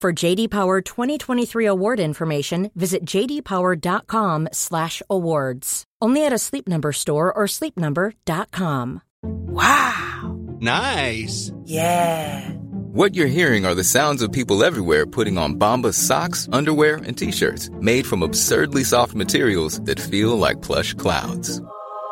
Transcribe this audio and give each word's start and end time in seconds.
For 0.00 0.14
JD 0.14 0.48
Power 0.48 0.80
2023 0.80 1.66
award 1.66 2.00
information, 2.00 2.70
visit 2.74 3.04
jdpower.com/awards. 3.04 5.84
Only 6.00 6.24
at 6.24 6.32
a 6.32 6.38
Sleep 6.38 6.66
Number 6.66 6.92
store 6.92 7.30
or 7.30 7.44
sleepnumber.com. 7.44 9.02
Wow. 9.22 10.38
Nice. 10.58 11.52
Yeah. 11.64 12.50
What 12.94 13.14
you're 13.14 13.26
hearing 13.26 13.66
are 13.66 13.74
the 13.74 13.84
sounds 13.84 14.22
of 14.22 14.32
people 14.32 14.64
everywhere 14.64 15.04
putting 15.04 15.36
on 15.36 15.58
Bombas 15.58 15.96
socks, 15.96 16.48
underwear, 16.50 16.94
and 17.04 17.18
t-shirts 17.18 17.68
made 17.74 18.06
from 18.06 18.22
absurdly 18.22 18.84
soft 18.84 19.14
materials 19.14 19.82
that 19.82 20.00
feel 20.00 20.38
like 20.38 20.62
plush 20.62 20.94
clouds. 20.94 21.60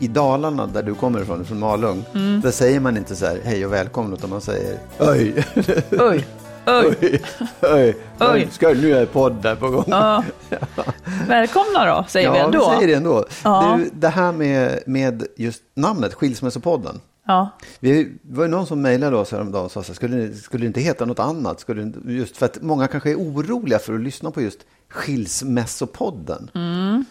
i 0.00 0.08
Dalarna 0.08 0.66
där 0.66 0.82
du 0.82 0.94
kommer 0.94 1.20
ifrån, 1.22 1.44
från 1.44 1.58
Malung, 1.58 2.04
Mm. 2.14 2.40
där 2.40 2.50
säger 2.50 2.80
man 2.80 2.96
inte 2.96 3.16
så 3.16 3.26
här 3.26 3.38
hej 3.44 3.66
och 3.66 3.72
välkommen, 3.72 4.12
utan 4.12 4.30
man 4.30 4.40
säger 4.40 4.78
oj. 4.98 5.44
Oj, 5.90 6.26
oj. 6.66 7.22
oj, 7.62 7.96
oj. 8.20 8.48
Ska, 8.52 8.68
nu 8.68 8.92
är 8.96 9.06
podd 9.06 9.42
där 9.42 9.56
på 9.56 9.68
gång. 9.70 9.84
Ja. 9.90 10.24
Välkomna 11.28 11.84
då, 11.96 12.04
säger 12.08 12.30
vi 12.32 12.38
ja, 12.38 12.44
ändå. 12.44 12.58
vi 12.70 12.74
säger 12.76 12.86
det 12.88 12.94
ändå. 12.94 13.24
Ja. 13.44 13.78
Du, 13.78 13.90
det 13.92 14.08
här 14.08 14.32
med, 14.32 14.82
med 14.86 15.26
just 15.36 15.62
namnet, 15.74 16.14
Skilsmässopodden. 16.14 17.00
Ja. 17.26 17.50
Vi, 17.80 18.04
det 18.22 18.36
var 18.36 18.44
ju 18.44 18.50
någon 18.50 18.66
som 18.66 18.82
mejlade 18.82 19.16
oss 19.16 19.32
häromdagen 19.32 19.64
och 19.64 19.70
sa 19.72 19.82
så 19.82 19.88
här, 19.88 19.94
skulle, 19.94 20.34
skulle 20.34 20.62
det 20.62 20.66
inte 20.66 20.80
heta 20.80 21.04
något 21.04 21.18
annat? 21.18 21.60
Skulle 21.60 21.92
just 22.06 22.36
för 22.36 22.46
att 22.46 22.62
många 22.62 22.86
kanske 22.88 23.10
är 23.10 23.16
oroliga 23.16 23.78
för 23.78 23.94
att 23.94 24.00
lyssna 24.00 24.30
på 24.30 24.40
just 24.42 24.58
Skilsmässopodden. 24.88 26.50
Mm. 26.54 27.04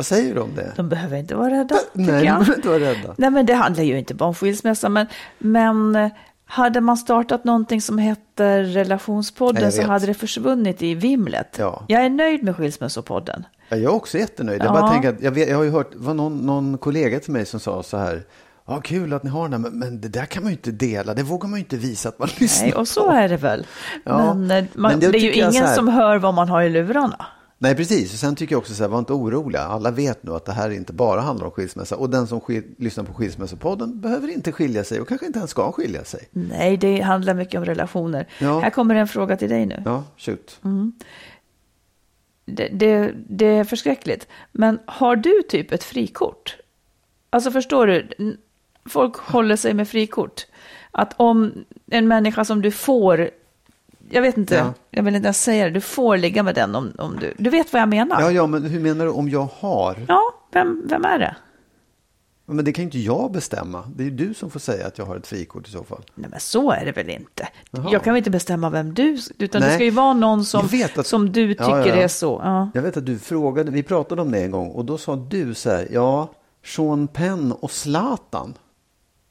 Vad 0.00 0.06
säger 0.06 0.34
du 0.34 0.40
om 0.40 0.54
det? 0.56 0.72
De 0.76 0.88
behöver 0.88 1.16
inte 1.16 1.34
vara 1.34 1.50
rädda, 1.50 1.74
Nej, 1.92 2.06
de 2.06 2.12
behöver 2.22 2.54
inte 2.56 2.68
vara 2.68 2.78
rädda. 2.80 3.14
Nej, 3.18 3.30
men 3.30 3.46
det 3.46 3.54
handlar 3.54 3.84
ju 3.84 3.98
inte 3.98 4.14
bara 4.14 4.28
om 4.28 4.34
skilsmässa, 4.34 4.88
men, 4.88 5.06
men 5.38 5.96
eh, 5.96 6.08
hade 6.46 6.80
man 6.80 6.96
startat 6.96 7.44
någonting 7.44 7.80
som 7.82 7.98
heter 7.98 8.62
Relationspodden 8.62 9.72
så 9.72 9.82
hade 9.82 10.06
det 10.06 10.14
försvunnit 10.14 10.82
i 10.82 10.94
vimlet. 10.94 11.56
Ja. 11.58 11.84
Jag 11.88 12.04
är 12.04 12.08
nöjd 12.10 12.42
med 12.42 12.56
Skilsmässopodden. 12.56 13.44
Ja, 13.68 13.76
jag 13.76 13.84
är 13.92 13.96
också 13.96 14.18
jättenöjd. 14.18 14.60
Jag, 14.62 14.68
Ja. 14.68 14.80
bara 14.80 14.90
tänker 14.90 15.08
att, 15.08 15.22
jag, 15.22 15.30
vet, 15.30 15.48
jag 15.48 15.56
har 15.56 15.64
ju 15.64 15.70
hört, 15.70 15.92
det 15.92 15.98
var 15.98 16.14
någon, 16.14 16.38
någon 16.38 16.78
kollega 16.78 17.20
till 17.20 17.32
mig 17.32 17.46
som 17.46 17.60
sa 17.60 17.82
så 17.82 17.96
här, 17.96 18.22
ja 18.66 18.80
kul 18.80 19.12
att 19.12 19.22
ni 19.22 19.30
har 19.30 19.48
den 19.48 19.52
här, 19.64 19.70
men, 19.70 19.78
men 19.78 20.00
det 20.00 20.08
där 20.08 20.24
kan 20.26 20.42
man 20.42 20.52
ju 20.52 20.56
inte 20.56 20.70
dela, 20.70 21.14
det 21.14 21.22
vågar 21.22 21.48
man 21.48 21.58
ju 21.58 21.64
inte 21.64 21.76
visa 21.76 22.08
att 22.08 22.18
man 22.18 22.28
lyssnar 22.38 22.66
Nej, 22.66 22.74
och 22.74 22.88
så 22.88 23.04
på. 23.04 23.10
är 23.10 23.28
det 23.28 23.36
väl. 23.36 23.66
Ja, 24.04 24.34
Men, 24.34 24.50
eh, 24.50 24.64
man, 24.74 24.90
men 24.90 25.00
det 25.00 25.08
det 25.10 25.18
är 25.18 25.20
ju 25.20 25.32
ingen 25.32 25.64
här- 25.66 25.74
som 25.74 25.88
hör 25.88 26.18
vad 26.18 26.34
man 26.34 26.48
har 26.48 26.62
i 26.62 26.68
lurarna. 26.68 27.26
Nej, 27.62 27.76
precis. 27.76 28.12
Och 28.12 28.18
sen 28.18 28.36
tycker 28.36 28.54
jag 28.54 28.58
också 28.58 28.74
så 28.74 28.82
här, 28.82 28.88
var 28.90 28.98
inte 28.98 29.12
oroliga. 29.12 29.60
Alla 29.62 29.90
vet 29.90 30.22
nu 30.22 30.32
att 30.32 30.44
det 30.44 30.52
här 30.52 30.70
inte 30.70 30.92
bara 30.92 31.20
handlar 31.20 31.46
om 31.46 31.52
skilsmässa. 31.52 31.96
Och 31.96 32.10
den 32.10 32.26
som 32.26 32.40
skil- 32.40 32.74
lyssnar 32.78 33.04
på 33.04 33.14
Skilsmässopodden 33.14 34.00
behöver 34.00 34.28
inte 34.28 34.52
skilja 34.52 34.84
sig 34.84 35.00
och 35.00 35.08
kanske 35.08 35.26
inte 35.26 35.38
ens 35.38 35.50
ska 35.50 35.72
skilja 35.72 36.04
sig. 36.04 36.28
Nej, 36.30 36.76
det 36.76 37.00
handlar 37.00 37.34
mycket 37.34 37.58
om 37.58 37.64
relationer. 37.64 38.28
Ja. 38.38 38.60
Här 38.60 38.70
kommer 38.70 38.94
en 38.94 39.08
fråga 39.08 39.36
till 39.36 39.48
dig 39.48 39.66
nu. 39.66 39.82
Ja, 39.84 40.04
shoot. 40.16 40.60
Det, 42.44 42.68
det, 42.68 43.14
det 43.28 43.46
är 43.46 43.64
förskräckligt. 43.64 44.26
Men 44.52 44.78
har 44.86 45.16
du 45.16 45.42
typ 45.48 45.72
ett 45.72 45.84
frikort? 45.84 46.56
Alltså 47.30 47.50
förstår 47.50 47.86
du? 47.86 48.08
Folk 48.86 49.16
håller 49.16 49.56
sig 49.56 49.74
med 49.74 49.88
frikort. 49.88 50.46
Att 50.90 51.14
om 51.16 51.64
en 51.90 52.08
människa 52.08 52.44
som 52.44 52.62
du 52.62 52.70
får, 52.70 53.30
jag 54.10 54.22
vet 54.22 54.36
inte, 54.36 54.54
Ja. 54.54 54.72
jag 54.90 55.02
vill 55.02 55.14
inte 55.14 55.26
ens 55.26 55.42
säga 55.42 55.64
det, 55.64 55.70
du 55.70 55.80
får 55.80 56.16
ligga 56.16 56.42
med 56.42 56.54
den 56.54 56.74
om, 56.74 56.92
om 56.98 57.16
du, 57.20 57.34
du 57.38 57.50
vet 57.50 57.72
vad 57.72 57.82
jag 57.82 57.88
menar? 57.88 58.20
Ja, 58.20 58.30
ja, 58.30 58.46
men 58.46 58.64
hur 58.64 58.80
menar 58.80 59.04
du 59.04 59.10
om 59.10 59.28
jag 59.28 59.48
har? 59.58 59.96
Ja, 60.08 60.20
vem, 60.52 60.82
vem 60.88 61.04
är 61.04 61.18
det? 61.18 61.36
Men 62.46 62.64
det 62.64 62.72
kan 62.72 62.82
ju 62.82 62.84
inte 62.86 62.98
jag 62.98 63.32
bestämma. 63.32 63.84
Det 63.96 64.02
är 64.02 64.04
ju 64.04 64.10
du 64.10 64.34
som 64.34 64.50
får 64.50 64.60
säga 64.60 64.86
att 64.86 64.98
jag 64.98 65.06
har 65.06 65.16
ett 65.16 65.26
frikort 65.26 65.68
i 65.68 65.70
så 65.70 65.84
fall. 65.84 66.02
Nej, 66.14 66.30
men 66.30 66.40
så 66.40 66.70
är 66.70 66.84
det 66.84 66.92
väl 66.92 67.10
inte. 67.10 67.48
Jaha. 67.70 67.88
Jag 67.92 68.04
kan 68.04 68.12
väl 68.14 68.18
inte 68.18 68.30
bestämma 68.30 68.70
vem 68.70 68.94
du, 68.94 69.18
utan 69.38 69.60
det 69.60 69.66
Nej. 69.66 69.74
ska 69.76 69.84
ju 69.84 69.90
vara 69.90 70.12
någon 70.14 70.44
som, 70.44 70.68
att- 70.96 71.06
som 71.06 71.32
du 71.32 71.48
tycker 71.54 71.64
ja, 71.68 71.86
ja. 71.86 71.94
är 71.94 72.08
så. 72.08 72.40
Ja. 72.44 72.70
Jag 72.74 72.82
vet 72.82 72.96
att 72.96 73.06
du 73.06 73.18
frågade, 73.18 73.70
vi 73.70 73.82
pratade 73.82 74.22
om 74.22 74.30
det 74.30 74.42
en 74.44 74.50
gång 74.50 74.68
och 74.70 74.84
då 74.84 74.98
sa 74.98 75.16
du 75.16 75.54
så 75.54 75.70
här, 75.70 75.88
ja, 75.92 76.30
Sean 76.64 77.08
Penn 77.08 77.52
och 77.52 77.70
Zlatan. 77.70 78.54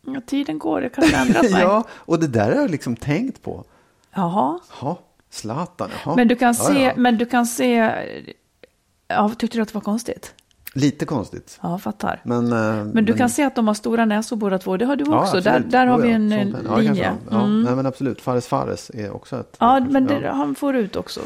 Ja, 0.06 0.22
tiden 0.26 0.60
går, 0.60 0.82
det 0.82 0.90
kan 0.90 1.04
ändra 1.14 1.40
sig. 1.44 1.62
ja, 1.62 1.84
och 1.92 2.20
det 2.20 2.28
där 2.28 2.52
har 2.52 2.62
jag 2.62 2.72
liksom 2.72 2.96
tänkt 2.96 3.42
på. 3.42 3.64
Jaha. 4.16 4.60
Ja, 4.82 5.00
Zlatan, 5.32 5.90
jaha. 6.06 6.16
Men 6.16 6.28
du 6.28 6.36
kan 6.36 6.48
Ja, 6.48 6.54
se, 6.54 6.84
ja. 6.84 6.94
men 6.98 7.18
du 7.18 7.26
kan 7.26 7.46
se, 7.46 7.92
ja, 9.08 9.30
tyckte 9.38 9.58
du 9.58 9.62
att 9.62 9.68
det 9.68 9.74
var 9.76 9.82
konstigt? 9.82 10.34
Lite 10.74 11.06
konstigt. 11.06 11.60
Ja, 11.64 11.78
fattar. 11.78 12.22
Men, 12.24 12.54
eh, 12.54 12.86
Men 12.86 13.06
du 13.06 13.14
kan 13.14 13.30
se 13.30 13.44
att 13.44 13.56
de 13.56 13.68
har 13.68 13.74
stora 13.74 14.06
näsor 14.06 14.36
båda 14.36 14.58
två, 14.58 14.78
det 14.78 14.86
har 14.86 14.96
du 14.96 15.06
Ja, 15.08 15.22
också. 15.22 15.42
Där, 15.42 15.60
där 15.60 15.86
har 15.88 16.00
vi 16.00 16.12
en 16.12 16.32
eh, 16.32 16.78
linje. 16.80 17.14
Ja, 17.32 17.38
Mm. 17.44 17.62
nej, 17.64 17.76
men 17.76 17.86
absolut. 17.86 18.22
Fares 18.22 18.48
Fares 18.48 18.90
är 18.94 19.12
också 19.12 19.40
ett. 19.40 19.56
Ja, 19.60 19.80
men 19.80 20.06
det, 20.08 20.20
Ja. 20.20 20.32
han 20.32 20.56
får 20.56 20.76
ut 20.76 20.96
också. 20.96 21.20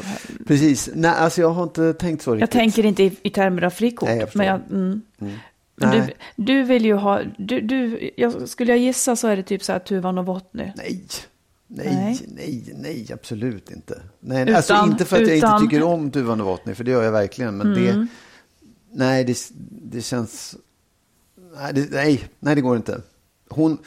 Precis. 0.46 0.90
Nej, 0.94 1.10
alltså 1.18 1.40
jag 1.40 1.50
har 1.50 1.62
inte 1.62 1.92
tänkt 1.92 2.22
så 2.22 2.30
Jag 2.30 2.36
riktigt. 2.36 2.50
tänker 2.50 2.86
inte 2.86 3.02
i, 3.02 3.16
i 3.22 3.30
termer 3.30 3.62
av 3.64 3.70
frikort. 3.70 4.08
Nej, 4.08 4.18
jag 4.18 4.28
förstår. 4.28 4.38
men 4.38 4.46
jag, 4.46 4.60
mm. 4.70 5.02
men 5.76 5.90
du, 5.90 6.12
du 6.36 6.62
vill 6.62 6.84
ju 6.84 6.94
ha, 6.94 7.20
du, 7.38 7.60
du, 7.60 8.10
jag, 8.16 8.48
skulle 8.48 8.72
jag 8.72 8.78
gissa 8.78 9.16
så 9.16 9.28
är 9.28 9.36
det 9.36 9.42
typ 9.42 9.62
så 9.62 9.72
här 9.72 9.78
Tuvan 9.78 10.18
och 10.18 10.24
Novotny. 10.24 10.72
Nej. 10.76 11.04
Nej, 11.76 11.86
Nej. 11.94 12.28
nej, 12.36 12.74
nej, 12.76 13.06
absolut 13.12 13.70
inte. 13.70 14.02
Nej, 14.20 14.42
Utan- 14.42 14.54
alltså 14.56 14.74
inte 14.86 15.04
för 15.04 15.16
att 15.22 15.28
jag 15.28 15.36
utan- 15.38 15.62
inte 15.62 15.70
tycker 15.74 15.84
om 15.86 16.10
Tuvan 16.10 16.38
Novotny, 16.38 16.74
för 16.74 16.84
det 16.84 16.90
gör 16.90 17.02
jag 17.02 17.12
verkligen. 17.12 17.56
Men 17.56 17.66
Mm. 17.72 17.84
det, 17.84 18.06
nej, 18.92 19.24
det, 19.24 19.38
det 19.70 20.00
känns, 20.02 20.56
nej 21.60 21.72
det, 21.74 21.90
nej, 21.90 22.28
nej, 22.38 22.54
det 22.54 22.60
går 22.60 22.76
inte. 22.76 23.00
Hon, 23.48 23.78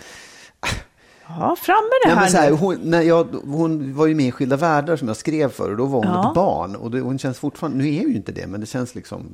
Ja, 1.29 1.55
fram 1.61 1.75
med 1.75 1.91
det 2.03 2.07
nej, 2.07 2.15
här, 2.15 2.21
men 2.21 2.29
så 2.31 2.37
här, 2.37 2.51
hon, 2.51 2.75
när 2.83 3.01
jag, 3.01 3.23
hon 3.45 3.93
var 3.95 4.05
ju 4.07 4.15
med 4.15 4.25
i 4.27 4.31
Skilda 4.31 4.55
Världar 4.57 4.95
som 4.95 5.07
jag 5.07 5.17
skrev 5.17 5.49
för 5.49 5.71
och 5.71 5.77
då 5.77 5.85
var 5.85 5.99
hon 6.05 6.07
Ja. 6.13 6.29
ett 6.29 6.35
barn. 6.35 6.75
Och 6.75 6.91
det, 6.91 6.99
hon 6.99 7.19
känns 7.19 7.39
fortfarande, 7.39 7.77
nu 7.77 7.87
är 7.95 8.01
ju 8.01 8.15
inte 8.15 8.31
det, 8.31 8.47
men 8.47 8.59
det 8.61 8.65
känns 8.67 8.95
liksom, 8.95 9.25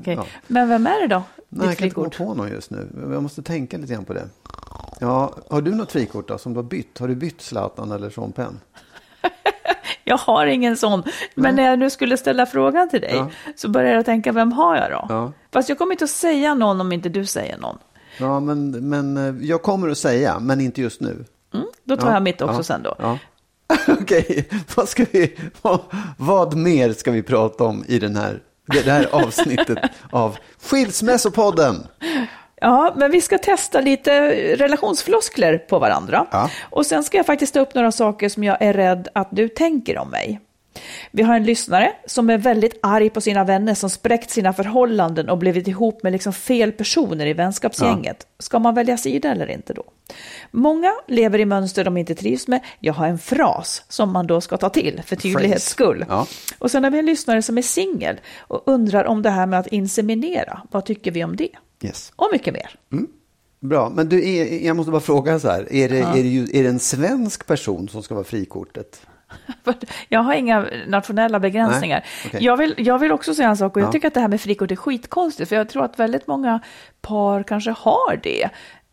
Okej. 0.00 0.14
ja. 0.14 0.26
Men 0.46 0.68
vem 0.68 0.86
är 0.86 1.00
det 1.00 1.06
då? 1.14 1.22
Nej, 1.48 1.66
jag 1.66 1.68
Ditt 1.70 1.78
kan 1.78 1.84
inte 1.86 1.94
komma 1.94 2.10
frikort? 2.10 2.26
på 2.26 2.34
någon 2.34 2.48
just 2.48 2.70
nu. 2.70 2.88
Jag 3.12 3.22
måste 3.22 3.42
tänka 3.42 3.78
lite 3.78 3.92
grann 3.92 4.04
på 4.04 4.12
det. 4.12 4.28
Ja, 5.00 5.34
har 5.50 5.60
du 5.62 5.74
något 5.74 5.92
frikort 5.92 6.28
då, 6.28 6.38
som 6.38 6.52
du 6.54 6.58
har 6.58 6.64
bytt? 6.64 6.98
Har 6.98 7.08
du 7.08 7.14
bytt 7.14 7.40
Zlatan 7.40 7.92
eller 7.92 8.10
Sean 8.10 8.32
Penn? 8.32 8.60
Jag 10.04 10.16
har 10.18 10.46
ingen 10.46 10.76
sån. 10.76 11.02
Men 11.34 11.56
när 11.56 11.62
jag 11.70 11.78
nu 11.78 11.90
skulle 11.90 12.16
ställa 12.16 12.46
frågan 12.46 12.88
till 12.88 13.00
dig 13.00 13.12
Ja. 13.14 13.28
så 13.56 13.68
började 13.68 13.94
jag 13.94 14.04
tänka, 14.04 14.32
vem 14.32 14.52
har 14.52 14.76
jag 14.76 14.90
då? 14.90 15.06
Ja. 15.08 15.32
Fast 15.52 15.68
jag 15.68 15.78
kommer 15.78 15.92
inte 15.92 16.04
att 16.04 16.10
säga 16.10 16.54
någon 16.54 16.80
om 16.80 16.92
inte 16.92 17.08
du 17.08 17.26
säger 17.26 17.58
någon. 17.58 17.78
Ja, 18.18 18.40
men, 18.40 18.70
men 18.88 19.16
eh, 19.16 19.46
jag 19.46 19.62
kommer 19.62 19.88
att 19.88 19.98
säga, 19.98 20.38
men 20.38 20.60
inte 20.60 20.80
just 20.82 21.00
nu. 21.00 21.24
Mm, 21.54 21.66
då 21.84 21.96
tar 21.96 22.08
Ja, 22.08 22.12
jag 22.14 22.22
mitt 22.22 22.42
också 22.42 22.62
sen 22.62 22.82
då. 22.82 22.94
Okej, 23.88 24.48
vad, 24.76 24.88
ska 24.88 25.04
vi, 25.12 25.36
vad, 25.62 25.80
vad 26.18 26.56
mer 26.56 26.92
ska 26.92 27.10
vi 27.10 27.22
prata 27.22 27.64
om 27.64 27.84
i 27.88 27.98
den 27.98 28.16
här, 28.16 28.40
det 28.66 28.82
det 28.82 28.92
här 28.92 29.08
avsnittet 29.12 29.78
av 30.10 30.38
Skilsmässopodden? 30.62 31.86
Ja, 32.60 32.94
men 32.96 33.10
vi 33.10 33.20
ska 33.20 33.38
testa 33.38 33.80
lite 33.80 34.30
relationsfloskler 34.56 35.58
på 35.58 35.78
varandra. 35.78 36.26
Ja. 36.30 36.50
Och 36.70 36.86
sen 36.86 37.04
ska 37.04 37.16
jag 37.16 37.26
faktiskt 37.26 37.54
ta 37.54 37.60
upp 37.60 37.74
några 37.74 37.92
saker 37.92 38.28
som 38.28 38.44
jag 38.44 38.62
är 38.62 38.72
rädd 38.72 39.08
att 39.12 39.28
du 39.30 39.48
tänker 39.48 39.98
om 39.98 40.10
mig. 40.10 40.40
Vi 41.10 41.22
har 41.22 41.36
en 41.36 41.44
lyssnare 41.44 41.92
som 42.06 42.30
är 42.30 42.38
väldigt 42.38 42.78
arg 42.82 43.10
på 43.10 43.20
sina 43.20 43.44
vänner 43.44 43.74
som 43.74 43.90
spräckt 43.90 44.30
sina 44.30 44.52
förhållanden 44.52 45.28
och 45.28 45.38
blivit 45.38 45.68
ihop 45.68 46.02
med 46.02 46.12
liksom 46.12 46.32
fel 46.32 46.72
personer 46.72 47.26
i 47.26 47.32
vänskapsgänget. 47.32 48.26
Ska 48.38 48.58
man 48.58 48.74
välja 48.74 48.96
sida 48.96 49.30
eller 49.30 49.50
inte 49.50 49.72
då? 49.72 49.84
Många 50.50 50.92
lever 51.08 51.38
i 51.38 51.44
mönster 51.44 51.84
de 51.84 51.96
inte 51.96 52.14
trivs 52.14 52.48
med. 52.48 52.60
Jag 52.80 52.92
har 52.92 53.06
en 53.06 53.18
fras 53.18 53.82
som 53.88 54.12
man 54.12 54.26
då 54.26 54.40
ska 54.40 54.56
ta 54.56 54.68
till 54.68 55.02
för 55.06 55.16
tydlighets 55.16 55.68
skull. 55.68 56.04
Ja. 56.08 56.26
Och 56.58 56.70
sen 56.70 56.84
har 56.84 56.90
vi 56.90 56.98
en 56.98 57.06
lyssnare 57.06 57.42
som 57.42 57.58
är 57.58 57.62
singel 57.62 58.20
och 58.38 58.62
undrar 58.66 59.04
om 59.04 59.22
det 59.22 59.30
här 59.30 59.46
med 59.46 59.58
att 59.58 59.66
inseminera. 59.66 60.62
Vad 60.70 60.84
tycker 60.84 61.10
vi 61.10 61.24
om 61.24 61.36
det? 61.36 61.50
Yes. 61.82 62.12
Och 62.16 62.28
mycket 62.32 62.54
mer. 62.54 62.78
Bra, 63.60 63.92
men 63.94 64.08
du, 64.08 64.28
är, 64.28 64.66
jag 64.66 64.76
måste 64.76 64.92
bara 64.92 65.00
fråga 65.00 65.40
så 65.40 65.48
här. 65.48 65.72
Är 65.72 65.88
det, 65.88 65.98
är, 65.98 66.12
det 66.12 66.28
ju, 66.28 66.42
är 66.42 66.62
det 66.62 66.68
en 66.68 66.78
svensk 66.78 67.46
person 67.46 67.88
som 67.88 68.02
ska 68.02 68.14
vara 68.14 68.24
frikortet? 68.24 69.00
Jag 70.08 70.20
har 70.20 70.34
inga 70.34 70.66
nationella 70.86 71.40
begränsningar. 71.40 71.98
Nej, 72.00 72.26
okej. 72.26 72.44
Jag, 72.44 72.56
vill, 72.56 72.74
jag 72.78 72.98
vill 72.98 73.12
också 73.12 73.34
säga 73.34 73.48
en 73.48 73.56
sak 73.56 73.76
och 73.76 73.82
jag 73.82 73.88
Ja. 73.88 73.92
tycker 73.92 74.08
att 74.08 74.14
det 74.14 74.20
här 74.20 74.28
med 74.28 74.40
frikort 74.40 74.70
är 74.70 74.76
skitkonstigt. 74.76 75.48
För 75.48 75.56
jag 75.56 75.68
tror 75.68 75.84
att 75.84 75.98
väldigt 75.98 76.26
många 76.26 76.60
par 77.00 77.42
kanske 77.42 77.70
har 77.70 78.20
det. 78.22 78.42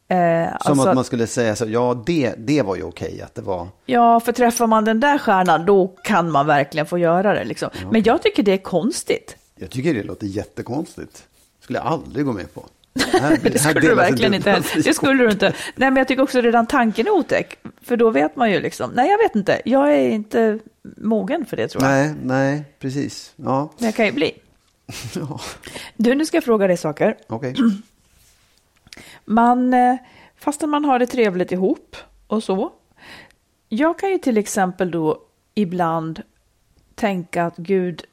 Eh, 0.07 0.57
Som 0.61 0.71
alltså, 0.71 0.89
att 0.89 0.95
man 0.95 1.03
skulle 1.03 1.27
säga 1.27 1.55
så, 1.55 1.65
ja 1.69 2.03
det, 2.05 2.33
det 2.37 2.61
var 2.61 2.75
ju 2.75 2.83
okej 2.83 3.21
att 3.21 3.35
det 3.35 3.41
var. 3.41 3.67
Ja, 3.85 4.19
för 4.19 4.31
träffar 4.31 4.67
man 4.67 4.85
den 4.85 4.99
där 4.99 5.17
stjärnan 5.17 5.65
då 5.65 5.87
kan 6.03 6.31
man 6.31 6.47
verkligen 6.47 6.85
få 6.85 6.97
göra 6.97 7.33
det. 7.33 7.43
Liksom. 7.43 7.69
Men 7.91 8.03
jag 8.03 8.21
tycker 8.21 8.43
det 8.43 8.51
är 8.53 8.57
konstigt. 8.57 9.35
Jag 9.55 9.69
tycker 9.69 9.93
det 9.93 10.03
låter 10.03 10.27
jättekonstigt. 10.27 11.23
skulle 11.61 11.79
jag 11.79 11.87
aldrig 11.87 12.25
gå 12.25 12.31
med 12.33 12.53
på. 12.53 12.65
Här- 12.95 13.37
Det 13.43 13.59
skulle 13.59 13.79
du 13.79 13.95
verkligen 13.95 14.33
inte. 14.33 14.63
Det 14.75 14.93
skulle 14.93 15.23
du 15.23 15.31
inte. 15.31 15.45
Nej, 15.75 15.91
men 15.91 15.95
jag 15.95 16.07
tycker 16.07 16.23
också 16.23 16.41
redan 16.41 16.67
tanken 16.67 17.07
är 17.07 17.11
otäck. 17.11 17.57
För 17.81 17.97
då 17.97 18.09
vet 18.09 18.35
man 18.35 18.51
ju 18.51 18.59
liksom, 18.59 18.91
nej 18.91 19.09
jag 19.09 19.17
vet 19.17 19.35
inte, 19.35 19.61
jag 19.65 19.93
är 19.93 20.09
inte 20.09 20.59
mogen 20.97 21.45
för 21.45 21.57
det 21.57 21.67
tror 21.67 21.83
jag. 21.83 21.91
Nej, 21.91 22.13
nej, 22.23 22.63
precis. 22.79 23.33
Ja, 23.35 23.69
Men 23.77 23.85
jag 23.85 23.95
kan 23.95 24.05
ju 24.05 24.11
bli. 24.11 24.31
ja. 25.15 25.39
Du, 25.95 26.15
nu 26.15 26.25
ska 26.25 26.37
jag 26.37 26.43
fråga 26.43 26.67
dig 26.67 26.77
saker. 26.77 27.17
okej. 27.27 27.55
Man, 29.25 29.73
eh, 29.73 29.95
fastän 30.37 30.69
man 30.69 30.85
har 30.85 30.99
det 30.99 31.05
trevligt 31.07 31.51
ihop 31.51 31.95
och 32.27 32.43
så. 32.43 32.71
Jag 33.69 33.99
kan 33.99 34.09
ju 34.09 34.17
till 34.17 34.37
exempel 34.37 34.91
då 34.91 35.19
ibland 35.55 36.21
tänka 36.95 37.45
att 37.45 37.57
Gud, 37.57 38.03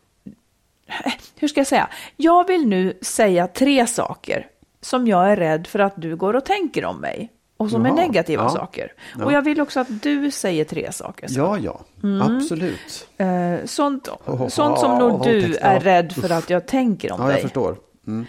hur 1.36 1.48
ska 1.48 1.60
jag 1.60 1.66
säga? 1.66 1.88
Jag 2.16 2.46
vill 2.46 2.66
nu 2.66 2.98
säga 3.02 3.46
tre 3.46 3.86
saker 3.86 4.46
som 4.80 5.06
jag 5.06 5.32
är 5.32 5.36
rädd 5.36 5.66
för 5.66 5.78
att 5.78 5.92
du 5.96 6.16
går 6.16 6.36
och 6.36 6.44
tänker 6.44 6.84
om 6.84 7.00
mig. 7.00 7.32
Och 7.56 7.70
som 7.70 7.84
är 7.84 7.88
Jaha, 7.88 7.96
negativa 7.96 8.42
ja. 8.42 8.48
saker. 8.48 8.92
Ja. 9.18 9.24
Och 9.24 9.32
jag 9.32 9.42
vill 9.42 9.60
också 9.60 9.80
att 9.80 10.02
du 10.02 10.30
säger 10.30 10.64
tre 10.64 10.92
saker. 10.92 11.28
så. 11.28 11.38
Ja, 11.38 11.58
ja, 11.58 11.80
absolut. 12.20 13.08
Eh, 13.16 13.54
sånt, 13.64 14.08
Oh, 14.26 14.48
sånt 14.48 14.78
som 14.78 14.98
nog 14.98 15.12
oh, 15.12 15.24
du 15.24 15.42
text, 15.42 15.58
är 15.62 15.74
ja. 15.74 15.80
rädd 15.80 16.12
för 16.12 16.32
att 16.32 16.50
jag 16.50 16.66
tänker 16.66 17.12
om 17.12 17.20
Ja, 17.20 17.26
jag 17.26 17.34
dig. 17.34 17.42
förstår. 17.42 17.76
Mm. 18.06 18.26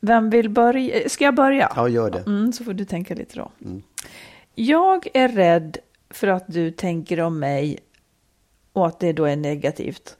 Vem 0.00 0.30
vill 0.30 0.50
börja? 0.50 1.08
Ska 1.08 1.24
jag 1.24 1.34
börja? 1.34 1.72
Ja, 1.76 1.88
gör 1.88 2.10
det. 2.10 2.18
Mm, 2.18 2.52
så 2.52 2.64
får 2.64 2.72
du 2.72 2.84
tänka 2.84 3.14
lite 3.14 3.36
då. 3.38 3.50
Jag 4.54 5.08
är 5.14 5.28
rädd 5.28 5.78
för 6.10 6.26
att 6.28 6.44
du 6.46 6.70
tänker 6.70 7.20
om 7.20 7.38
mig 7.38 7.78
och 8.72 8.86
att 8.86 9.00
det 9.00 9.12
då 9.12 9.24
är 9.24 9.36
negativt. 9.36 10.16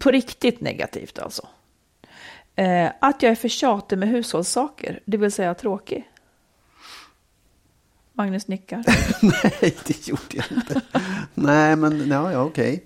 På 0.00 0.10
riktigt 0.10 0.60
negativt 0.60 1.18
alltså. 1.18 1.48
Eh, 2.58 2.90
att 3.00 3.22
jag 3.22 3.32
är 3.32 3.36
för 3.36 3.48
tjatig 3.48 3.98
med 3.98 4.08
hushållssaker, 4.08 5.00
det 5.04 5.16
vill 5.16 5.32
säga 5.32 5.54
tråkig. 5.54 6.08
Magnus 8.12 8.48
nickar. 8.48 8.84
Nej, 9.22 9.76
det 9.86 10.08
gjorde 10.08 10.22
jag 10.32 10.44
inte. 10.50 10.80
Nej, 11.34 11.76
men 11.76 12.08
ja, 12.08 12.32
ja 12.32 12.42
okej. 12.42 12.84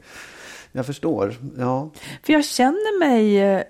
Jag 0.72 0.86
förstår. 0.86 1.34
Ja. 1.58 1.90
För 2.22 2.32
jag 2.32 2.44
känner 2.44 2.98
mig, 2.98 3.40
eh, 3.40 3.62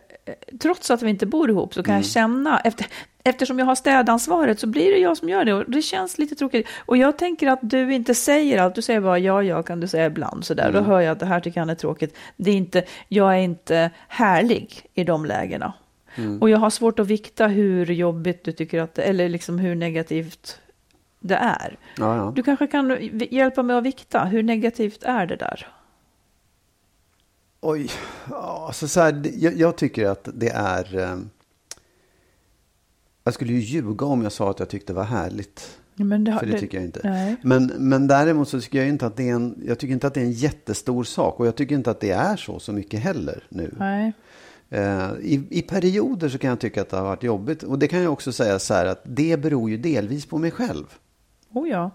trots 0.60 0.90
att 0.90 1.02
vi 1.02 1.10
inte 1.10 1.26
bor 1.26 1.50
ihop, 1.50 1.74
så 1.74 1.82
kan 1.82 1.94
jag 1.94 2.04
känna, 2.04 2.60
efter, 2.60 2.86
eftersom 3.24 3.58
jag 3.58 3.66
har 3.66 3.74
städansvaret 3.74 4.60
så 4.60 4.66
blir 4.66 4.92
det 4.92 4.98
jag 4.98 5.16
som 5.16 5.28
gör 5.28 5.44
det 5.44 5.54
och 5.54 5.70
det 5.70 5.82
känns 5.82 6.18
lite 6.18 6.34
tråkigt. 6.34 6.66
Och 6.86 6.96
jag 6.96 7.18
tänker 7.18 7.48
att 7.48 7.60
du 7.62 7.94
inte 7.94 8.14
säger 8.14 8.58
allt, 8.58 8.74
du 8.74 8.82
säger 8.82 9.00
bara 9.00 9.18
ja, 9.18 9.42
ja, 9.42 9.62
kan 9.62 9.80
du 9.80 9.88
säga 9.88 10.06
ibland 10.06 10.44
sådär. 10.44 10.72
Då 10.72 10.80
hör 10.80 11.00
jag 11.00 11.12
att 11.12 11.20
det 11.20 11.26
här 11.26 11.40
tycker 11.40 11.60
han 11.60 11.70
är 11.70 11.74
tråkigt. 11.74 12.16
Det 12.36 12.50
är 12.50 12.56
inte, 12.56 12.84
jag 13.08 13.32
är 13.32 13.40
inte 13.40 13.90
härlig 14.08 14.80
i 14.94 15.04
de 15.04 15.24
lägena. 15.26 15.72
Och 16.40 16.50
jag 16.50 16.58
har 16.58 16.70
svårt 16.70 16.98
att 16.98 17.06
vikta 17.06 17.46
hur 17.46 17.86
jobbigt 17.86 18.44
du 18.44 18.52
tycker 18.52 18.80
att 18.80 18.94
det 18.94 19.02
eller 19.02 19.28
liksom 19.28 19.58
hur 19.58 19.74
negativt 19.74 20.60
det 21.20 21.34
är. 21.34 21.78
Ja, 21.96 22.16
ja. 22.16 22.32
Du 22.36 22.42
kanske 22.42 22.66
kan 22.66 22.98
hjälpa 23.30 23.62
mig 23.62 23.76
att 23.76 23.84
vikta, 23.84 24.24
hur 24.24 24.42
negativt 24.42 25.02
är 25.02 25.26
det 25.26 25.36
där? 25.36 25.66
Oj, 27.60 27.90
ja, 28.30 28.64
alltså 28.66 28.88
så 28.88 29.00
här, 29.00 29.22
jag, 29.38 29.54
jag 29.56 29.76
tycker 29.76 30.06
att 30.06 30.28
det 30.34 30.48
är... 30.48 30.98
Eh, 30.98 31.16
jag 33.24 33.34
skulle 33.34 33.52
ju 33.52 33.58
ljuga 33.60 34.06
om 34.06 34.22
jag 34.22 34.32
sa 34.32 34.50
att 34.50 34.58
jag 34.58 34.68
tyckte 34.68 34.92
det 34.92 34.96
var 34.96 35.04
härligt. 35.04 35.78
Men 35.94 36.24
det, 36.24 36.30
har- 36.30 36.38
För 36.38 36.46
det 36.46 36.58
tycker 36.58 36.78
jag 36.78 36.84
inte. 36.84 37.00
Nej. 37.04 37.36
Men, 37.42 37.66
men 37.78 38.06
däremot 38.06 38.48
så 38.48 38.60
tycker 38.60 38.78
jag 38.78 38.88
inte 38.88 39.06
att 39.06 39.16
det 39.16 39.28
är 39.28 39.34
en, 39.34 39.62
jag 39.66 39.78
tycker 39.78 39.92
inte 39.94 40.06
att 40.06 40.14
det 40.14 40.20
är 40.20 40.24
en 40.24 40.32
jättestor 40.32 41.04
sak. 41.04 41.40
Och 41.40 41.46
jag 41.46 41.56
tycker 41.56 41.74
inte 41.74 41.90
att 41.90 42.00
det 42.00 42.10
är 42.10 42.36
så 42.36 42.58
så 42.58 42.72
mycket 42.72 43.00
heller 43.00 43.44
nu. 43.48 43.74
Nej. 43.78 44.12
Eh, 44.72 45.10
i, 45.20 45.46
I 45.50 45.62
perioder 45.62 46.28
så 46.28 46.38
kan 46.38 46.50
jag 46.50 46.60
tycka 46.60 46.82
att 46.82 46.88
det 46.90 46.96
har 46.96 47.04
varit 47.04 47.22
jobbigt. 47.22 47.62
Och 47.62 47.78
det 47.78 47.88
kan 47.88 48.02
jag 48.02 48.12
också 48.12 48.32
säga 48.32 48.58
så 48.58 48.74
här 48.74 48.86
att 48.86 49.00
det 49.04 49.36
beror 49.40 49.70
ju 49.70 49.76
delvis 49.76 50.26
på 50.26 50.38
mig 50.38 50.50
själv. 50.50 50.84
Oh 51.52 51.68
ja. 51.68 51.90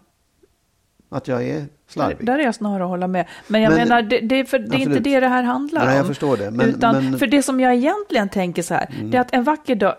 Att 1.09 1.27
jag 1.27 1.43
är 1.43 1.53
Där, 1.59 1.67
slarvig. 1.87 2.25
där 2.25 2.39
är 2.39 2.43
jag 2.43 2.55
snarare 2.55 2.83
att 2.83 2.89
hålla 2.89 3.07
med. 3.07 3.27
Men 3.47 3.61
jag 3.61 3.69
Men- 3.69 3.79
menar, 3.87 4.01
det, 4.01 4.19
det, 4.19 4.45
för, 4.45 4.59
det 4.59 4.75
är 4.75 4.79
inte 4.79 4.99
det 4.99 5.19
det 5.19 5.27
här 5.27 5.43
handlar 5.43 5.81
Nej, 5.85 5.91
om. 5.91 5.97
jag 5.97 6.07
förstår 6.07 6.37
det. 6.37 6.51
Men- 6.51 6.69
Utan, 6.69 6.95
men- 6.95 7.05
Mm. 7.07 7.19
För 7.19 7.27
det 7.27 7.43
som 7.43 7.59
jag 7.59 7.75
egentligen 7.75 8.29
tänker 8.29 8.61
så 8.61 8.73
här, 8.73 8.89
det 9.03 9.17
är 9.17 9.21
att 9.21 9.33
en 9.33 9.43
vacker 9.43 9.75
dag, 9.75 9.95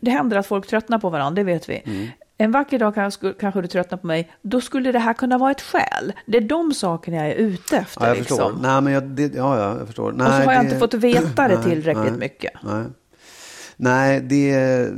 det 0.00 0.10
händer 0.10 0.36
att 0.36 0.46
folk 0.46 0.66
tröttnar 0.66 0.98
på 0.98 1.10
varandra, 1.10 1.34
det 1.42 1.44
vet 1.52 1.68
vi. 1.68 1.82
Mm. 1.84 2.08
En 2.38 2.50
vacker 2.52 2.78
dag 2.78 2.94
kanske, 3.40 3.60
du 3.60 3.66
tröttnar 3.66 3.98
på 3.98 4.06
mig, 4.06 4.32
då 4.42 4.60
skulle 4.60 4.92
det 4.92 4.98
här 4.98 5.12
kunna 5.12 5.38
vara 5.38 5.50
ett 5.50 5.60
skäl. 5.60 6.12
Det 6.26 6.36
är 6.36 6.40
de 6.40 6.74
sakerna 6.74 7.16
jag 7.16 7.26
är 7.26 7.34
ute 7.34 7.76
efter. 7.76 8.00
Ja, 8.02 8.08
jag 8.08 8.16
liksom. 8.18 8.36
förstår. 8.38 8.62
Nej, 8.62 8.80
men 8.80 8.92
jag, 8.92 9.02
det, 9.02 9.34
ja, 9.34 9.58
ja, 9.58 9.78
jag 9.78 9.86
förstår. 9.86 10.12
Nej, 10.12 10.26
Och 10.26 10.32
så 10.34 10.40
har 10.42 10.52
jag 10.52 10.62
det- 10.62 10.66
inte 10.66 10.78
fått 10.78 10.94
veta 10.94 11.48
det 11.48 11.62
tillräckligt 11.62 12.04
nej, 12.10 12.18
mycket. 12.18 12.52
Nej, 12.62 12.84
nej 13.82 14.20
det, 14.20 14.88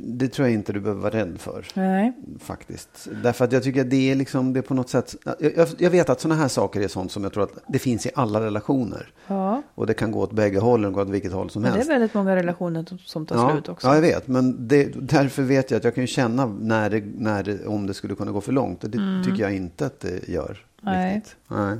det 0.00 0.28
tror 0.28 0.48
jag 0.48 0.54
inte 0.54 0.72
du 0.72 0.80
behöver 0.80 1.00
vara 1.02 1.14
rädd 1.14 1.34
för. 1.40 1.66
Nej. 1.74 2.12
Faktiskt. 2.40 3.08
Därför 3.22 3.44
att 3.44 3.52
jag 3.52 3.62
tycker 3.62 3.80
att 3.80 3.90
det 3.90 4.10
är 4.10 4.14
liksom, 4.14 4.52
det 4.52 4.60
är 4.60 4.62
på 4.62 4.74
något 4.74 4.88
sätt. 4.90 5.14
Jag, 5.38 5.68
jag- 5.78 5.90
vet 5.90 6.10
att 6.10 6.20
sådana 6.20 6.40
här 6.40 6.48
saker 6.48 6.80
är 6.80 6.88
sånt 6.88 7.12
som 7.12 7.22
jag 7.24 7.32
tror 7.32 7.42
att 7.44 7.58
det 7.68 7.78
finns 7.78 8.06
i 8.06 8.10
alla 8.14 8.40
relationer. 8.40 9.10
Ja, 9.26 9.62
Och 9.74 9.86
det 9.86 9.94
kan 9.94 10.12
gå 10.12 10.20
åt 10.20 10.32
bägge 10.32 10.58
hållen 10.58 10.86
och 10.88 10.92
gå 10.94 11.00
åt 11.02 11.08
vilket 11.08 11.32
håll 11.32 11.50
som 11.50 11.62
men 11.62 11.70
det 11.70 11.74
är 11.74 11.78
helst. 11.78 11.90
väldigt 11.90 12.14
många 12.14 12.36
relationer 12.36 12.86
som, 13.04 13.26
tar 13.26 13.36
ja, 13.36 13.50
slut 13.52 13.68
också. 13.68 13.86
ja, 13.86 13.94
jag 13.94 14.02
vet. 14.02 14.28
Men 14.28 14.68
det, 14.68 14.84
därför 14.94 15.42
vet 15.42 15.70
jag 15.70 15.78
att 15.78 15.84
jag 15.84 15.94
kan 15.94 16.06
känna 16.06 16.46
när 16.46 16.90
det, 16.90 17.02
när 17.18 17.42
det, 17.42 17.66
om 17.66 17.86
det 17.86 17.94
skulle 17.94 18.14
kunna 18.14 18.32
gå 18.32 18.40
för 18.40 18.52
långt. 18.52 18.84
Och 18.84 18.90
det 18.90 19.22
tycker 19.24 19.42
jag 19.42 19.54
inte 19.54 19.86
att 19.86 20.00
det 20.00 20.28
gör. 20.28 20.44
Mm. 20.82 20.94
Nej. 20.98 21.14
Riktigt. 21.16 21.36
Nej. 21.48 21.78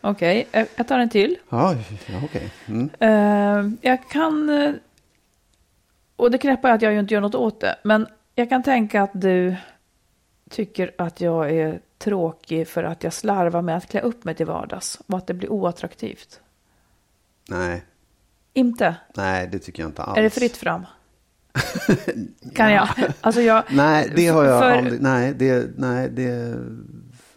Okej, 0.00 0.46
jag- 0.52 0.66
jag 0.76 0.88
tar 0.88 0.98
en 0.98 1.08
till. 1.10 1.36
Ja, 1.48 1.74
okej. 2.24 2.50
Mm. 2.66 2.90
Eh, 3.00 3.72
jag 3.90 4.08
kan, 4.10 4.48
eh, 4.48 4.70
och 6.18 6.30
det 6.30 6.38
knäppa 6.38 6.68
är 6.68 6.74
att 6.74 6.82
jag 6.82 6.92
ju 6.92 6.98
inte 6.98 7.14
gör 7.14 7.20
något 7.20 7.34
åt 7.34 7.60
det, 7.60 7.76
men 7.84 8.06
jag 8.34 8.48
kan 8.48 8.62
tänka 8.62 9.02
att 9.02 9.10
du 9.14 9.56
tycker 10.50 10.90
att 10.98 11.20
jag 11.20 11.50
är 11.50 11.80
tråkig 11.98 12.68
för 12.68 12.84
att 12.84 13.04
jag 13.04 13.12
slarvar 13.12 13.62
med 13.62 13.76
att 13.76 13.86
klä 13.86 14.00
upp 14.00 14.24
mig 14.24 14.34
till 14.34 14.46
vardags 14.46 15.00
och 15.06 15.18
att 15.18 15.26
det 15.26 15.34
blir 15.34 15.52
oattraktivt. 15.52 16.40
Nej, 17.48 17.84
Inte? 18.52 18.96
nej, 19.14 19.48
det 19.52 19.58
tycker 19.58 19.82
jag 19.82 19.88
inte 19.88 20.02
alls. 20.02 20.18
Är 20.18 20.22
det 20.22 20.30
fritt 20.30 20.56
fram? 20.56 20.86
Kan 22.54 22.72
jag? 22.72 22.88
Alltså 23.20 23.40
jag... 23.40 23.64
Nej, 23.70 24.12
det 24.16 24.26
har 24.26 24.44
jag 24.44 24.62
för, 24.62 24.70
aldrig. 24.70 25.02
Nej, 25.02 25.34
det, 25.34 25.70
nej, 25.76 26.10
det, 26.10 26.56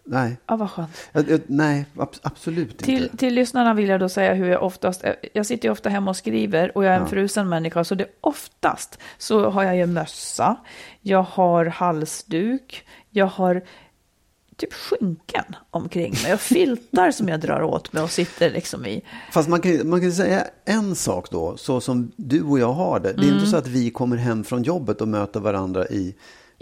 nej. 0.06 0.38
Ja, 0.48 0.56
vad 0.56 0.72
skönt. 0.72 0.90
Jag, 1.12 1.42
nej, 1.48 1.86
ab, 1.98 2.10
absolut 2.22 2.78
Till, 2.78 3.04
inte. 3.04 3.18
till 3.18 3.34
lyssnarna 3.34 3.74
vill 3.74 3.90
jag 3.90 4.00
då 4.00 4.10
säga 4.10 4.34
hur 4.34 4.50
jag 4.50 4.64
oftast, 4.64 5.04
jag 5.34 5.46
sitter 5.46 5.68
ju 5.68 5.72
ofta 5.72 5.90
hemma 5.90 6.10
och 6.12 6.18
skriver 6.18 6.78
och 6.78 6.84
jag 6.86 6.92
är 6.92 6.96
en 6.98 7.02
Ja. 7.04 7.08
frusen 7.08 7.50
människa 7.50 7.84
så 7.84 7.96
det 7.96 8.06
oftast 8.22 9.00
så 9.18 9.50
har 9.50 9.64
jag 9.64 9.78
ju 9.78 9.86
mössa, 9.86 10.56
jag 11.02 11.24
har 11.24 11.66
halsduk, 11.66 12.86
jag 13.10 13.26
har 13.26 13.62
typ 14.58 14.74
skynken 14.74 15.44
omkring 15.70 16.14
mig 16.24 16.34
och 16.34 16.40
filtar 16.40 17.12
som 17.12 17.30
jag 17.30 17.40
drar 17.40 17.62
åt 17.64 17.94
mig 17.94 18.04
och 18.04 18.12
sitter 18.12 18.50
liksom 18.50 18.86
i. 18.86 19.02
Fast 19.32 19.50
man 19.50 19.62
kan, 19.62 19.90
man 19.90 20.02
kan 20.02 20.12
säga 20.12 20.48
en 20.66 20.96
sak 20.96 21.32
då, 21.32 21.58
så 21.58 21.82
som 21.82 22.12
du 22.16 22.44
och 22.44 22.60
jag 22.60 22.74
har 22.74 23.00
det. 23.00 23.14
Det 23.14 23.22
är 23.22 23.24
Mm. 23.24 23.36
inte 23.36 23.50
så 23.50 23.58
att 23.58 23.68
vi 23.68 23.90
kommer 23.92 24.18
hem 24.18 24.44
från 24.44 24.64
jobbet 24.64 25.02
och 25.02 25.08
möter 25.08 25.40
varandra 25.40 25.88
i 25.88 26.16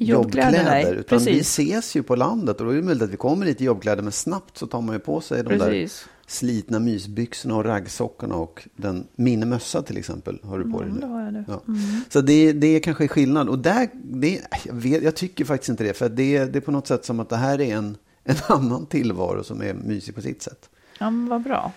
Jobbkläder, 0.05 0.57
jobbkläder. 0.57 0.93
utan 0.95 1.19
vi 1.19 1.25
precis. 1.25 1.47
ses 1.59 1.95
ju 1.95 2.03
på 2.03 2.15
landet 2.15 2.59
och 2.59 2.65
då 2.65 2.71
är 2.71 2.75
det 2.75 2.81
möjligt 2.81 3.03
att 3.03 3.09
vi 3.09 3.17
kommer 3.17 3.45
hit 3.45 3.61
i 3.61 3.65
jobbkläder 3.65 4.03
men 4.03 4.11
snabbt 4.11 4.57
så 4.57 4.67
tar 4.67 4.81
man 4.81 4.95
ju 4.95 4.99
på 4.99 5.21
sig 5.21 5.43
de 5.43 5.49
Precis. 5.59 6.05
slitna 6.27 6.79
mysbyxorna 6.79 7.55
och 7.55 7.65
raggsockorna 7.65 8.35
och 8.35 8.67
den, 8.75 9.07
min 9.15 9.49
mössa 9.49 9.81
till 9.81 9.97
exempel 9.97 10.39
har 10.43 10.59
du 10.59 10.71
på 10.71 10.81
dig 10.81 10.89
Mm, 10.89 10.99
nu. 11.01 11.07
det 11.07 11.23
jag 11.23 11.33
nu. 11.33 11.45
Ja. 11.47 11.61
Så 12.09 12.21
det, 12.21 12.51
det 12.53 12.67
är 12.67 12.79
kanske 12.79 13.07
skillnad. 13.07 13.49
Och 13.49 13.59
där, 13.59 13.87
det, 13.93 14.41
jag, 14.65 14.73
vet, 14.73 15.03
jag 15.03 15.15
tycker 15.15 15.45
faktiskt 15.45 15.69
inte 15.69 15.83
det. 15.83 15.93
För 15.93 16.09
det, 16.09 16.45
det 16.45 16.59
är 16.59 16.61
på 16.61 16.71
något 16.71 16.87
sätt 16.87 17.05
som 17.05 17.19
att 17.19 17.29
det 17.29 17.37
här 17.37 17.61
är 17.61 17.75
en, 17.75 17.97
en 18.23 18.35
annan 18.47 18.85
tillvaro 18.85 19.43
som 19.43 19.61
är 19.61 19.73
mysig 19.73 20.15
på 20.15 20.21
sitt 20.21 20.41
sätt. 20.41 20.69
Ja, 20.99 21.09
men 21.09 21.27
vad 21.29 21.41
bra. 21.41 21.71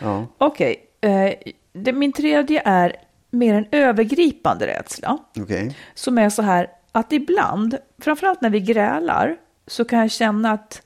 Ja. 0.00 0.26
Okej, 0.38 0.76
eh, 1.00 1.32
det- 1.72 1.92
min 1.92 2.12
tredje 2.12 2.62
är 2.64 2.96
mer 3.30 3.54
en 3.54 3.66
övergripande 3.72 4.66
rädsla. 4.66 5.18
Okej. 5.40 5.76
Som 5.94 6.18
är 6.18 6.30
så 6.30 6.42
här 6.42 6.66
att 6.92 7.12
ibland, 7.12 7.78
framförallt 7.98 8.40
när 8.40 8.50
vi 8.50 8.60
grälar, 8.60 9.36
så 9.66 9.84
kan 9.84 9.98
jag 9.98 10.10
känna 10.10 10.52
att 10.52 10.82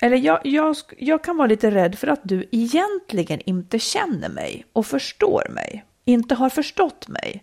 eller 0.00 0.16
jag, 0.16 0.40
jag, 0.44 0.76
jag 0.98 1.24
kan 1.24 1.36
vara 1.36 1.46
lite 1.46 1.70
rädd 1.70 1.98
för 1.98 2.08
att 2.08 2.20
du 2.22 2.48
egentligen 2.50 3.40
inte 3.44 3.78
känner 3.78 4.28
mig 4.28 4.64
och 4.72 4.86
förstår 4.86 5.46
mig. 5.50 5.84
Inte 6.04 6.34
har 6.34 6.50
förstått 6.50 7.08
mig. 7.08 7.42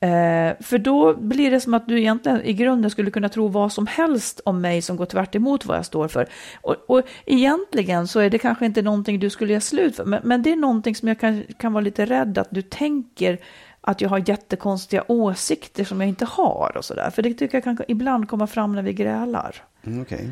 Eh, 0.00 0.52
för 0.60 0.78
då 0.78 1.14
blir 1.14 1.50
det 1.50 1.60
som 1.60 1.74
att 1.74 1.88
du 1.88 1.98
egentligen 1.98 2.42
i 2.42 2.52
grunden 2.52 2.90
skulle 2.90 3.10
kunna 3.10 3.28
tro 3.28 3.48
vad 3.48 3.72
som 3.72 3.86
helst 3.86 4.40
om 4.44 4.60
mig 4.60 4.82
som 4.82 4.96
går 4.96 5.06
tvärt 5.06 5.34
emot 5.34 5.66
vad 5.66 5.76
jag 5.76 5.86
står 5.86 6.08
för. 6.08 6.28
Och, 6.60 6.76
och 6.86 7.02
egentligen 7.26 8.08
så 8.08 8.20
är 8.20 8.30
det 8.30 8.38
kanske 8.38 8.66
inte 8.66 8.82
någonting 8.82 9.20
du 9.20 9.30
skulle 9.30 9.52
göra 9.52 9.60
slut 9.60 9.96
för, 9.96 10.04
men, 10.04 10.20
men 10.24 10.42
det 10.42 10.52
är 10.52 10.56
någonting 10.56 10.94
som 10.94 11.08
jag 11.08 11.20
kan, 11.20 11.42
kan 11.58 11.72
vara 11.72 11.84
lite 11.84 12.06
rädd 12.06 12.38
att 12.38 12.48
du 12.50 12.62
tänker 12.62 13.38
att 13.84 14.00
jag 14.00 14.08
har 14.08 14.28
jättekonstiga 14.28 15.04
åsikter 15.08 15.84
som 15.84 16.00
jag 16.00 16.08
inte 16.08 16.24
har 16.24 16.72
och 16.76 16.84
sådär. 16.84 17.10
För 17.10 17.22
det 17.22 17.34
tycker 17.34 17.56
jag 17.56 17.64
kan 17.64 17.78
ibland 17.88 18.28
komma 18.28 18.46
fram 18.46 18.72
när 18.74 18.82
vi 18.82 18.92
grälar. 18.92 19.56
Mm, 19.84 20.02
Okej. 20.02 20.30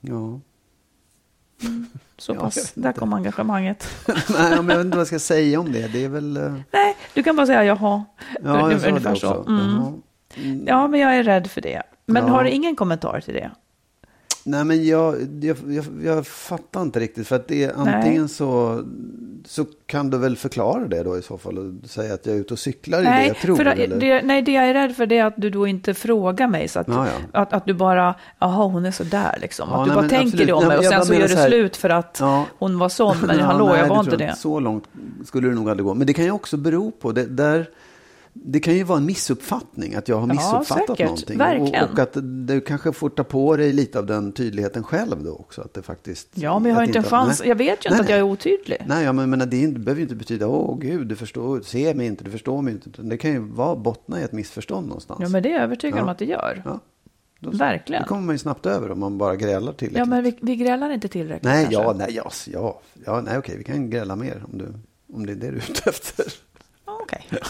Ja. 0.00 0.40
Så 2.18 2.32
Ja, 2.34 2.40
pass, 2.40 2.72
där 2.74 2.92
kom 2.92 3.12
engagemanget. 3.12 3.88
Nej, 4.06 4.16
men 4.28 4.68
jag 4.68 4.76
vet 4.76 4.78
inte 4.84 4.96
vad 4.96 5.00
jag 5.00 5.06
ska 5.06 5.18
säga 5.18 5.60
om 5.60 5.72
det. 5.72 5.88
Det 5.92 6.04
är 6.04 6.08
väl... 6.08 6.36
eh, 6.36 6.54
Nej, 6.72 6.96
du 7.14 7.22
kan 7.22 7.36
bara 7.36 7.46
säga 7.46 7.64
jaha. 7.64 8.04
Ja, 8.44 8.72
jag 8.72 8.80
sa 8.80 8.90
det 8.90 9.00
så. 9.02 9.10
också. 9.10 9.44
Mm. 9.48 10.02
Mm. 10.36 10.64
Ja, 10.66 10.88
men 10.88 11.00
jag 11.00 11.16
är 11.16 11.22
rädd 11.22 11.50
för 11.50 11.60
det. 11.60 11.82
Men 12.06 12.26
Ja. 12.26 12.30
har 12.32 12.44
du 12.44 12.50
ingen 12.50 12.76
kommentar 12.76 13.20
till 13.20 13.34
det? 13.34 13.50
Nej, 14.48 14.64
men 14.64 14.86
jag, 14.86 15.14
jag, 15.40 15.56
jag, 15.68 15.84
jag 16.04 16.26
fattar 16.26 16.82
inte 16.82 17.00
riktigt. 17.00 17.28
För 17.28 17.36
att 17.36 17.48
det 17.48 17.64
är 17.64 17.72
antingen 17.76 18.28
så, 18.28 18.82
så 19.46 19.64
kan 19.86 20.10
du 20.10 20.18
väl 20.18 20.36
förklara 20.36 20.88
det 20.88 21.02
då 21.02 21.18
i 21.18 21.22
så 21.22 21.38
fall. 21.38 21.58
Och 21.58 21.90
säga 21.90 22.14
att 22.14 22.26
jag 22.26 22.36
är 22.36 22.40
ute 22.40 22.54
och 22.54 22.58
cyklar 22.58 23.00
i 23.00 23.04
det 23.04 23.26
jag 23.26 23.36
tror. 23.36 23.56
för 23.56 23.64
eller? 23.64 24.00
det, 24.00 24.22
nej, 24.22 24.42
det 24.42 24.52
jag 24.52 24.64
är 24.68 24.74
rädd 24.74 24.96
för 24.96 25.06
det 25.06 25.18
är 25.18 25.24
att 25.24 25.34
du 25.36 25.50
då 25.50 25.66
inte 25.66 25.94
frågar 25.94 26.48
mig. 26.48 26.68
Så 26.68 26.80
att, 26.80 26.88
Ja, 26.88 27.06
ja. 27.06 27.40
att, 27.40 27.52
att 27.52 27.66
du 27.66 27.74
bara, 27.74 28.14
jaha, 28.38 28.64
hon 28.66 28.86
är 28.86 28.90
så 28.90 29.04
där 29.04 29.38
liksom. 29.40 29.68
Ja, 29.72 29.78
att 29.82 29.84
du 29.88 29.90
nej, 29.90 29.96
bara 30.02 30.08
tänker 30.08 30.26
absolut. 30.26 30.46
det 30.46 30.52
om 30.52 30.58
Nej, 30.60 30.68
mig 30.68 30.78
och 30.78 30.84
sen 30.84 31.04
så 31.06 31.14
gör 31.14 31.28
du 31.28 31.36
slut 31.36 31.76
för 31.76 31.90
att 31.90 32.16
Ja. 32.20 32.44
hon 32.58 32.78
var 32.78 32.88
sån. 32.88 33.16
Men 33.26 33.36
Ja, 33.38 33.44
hallå, 33.44 33.68
nej, 33.68 33.78
jag 33.78 33.88
var 33.88 34.00
inte 34.00 34.16
det. 34.16 34.34
Så 34.36 34.60
långt 34.60 34.84
skulle 35.24 35.48
det 35.48 35.54
nog 35.54 35.70
aldrig 35.70 35.84
gå. 35.84 35.94
Men 35.94 36.06
det 36.06 36.12
kan 36.12 36.24
ju 36.24 36.30
också 36.30 36.56
bero 36.56 36.90
på, 36.90 37.12
det, 37.12 37.24
där, 37.24 37.66
det 38.44 38.60
kan 38.60 38.74
ju 38.74 38.82
vara 38.84 38.98
en 38.98 39.06
missuppfattning, 39.06 39.94
att 39.94 40.08
jag 40.08 40.16
har 40.16 40.28
Ja, 40.28 40.34
missuppfattat 40.34 40.86
säkert. 40.88 41.06
någonting. 41.06 41.38
Verkligen. 41.38 41.84
Och, 41.84 41.90
och 41.92 41.98
att 41.98 42.16
du 42.46 42.60
kanske 42.60 42.92
får 42.92 43.08
ta 43.10 43.24
på 43.24 43.56
dig 43.56 43.72
lite 43.72 43.98
av 43.98 44.06
den 44.06 44.32
tydligheten 44.32 44.82
själv 44.82 45.22
då 45.24 45.32
också. 45.32 45.60
Att 45.60 45.74
det 45.74 45.82
faktiskt, 45.82 46.28
Ja, 46.34 46.58
men 46.58 46.68
jag 46.70 46.76
har 46.76 46.84
inte 46.84 46.98
en 46.98 47.04
chans. 47.04 47.40
nej. 47.40 47.48
Jag 47.48 47.56
vet 47.56 47.68
ju 47.68 47.72
inte 47.72 47.90
Nej, 47.90 48.00
att 48.00 48.08
jag 48.08 48.18
är 48.18 48.22
nej. 48.24 48.32
otydlig. 48.32 48.84
Nej, 48.86 49.04
ja, 49.04 49.12
men, 49.12 49.30
menar, 49.30 49.46
det 49.46 49.68
behöver 49.78 49.94
ju 49.96 50.02
inte 50.02 50.14
betyda, 50.14 50.46
åh 50.46 50.78
gud, 50.78 51.06
du 51.06 51.16
förstår, 51.16 51.60
ser 51.60 51.94
mig 51.94 52.06
inte, 52.06 52.24
du 52.24 52.30
förstår 52.30 52.62
mig 52.62 52.72
inte. 52.72 53.02
Det 53.02 53.16
kan 53.16 53.30
ju 53.32 53.38
vara 53.38 53.76
bottna 53.76 54.20
i 54.20 54.22
ett 54.24 54.32
missförstånd 54.32 54.86
någonstans. 54.88 55.20
Ja, 55.22 55.28
men 55.28 55.42
det 55.42 55.48
är 55.48 55.52
jag 55.54 55.62
övertygad 55.62 55.98
Ja. 55.98 56.02
om 56.02 56.08
att 56.08 56.18
det 56.18 56.24
gör. 56.24 56.62
Ja, 56.64 56.80
då, 57.40 57.50
Verkligen. 57.50 58.02
Det 58.02 58.08
kommer 58.08 58.22
man 58.22 58.34
ju 58.34 58.38
snabbt 58.38 58.66
över 58.66 58.90
om 58.90 59.00
man 59.00 59.18
bara 59.18 59.36
grälar 59.36 59.72
tillräckligt. 59.72 59.98
Ja, 59.98 60.04
men 60.04 60.24
vi, 60.24 60.36
vi 60.40 60.56
grälar 60.56 60.90
inte 60.90 61.08
tillräckligt 61.08 61.44
Nej, 61.44 61.64
kanske. 61.64 61.82
ja, 61.82 61.92
nej, 61.98 62.08
ja, 62.14 62.30
ja, 62.52 62.80
ja, 63.06 63.20
nej, 63.20 63.38
okej, 63.38 63.54
vi 63.58 63.64
kan 63.64 63.90
gräla 63.90 64.16
mer 64.16 64.44
om, 64.52 64.58
du, 64.58 64.66
om 65.14 65.26
det 65.26 65.32
är 65.32 65.36
det 65.36 65.50
du 65.50 65.56
är 65.56 65.70
ute 65.70 65.90
efter. 65.90 66.26
Okej. 67.00 67.26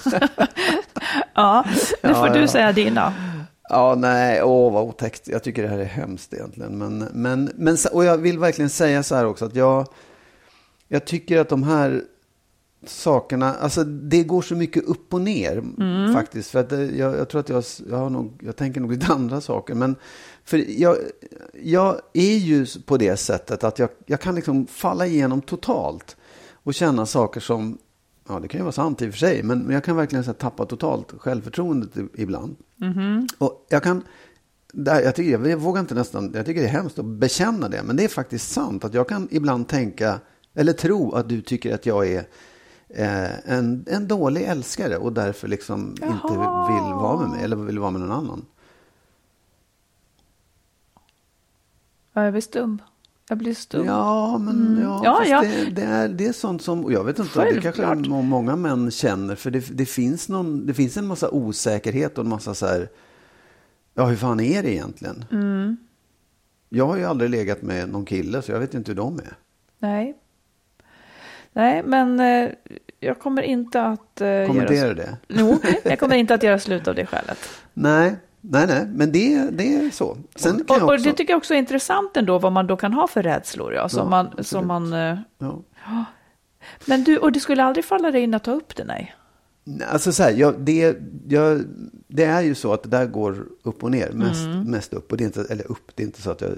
ja, 1.35 1.65
nu 2.03 2.15
får 2.15 2.27
Ja, 2.27 2.33
du 2.35 2.41
ja. 2.41 2.49
säga 2.49 2.73
dina. 2.73 3.13
Ja, 3.69 3.95
nej, 3.99 4.43
åh 4.43 4.73
vad 4.73 4.85
otäckt. 4.85 5.29
Jag 5.29 5.43
tycker 5.43 5.63
det 5.63 5.69
här 5.69 5.79
är 5.79 5.85
hemskt 5.85 6.35
egentligen. 6.35 6.79
Men, 6.79 6.99
men, 6.99 7.51
men, 7.55 7.77
och 7.93 8.05
jag 8.05 8.19
vill 8.19 8.39
verkligen 8.39 8.71
säga 8.71 9.03
så 9.03 9.15
här 9.15 9.27
också 9.27 9.45
att 9.45 9.55
jag, 9.57 9.87
jag 10.89 11.05
tycker 11.05 11.39
att 11.39 11.49
de 11.49 11.63
här 11.63 12.03
sakerna, 12.87 13.55
alltså 13.55 13.85
det 13.85 14.23
går 14.23 14.43
så 14.43 14.55
mycket 14.55 14.85
upp 14.85 15.15
och 15.15 15.21
ner 15.21 15.63
faktiskt. 16.13 16.51
För 16.51 16.59
att 16.59 16.71
det, 16.71 16.85
jag, 16.85 17.17
jag 17.17 17.29
tror 17.29 17.41
att 17.41 17.49
jag, 17.49 17.65
jag, 17.91 17.97
har 17.97 18.11
nog, 18.11 18.41
jag 18.43 18.57
tänker 18.57 18.81
nog 18.81 18.93
lite 18.93 19.07
andra 19.13 19.41
saker. 19.41 19.75
Men 19.75 19.97
för 20.45 20.65
jag, 20.81 20.97
jag 21.63 22.01
är 22.13 22.37
ju 22.37 22.67
på 22.87 22.97
det 22.97 23.17
sättet 23.17 23.65
att 23.65 23.79
jag, 23.79 23.89
jag 24.07 24.21
kan 24.21 24.35
liksom 24.35 24.67
falla 24.67 25.07
igenom 25.07 25.43
totalt 25.43 26.17
och 26.53 26.75
känna 26.75 27.07
saker 27.07 27.41
som, 27.41 27.79
ja 28.29 28.41
det 28.41 28.49
kan 28.49 28.59
ju 28.59 28.63
vara 28.63 28.73
sant 28.73 29.03
i 29.03 29.09
och 29.09 29.13
för 29.13 29.19
sig, 29.19 29.43
men, 29.43 29.59
men 29.63 29.75
jag 29.75 29.85
kan 29.85 29.97
verkligen 29.97 30.25
så 30.25 30.31
här, 30.31 30.39
tappa 30.39 30.67
totalt 30.67 31.13
självförtroendet 31.19 31.91
ibland. 32.15 32.57
Och 33.39 33.67
jag 33.69 33.83
kan, 33.83 34.03
där, 34.73 35.01
jag, 35.01 35.15
tycker, 35.15 35.49
jag 35.49 35.59
vågar 35.59 35.81
inte 35.81 35.95
nästan, 35.95 36.33
jag 36.35 36.47
tycker 36.47 36.61
det 36.61 36.67
är 36.67 36.71
hemskt 36.73 36.99
att 36.99 37.05
bekänna 37.05 37.69
det, 37.69 37.83
men 37.83 37.97
det 37.97 38.05
är 38.05 38.09
faktiskt 38.09 38.51
sant 38.51 38.85
att 38.85 38.95
jag 38.95 39.09
kan 39.09 39.29
ibland 39.31 39.69
tänka, 39.69 40.21
eller 40.55 40.73
tro 40.73 41.13
att 41.13 41.29
du 41.29 41.41
tycker 41.41 41.75
att 41.75 41.87
jag 41.87 42.09
är 42.09 42.25
eh, 42.89 43.51
en, 43.53 43.85
en 43.89 44.09
dålig 44.09 44.43
älskare 44.43 44.97
och 44.97 45.13
därför 45.13 45.49
liksom 45.49 45.89
inte 45.91 46.29
vill 46.73 46.95
vara 46.95 47.21
med 47.21 47.31
mig 47.31 47.45
eller 47.45 47.57
vill 47.57 47.79
vara 47.79 47.91
med 47.91 48.01
någon 48.01 48.13
annan. 48.13 48.45
Ja, 52.13 52.25
jag 52.25 52.33
blir 52.33 52.41
stum. 52.43 52.83
Jag 53.29 53.39
blir 53.39 53.55
stum. 53.55 53.87
Ja, 53.87 54.39
men 54.39 54.79
ja, 54.83 54.95
Mm. 54.95 55.05
Ja, 55.05 55.17
fast 55.19 55.31
ja. 55.31 55.41
Det, 55.41 55.71
det, 55.71 55.83
är, 55.83 56.09
det 56.09 56.27
är 56.27 56.33
sånt 56.33 56.63
som, 56.63 56.93
jag 56.93 57.05
vet 57.05 57.19
inte, 57.19 57.45
det 57.45 57.51
kanske 57.61 57.83
Självklart. 57.83 58.07
må- 58.09 58.23
många 58.23 58.57
män 58.57 58.91
känner, 58.91 59.35
för 59.35 59.51
det, 59.51 59.77
det, 59.77 59.87
finns 59.87 60.29
någon, 60.29 60.67
det 60.67 60.75
finns 60.75 60.97
en 60.97 61.07
massa 61.07 61.31
osäkerhet 61.31 62.19
och 62.19 62.25
en 62.25 62.31
massa 62.31 62.55
så 62.55 62.67
här, 62.67 62.89
ja 63.95 64.05
hur 64.07 64.17
fan 64.17 64.41
är 64.41 64.63
det 64.63 64.73
egentligen? 64.75 65.25
Mm. 65.33 65.77
Jag 66.69 66.87
har 66.87 66.97
ju 66.97 67.05
aldrig 67.05 67.31
legat 67.31 67.63
med 67.63 67.89
någon 67.89 68.05
kille, 68.05 68.43
så 68.43 68.53
jag 68.53 68.61
vet 68.61 68.75
inte 68.75 68.91
hur 68.91 68.97
de 68.97 69.19
är. 69.19 69.37
Nej. 69.79 70.17
Nej, 71.53 71.83
men 71.87 72.21
eh, 72.21 72.51
jag 73.01 73.19
kommer 73.19 73.43
inte 73.43 73.83
att... 73.83 74.21
Eh, 74.21 74.47
Kommentera 74.47 74.75
göra... 74.77 74.95
det. 74.95 75.17
Jo, 75.29 75.59
jag 75.85 75.99
kommer 75.99 76.17
inte 76.17 76.35
att 76.35 76.43
göra 76.43 76.59
slut 76.59 76.89
av 76.89 76.95
det 76.95 77.07
skälet. 77.07 77.39
Nej, 77.75 78.17
nej, 78.41 78.67
nej, 78.67 78.87
men 78.87 79.13
det, 79.13 79.51
det 79.51 79.75
är 79.75 79.91
så. 79.91 80.17
Sen 80.37 80.63
Och, 80.69 80.71
och 80.77 80.83
också... 80.83 81.05
det 81.05 81.13
tycker 81.13 81.33
jag 81.33 81.39
också 81.39 81.55
är 81.55 81.59
intressant 81.59 82.17
ändå, 82.17 82.39
vad 82.39 82.53
man 82.53 82.67
då 82.67 82.77
kan 82.77 82.93
ha 82.93 83.07
för 83.07 83.23
rädslor. 83.23 83.75
Ja, 83.75 83.89
som 83.89 83.99
Ja, 83.99 84.05
man, 84.11 84.27
absolut. 84.27 84.47
som 84.47 84.67
man, 84.67 84.93
eh, 84.93 85.19
ja. 85.39 85.63
men 86.87 87.05
du, 87.05 87.19
och 87.19 87.33
det 87.33 87.41
skulle 87.41 87.65
aldrig 87.65 87.85
falla 87.85 88.11
dig 88.11 88.23
in 88.23 88.35
att 88.35 88.45
ta 88.45 88.53
upp 88.53 88.77
det? 88.77 88.85
Nej, 88.85 89.15
Alltså 89.91 90.13
så 90.13 90.23
här, 90.23 90.31
jag, 90.33 90.61
det, 90.61 90.97
jag, 91.29 91.61
det 92.09 92.25
är 92.25 92.43
ju 92.43 92.55
så 92.55 92.73
att 92.73 92.83
det 92.83 92.89
där 92.89 93.07
går 93.07 93.47
upp 93.63 93.85
och 93.85 93.91
ner, 93.91 94.13
mest, 94.13 94.45
Mm. 94.47 94.63
mest 94.71 94.93
upp. 94.95 95.13
Och 95.13 95.19
det 95.19 95.25
är 95.25 95.27
inte, 95.27 95.47
eller 95.51 95.71
upp, 95.71 95.91
det 95.95 96.03
är 96.03 96.07
inte 96.07 96.23
så 96.23 96.31
att 96.31 96.41
jag 96.41 96.51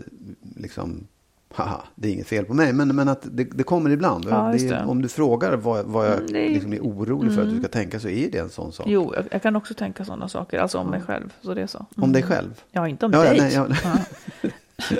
liksom, 0.57 1.07
haha, 1.55 1.83
det 1.95 2.09
är 2.09 2.13
inget 2.13 2.27
fel 2.27 2.45
på 2.45 2.55
mig. 2.55 2.73
Men, 2.73 2.97
men 2.97 3.09
att 3.09 3.27
det, 3.33 3.45
det 3.45 3.63
kommer 3.63 3.91
ibland. 3.91 4.27
Ja, 4.31 4.53
det, 4.59 4.69
det. 4.69 4.85
om 4.85 5.03
du 5.03 5.09
frågar 5.09 5.57
vad, 5.57 5.85
vad 5.87 6.07
jag 6.07 6.15
Mm, 6.15 6.27
det 6.33 6.47
är- 6.47 6.51
liksom 6.51 6.73
är 6.73 6.81
orolig 6.81 7.35
för 7.35 7.43
att 7.43 7.51
du 7.51 7.59
ska 7.59 7.69
tänka 7.69 8.01
så 8.01 8.09
är 8.09 8.31
det 8.31 8.39
en 8.39 8.49
sån 8.51 8.73
sak. 8.73 8.87
Jo, 8.89 9.13
jag, 9.17 9.25
jag 9.31 9.43
kan 9.43 9.57
också 9.57 9.75
tänka 9.75 10.05
sådana 10.05 10.29
saker, 10.29 10.59
alltså 10.59 10.79
om 10.79 10.87
mig 10.87 11.01
själv. 11.01 11.33
Så 11.43 11.55
det 11.55 11.63
är 11.63 11.67
så. 11.67 11.87
Om 11.97 12.13
dig 12.13 12.23
själv. 12.23 12.63
Ja, 12.71 12.89
inte 12.89 13.07
om 13.07 13.13
Ja, 13.13 13.25
ja, 13.25 13.31
dig. 13.31 13.41
nej, 13.41 13.53
ja. 13.55 13.67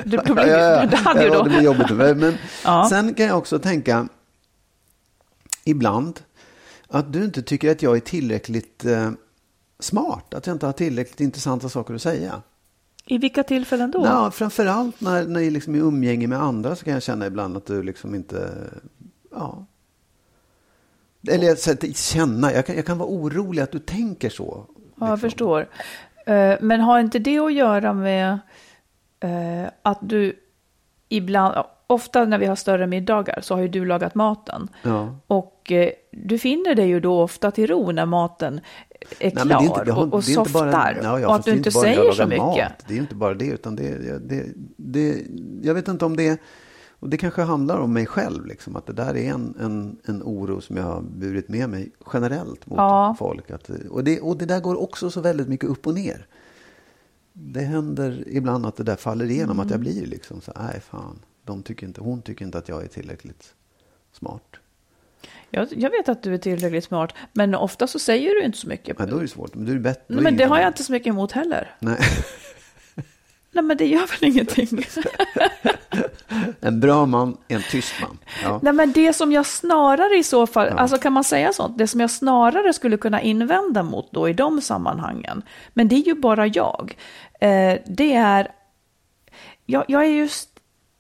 Blir, 0.05 0.87
det 0.91 0.97
hade 0.97 1.23
ju 1.23 1.29
Ja, 1.29 1.35
då... 1.39 1.43
det 1.45 1.51
blir 1.51 1.63
jobbigt. 1.63 1.91
Men 1.91 2.35
Ja. 2.65 2.87
sen 2.91 3.15
kan 3.15 3.27
jag 3.27 3.39
också 3.39 3.59
tänka 3.59 4.09
ibland 5.65 6.21
att 6.89 7.13
du 7.13 7.25
inte 7.25 7.43
tycker 7.43 7.71
att 7.71 7.83
jag 7.83 7.97
är 7.97 8.01
tillräckligt 8.01 8.85
eh, 8.85 9.11
smart. 9.79 10.35
Att 10.35 10.47
jag 10.47 10.55
inte 10.55 10.67
har 10.67 10.73
tillräckligt 10.73 11.21
intressanta 11.21 11.69
saker 11.69 11.95
att 11.95 12.03
säga. 12.03 12.43
I 13.11 13.19
vilka 13.19 13.43
tillfällen 13.43 13.91
då? 13.91 14.05
Ja, 14.05 14.31
framförallt 14.31 15.01
när, 15.01 15.27
när 15.27 15.41
jag 15.41 15.53
liksom 15.53 15.75
är 15.75 15.79
i 15.79 15.81
umgänge 15.81 16.27
med 16.27 16.43
andra 16.43 16.77
så 16.77 16.85
kan 16.85 16.95
jag 16.95 17.03
känna 17.03 17.27
ibland 17.27 17.57
att 17.57 17.67
du 17.67 17.83
liksom 17.83 18.15
inte... 18.15 18.51
Ja. 19.31 19.67
Eller 21.29 21.47
jag 21.47 21.59
säger 21.59 21.85
inte 21.85 21.99
känna, 21.99 22.53
jag 22.53 22.67
kan, 22.67 22.77
jag 22.77 22.87
kan 22.87 22.99
vara 22.99 23.09
orolig 23.09 23.63
att 23.63 23.73
du 23.73 23.79
tänker 23.79 24.31
så. 24.31 24.67
Ja, 24.67 24.83
jag 24.99 25.09
liksom. 25.09 25.19
förstår. 25.19 25.69
Eh, 26.27 26.57
Men 26.61 26.81
har 26.81 27.01
inte 27.01 27.19
det 27.19 27.39
att 27.39 27.53
göra 27.53 27.93
med 27.93 28.39
eh, 29.21 29.71
att 29.83 29.99
du 30.01 30.37
ibland, 31.09 31.55
ofta 31.87 32.25
när 32.25 32.39
vi 32.39 32.47
har 32.47 32.57
större 32.57 32.87
middagar 32.87 33.41
så 33.43 33.55
har 33.55 33.63
ju 33.63 33.69
du 33.69 33.85
lagat 33.85 34.15
maten. 34.15 34.69
Ja. 34.83 35.17
Och 35.27 35.73
eh, 35.73 35.91
du 36.13 36.39
finner 36.39 36.75
dig 36.75 36.89
ju 36.89 37.01
då 37.01 37.23
ofta 37.23 37.51
till 37.51 37.67
ro 37.67 37.91
när 37.93 38.07
maten 38.07 38.61
är 39.01 39.07
Nej, 39.21 39.31
klar 39.31 39.45
det 39.45 39.55
är 39.55 39.63
inte- 39.81 39.93
har- 39.93 40.15
och, 40.15 40.23
är 40.25 40.29
inte 40.31 40.53
bara- 40.53 40.73
softar. 40.73 41.01
Ja, 41.03 41.27
och 41.29 41.35
att 41.35 41.45
du 41.45 41.51
är 41.51 41.57
inte 41.57 41.71
säger 41.71 42.13
så 42.13 42.27
mycket. 42.27 42.39
Mat. 42.39 42.59
Det 42.87 42.93
är 42.93 42.97
ju 42.97 43.01
inte 43.01 43.15
bara 43.15 43.35
det, 43.35 43.47
utan 43.47 43.77
det, 43.77 44.19
det, 44.29 44.45
det, 44.77 45.23
jag 45.63 45.75
vet 45.75 45.89
inte 45.89 46.05
om 46.05 46.17
det, 46.17 46.41
och 46.91 47.09
det 47.09 47.17
kanske 47.17 47.43
handlar 47.43 47.79
om 47.79 47.93
mig 47.93 48.07
själv, 48.07 48.47
liksom, 48.47 48.77
att 48.77 48.87
det 48.87 48.93
där 48.93 49.17
är 49.17 49.31
en, 49.31 49.55
en, 49.61 49.97
en 50.05 50.23
oro 50.23 50.61
som 50.61 50.77
jag 50.77 50.85
har 50.85 51.01
burit 51.03 51.49
med 51.49 51.69
mig 51.71 51.91
generellt 52.13 52.67
mot 52.67 52.77
Ja. 52.77 53.17
folk. 53.19 53.51
Att, 53.51 53.71
och, 53.91 54.05
det, 54.05 54.21
och 54.21 54.37
det 54.37 54.47
där 54.47 54.61
går 54.61 54.81
också 54.83 55.11
så 55.11 55.21
väldigt 55.21 55.49
mycket 55.49 55.69
upp 55.71 55.87
och 55.87 55.95
ner. 55.95 56.27
Det 57.33 57.61
händer 57.61 58.25
ibland 58.27 58.67
att 58.67 58.77
det 58.77 58.85
där 58.85 58.97
faller 58.97 59.25
igenom, 59.31 59.61
att 59.61 59.71
jag 59.71 59.81
Mm. 59.81 59.93
blir 59.93 60.07
liksom 60.07 60.41
så, 60.41 60.53
nej 60.61 60.81
fan, 60.81 61.19
de 61.45 61.63
tycker 61.63 61.87
inte, 61.87 62.01
hon 62.01 62.23
tycker 62.23 62.45
inte 62.45 62.59
att 62.59 62.69
jag 62.69 62.83
är 62.83 62.89
tillräckligt 62.89 63.55
smart. 64.13 64.57
Jag, 65.51 65.69
jag 65.71 65.91
vet 65.91 66.09
att 66.09 66.23
du 66.23 66.35
är 66.35 66.39
tillräckligt 66.39 66.85
smart, 66.85 67.15
men 67.33 67.55
ofta 67.55 67.87
så 67.87 67.99
säger 67.99 68.35
du 68.35 68.43
inte 68.43 68.59
så 68.59 68.69
mycket. 68.69 68.99
Men 68.99 69.11
då 69.11 69.17
är 69.17 69.23
det 69.23 69.29
svårt. 69.29 69.55
Men, 69.55 69.65
du 69.65 69.73
är 69.73 69.79
bättre, 69.79 70.05
Nej, 70.07 70.23
men 70.23 70.37
det 70.37 70.45
har 70.45 70.59
jag 70.61 70.69
inte 70.69 70.85
så 70.85 70.93
mycket 70.93 71.07
emot 71.07 71.33
heller. 71.33 71.75
Nej. 71.79 71.99
Nej, 73.53 73.65
men 73.65 73.77
det 73.77 73.87
gör 73.87 74.21
väl 74.21 74.31
ingenting. 74.31 74.69
En 76.61 76.81
bra 76.81 77.07
man 77.07 77.37
är 77.49 77.57
en 77.57 77.63
tyst 77.71 77.95
man. 78.01 78.19
Ja. 78.43 78.61
Nej, 78.63 78.73
men 78.73 78.93
det 78.93 79.13
som 79.13 79.33
jag 79.33 79.47
snarare 79.47 80.19
i 80.19 80.23
så 80.23 80.47
fall, 80.47 80.69
alltså 80.69 80.99
kan 80.99 81.13
man 81.13 81.25
säga 81.25 81.53
sånt, 81.53 81.79
det 81.79 81.87
som 81.87 82.01
jag 82.01 82.11
snarare 82.11 82.73
skulle 82.73 82.97
kunna 82.97 83.21
invända 83.21 83.83
mot 83.83 84.13
då 84.13 84.29
i 84.29 84.33
de 84.33 84.61
sammanhangen, 84.61 85.43
men 85.75 85.89
det 85.89 85.95
är 85.95 86.07
ju 86.07 86.15
bara 86.15 86.47
jag, 86.47 86.97
eh, 87.41 87.79
det 87.87 88.15
är, 88.15 88.49
jag, 89.67 89.85
jag 89.89 90.03
är 90.05 90.09
just, 90.09 90.49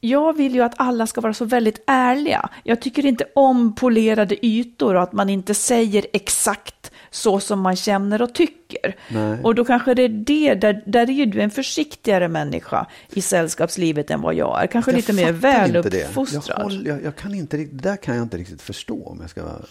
jag 0.01 0.37
vill 0.37 0.55
ju 0.55 0.63
att 0.63 0.75
alla 0.77 1.07
ska 1.07 1.21
vara 1.21 1.35
så 1.35 1.45
väldigt 1.45 1.83
ärliga. 1.87 2.49
Jag 2.65 2.81
tycker 2.81 3.07
inte 3.07 3.25
om 3.35 3.75
polerade 3.75 4.47
ytor 4.47 4.95
och 4.95 5.03
att 5.03 5.13
man 5.13 5.31
inte 5.31 5.55
säger 5.55 6.07
exakt 6.13 6.91
så 7.11 7.41
som 7.41 7.61
man 7.61 7.77
känner 7.77 8.23
och 8.23 8.35
tycker. 8.35 8.97
Nej. 9.09 9.39
Och 9.43 9.55
då 9.55 9.65
kanske 9.65 9.95
det 9.95 10.03
är 10.03 10.09
det, 10.09 10.55
där, 10.55 10.83
där 10.87 11.11
är 11.11 11.27
du 11.27 11.41
en 11.41 11.51
försiktigare 11.51 12.29
människa 12.29 12.87
i 13.09 13.23
sällskapslivet 13.23 14.11
än 14.11 14.21
vad 14.21 14.35
jag 14.35 14.63
är. 14.63 14.67
Kanske 14.67 14.91
Jag 14.91 14.97
lite 14.97 15.13
mer 15.13 15.33
väluppfostrad. 15.33 16.59
Jag, 16.59 16.65
håller, 16.65 16.91
jag, 16.91 17.05
jag 17.05 17.17
kan 17.17 17.35
inte, 17.35 17.57
det 17.57 17.65
där 17.65 17.97
kan 17.97 18.17
jag 18.17 18.23
inte 18.23 18.37
riktigt 18.37 18.63
förstå 18.63 19.07
om 19.07 19.19
jag 19.21 19.31
ska 19.31 19.45
vara 19.45 19.63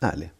ärlig. 0.00 0.30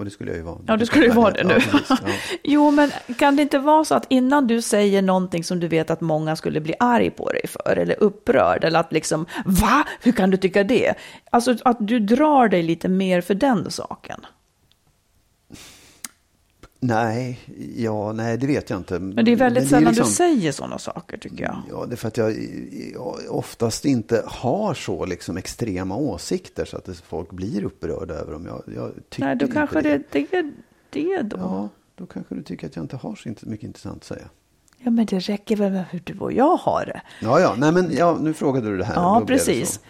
Och 0.00 0.04
det 0.04 0.10
skulle 0.10 0.30
jag 0.30 0.36
ju 0.36 0.42
vara. 0.42 0.58
Ja, 0.66 0.76
du 0.76 0.86
skulle 0.86 1.04
ju 1.04 1.12
vara 1.12 1.30
det 1.30 1.44
nu. 1.44 1.54
Ja, 1.54 1.60
precis, 1.60 1.88
ja. 2.06 2.12
Jo, 2.42 2.70
men 2.70 2.90
kan 3.18 3.36
det 3.36 3.42
inte 3.42 3.58
vara 3.58 3.84
så 3.84 3.94
att 3.94 4.06
innan 4.08 4.46
du 4.46 4.62
säger 4.62 5.02
någonting 5.02 5.44
som 5.44 5.60
du 5.60 5.68
vet 5.68 5.90
att 5.90 6.00
många 6.00 6.36
skulle 6.36 6.60
bli 6.60 6.74
arg 6.78 7.10
på 7.10 7.32
dig 7.32 7.46
för, 7.46 7.76
eller 7.76 8.02
upprörd, 8.02 8.64
eller 8.64 8.80
att 8.80 8.92
liksom, 8.92 9.26
va? 9.44 9.84
Hur 10.02 10.12
kan 10.12 10.30
du 10.30 10.36
tycka 10.36 10.64
det? 10.64 10.94
Alltså 11.30 11.56
att 11.64 11.76
du 11.80 12.00
drar 12.00 12.48
dig 12.48 12.62
lite 12.62 12.88
mer 12.88 13.20
för 13.20 13.34
den 13.34 13.70
saken. 13.70 14.20
Nej, 16.82 17.40
ja, 17.76 18.12
nej, 18.12 18.36
det 18.38 18.46
vet 18.46 18.70
jag 18.70 18.78
inte. 18.78 18.98
Men 18.98 19.24
det 19.24 19.32
är 19.32 19.36
väldigt 19.36 19.68
sällan 19.68 19.84
liksom- 19.84 20.06
du 20.06 20.12
säger 20.12 20.52
sådana 20.52 20.78
saker, 20.78 21.18
tycker 21.18 21.44
jag. 21.44 21.62
Ja, 21.70 21.86
det 21.86 21.94
är 21.94 21.96
för 21.96 22.08
att 22.08 22.16
jag, 22.16 22.36
jag 22.92 23.16
oftast 23.28 23.84
inte 23.84 24.22
har 24.26 24.74
så 24.74 25.04
liksom 25.04 25.36
extrema 25.36 25.96
åsikter 25.96 26.64
så 26.64 26.76
att 26.76 26.88
folk 26.96 27.30
blir 27.30 27.64
upprörda 27.64 28.14
över 28.14 28.32
dem. 28.32 28.46
Jag, 28.46 28.62
jag 28.76 28.92
tycker 29.08 29.26
Nej, 29.26 29.36
då 29.36 29.44
inte 29.44 29.54
kanske 29.54 29.80
det. 29.80 30.02
det, 30.12 30.34
är 30.34 30.52
det 30.90 31.22
då. 31.22 31.36
Ja, 31.36 31.68
då 31.94 32.06
kanske 32.06 32.34
du 32.34 32.42
tycker 32.42 32.66
att 32.66 32.76
jag 32.76 32.84
inte 32.84 32.96
har 32.96 33.14
så 33.14 33.28
mycket 33.28 33.66
intressant 33.66 33.96
att 33.96 34.04
säga. 34.04 34.28
Ja, 34.78 34.90
men 34.90 35.06
det 35.06 35.18
räcker 35.18 35.56
väl 35.56 35.72
med 35.72 35.84
hur 35.90 36.02
du 36.04 36.18
och 36.18 36.32
jag 36.32 36.56
har 36.56 36.84
det. 36.86 37.02
Ja, 37.22 37.40
ja, 37.40 37.54
nej 37.58 37.72
men 37.72 37.92
ja, 37.96 38.18
nu 38.20 38.34
frågade 38.34 38.70
du 38.70 38.76
det 38.78 38.84
här. 38.84 38.94
Ja, 38.94 39.22
precis. 39.26 39.80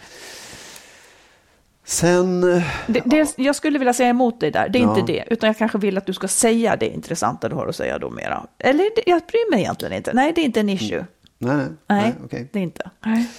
Sen, 1.90 2.52
eh, 2.52 2.62
Det, 2.86 3.00
det, 3.06 3.34
jag 3.38 3.56
skulle 3.56 3.78
vilja 3.78 3.92
säga 3.94 4.08
emot 4.08 4.40
dig 4.40 4.50
där, 4.50 4.68
det 4.68 4.78
är 4.78 4.82
Ja. 4.82 4.98
inte 4.98 5.12
det, 5.12 5.24
utan 5.30 5.46
jag 5.46 5.56
kanske 5.58 5.78
vill 5.78 5.98
att 5.98 6.06
du 6.06 6.12
ska 6.12 6.28
säga 6.28 6.76
det 6.76 6.88
intressanta 6.88 7.48
du 7.48 7.54
har 7.54 7.66
att 7.66 7.76
säga 7.76 7.98
då 7.98 8.10
mera. 8.10 8.46
Eller 8.58 8.86
jag 9.06 9.22
bryr 9.28 9.50
mig 9.50 9.60
egentligen 9.60 9.92
inte. 9.94 10.12
Nej, 10.14 10.32
det 10.34 10.40
är 10.40 10.44
inte 10.44 10.60
en 10.60 10.68
issue. 10.68 11.06
nej, 11.38 11.56
nej, 11.56 11.66
Nej, 11.86 12.02
nej, 12.02 12.14
okej. 12.24 12.48
det 12.52 12.58
är 12.58 12.62
inte. 12.62 12.90
Nej. 13.04 13.30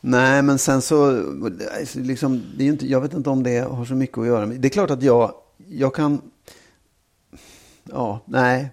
Nej, 0.00 0.42
men 0.42 0.58
sen 0.58 0.82
så, 0.82 1.22
liksom, 1.94 2.42
det 2.56 2.64
är 2.64 2.68
inte, 2.68 2.86
jag 2.86 3.00
vet 3.00 3.14
inte 3.14 3.30
om 3.30 3.42
det 3.42 3.58
har 3.58 3.84
så 3.84 3.94
mycket 3.94 4.18
att 4.18 4.26
göra 4.26 4.46
med. 4.46 4.60
Det 4.60 4.68
är 4.68 4.70
klart 4.70 4.90
att 4.90 5.02
jag, 5.02 5.32
jag 5.68 5.94
kan, 5.94 6.20
ja, 7.84 8.20
nej. 8.24 8.68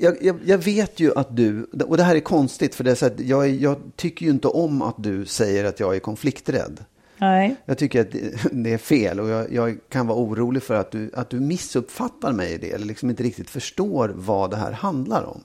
Jag, 0.00 0.22
jag, 0.22 0.38
jag, 0.44 0.58
vet 0.58 1.00
ju 1.00 1.12
att 1.16 1.36
du, 1.36 1.64
och 1.64 1.96
det 1.96 2.02
här 2.02 2.16
är 2.16 2.20
konstigt 2.20 2.74
för 2.74 2.84
det 2.84 2.90
är 2.90 2.94
så 2.94 3.06
att 3.06 3.20
jag, 3.20 3.48
jag 3.48 3.78
tycker 3.96 4.26
ju 4.26 4.32
inte 4.32 4.48
om 4.48 4.82
att 4.82 4.94
du 4.98 5.26
säger 5.26 5.64
att 5.64 5.80
jag 5.80 5.96
är 5.96 6.00
konflikträdd. 6.00 6.84
Nej. 7.18 7.56
Jag 7.64 7.78
tycker 7.78 8.00
att 8.00 8.12
det, 8.52 8.72
är 8.72 8.78
fel 8.78 9.20
och 9.20 9.28
jag, 9.28 9.52
jag 9.52 9.78
kan 9.88 10.06
vara 10.06 10.18
orolig 10.18 10.62
för 10.62 10.74
att 10.74 10.90
du, 10.90 11.10
att 11.14 11.30
du 11.30 11.40
missuppfattar 11.40 12.32
mig 12.32 12.52
i 12.52 12.58
det 12.58 12.70
eller 12.70 12.86
liksom 12.86 13.10
inte 13.10 13.22
riktigt 13.22 13.50
förstår 13.50 14.12
vad 14.16 14.50
det 14.50 14.56
här 14.56 14.72
handlar 14.72 15.24
om. 15.24 15.42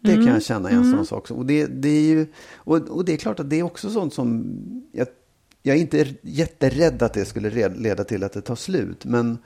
Det 0.00 0.14
kan 0.14 0.26
jag 0.26 0.42
känna 0.42 0.70
är 0.70 0.74
en 0.74 0.90
sån 0.92 1.06
sak. 1.06 1.30
Och 1.30 1.46
det, 1.46 1.66
det 1.66 1.88
är 1.88 2.00
ju, 2.00 2.26
och, 2.54 2.76
och 2.76 3.04
det 3.04 3.12
är 3.12 3.16
klart 3.16 3.40
att 3.40 3.50
det 3.50 3.56
är 3.56 3.62
också 3.62 3.90
sånt 3.90 4.14
som, 4.14 4.56
jag, 4.92 5.06
jag 5.62 5.76
är 5.76 5.80
inte 5.80 6.14
jätterädd 6.22 7.02
att 7.02 7.14
det 7.14 7.24
skulle 7.24 7.68
leda 7.68 8.04
till 8.04 8.24
att 8.24 8.32
det 8.32 8.40
tar 8.40 8.54
slut. 8.54 9.04
Men, 9.04 9.38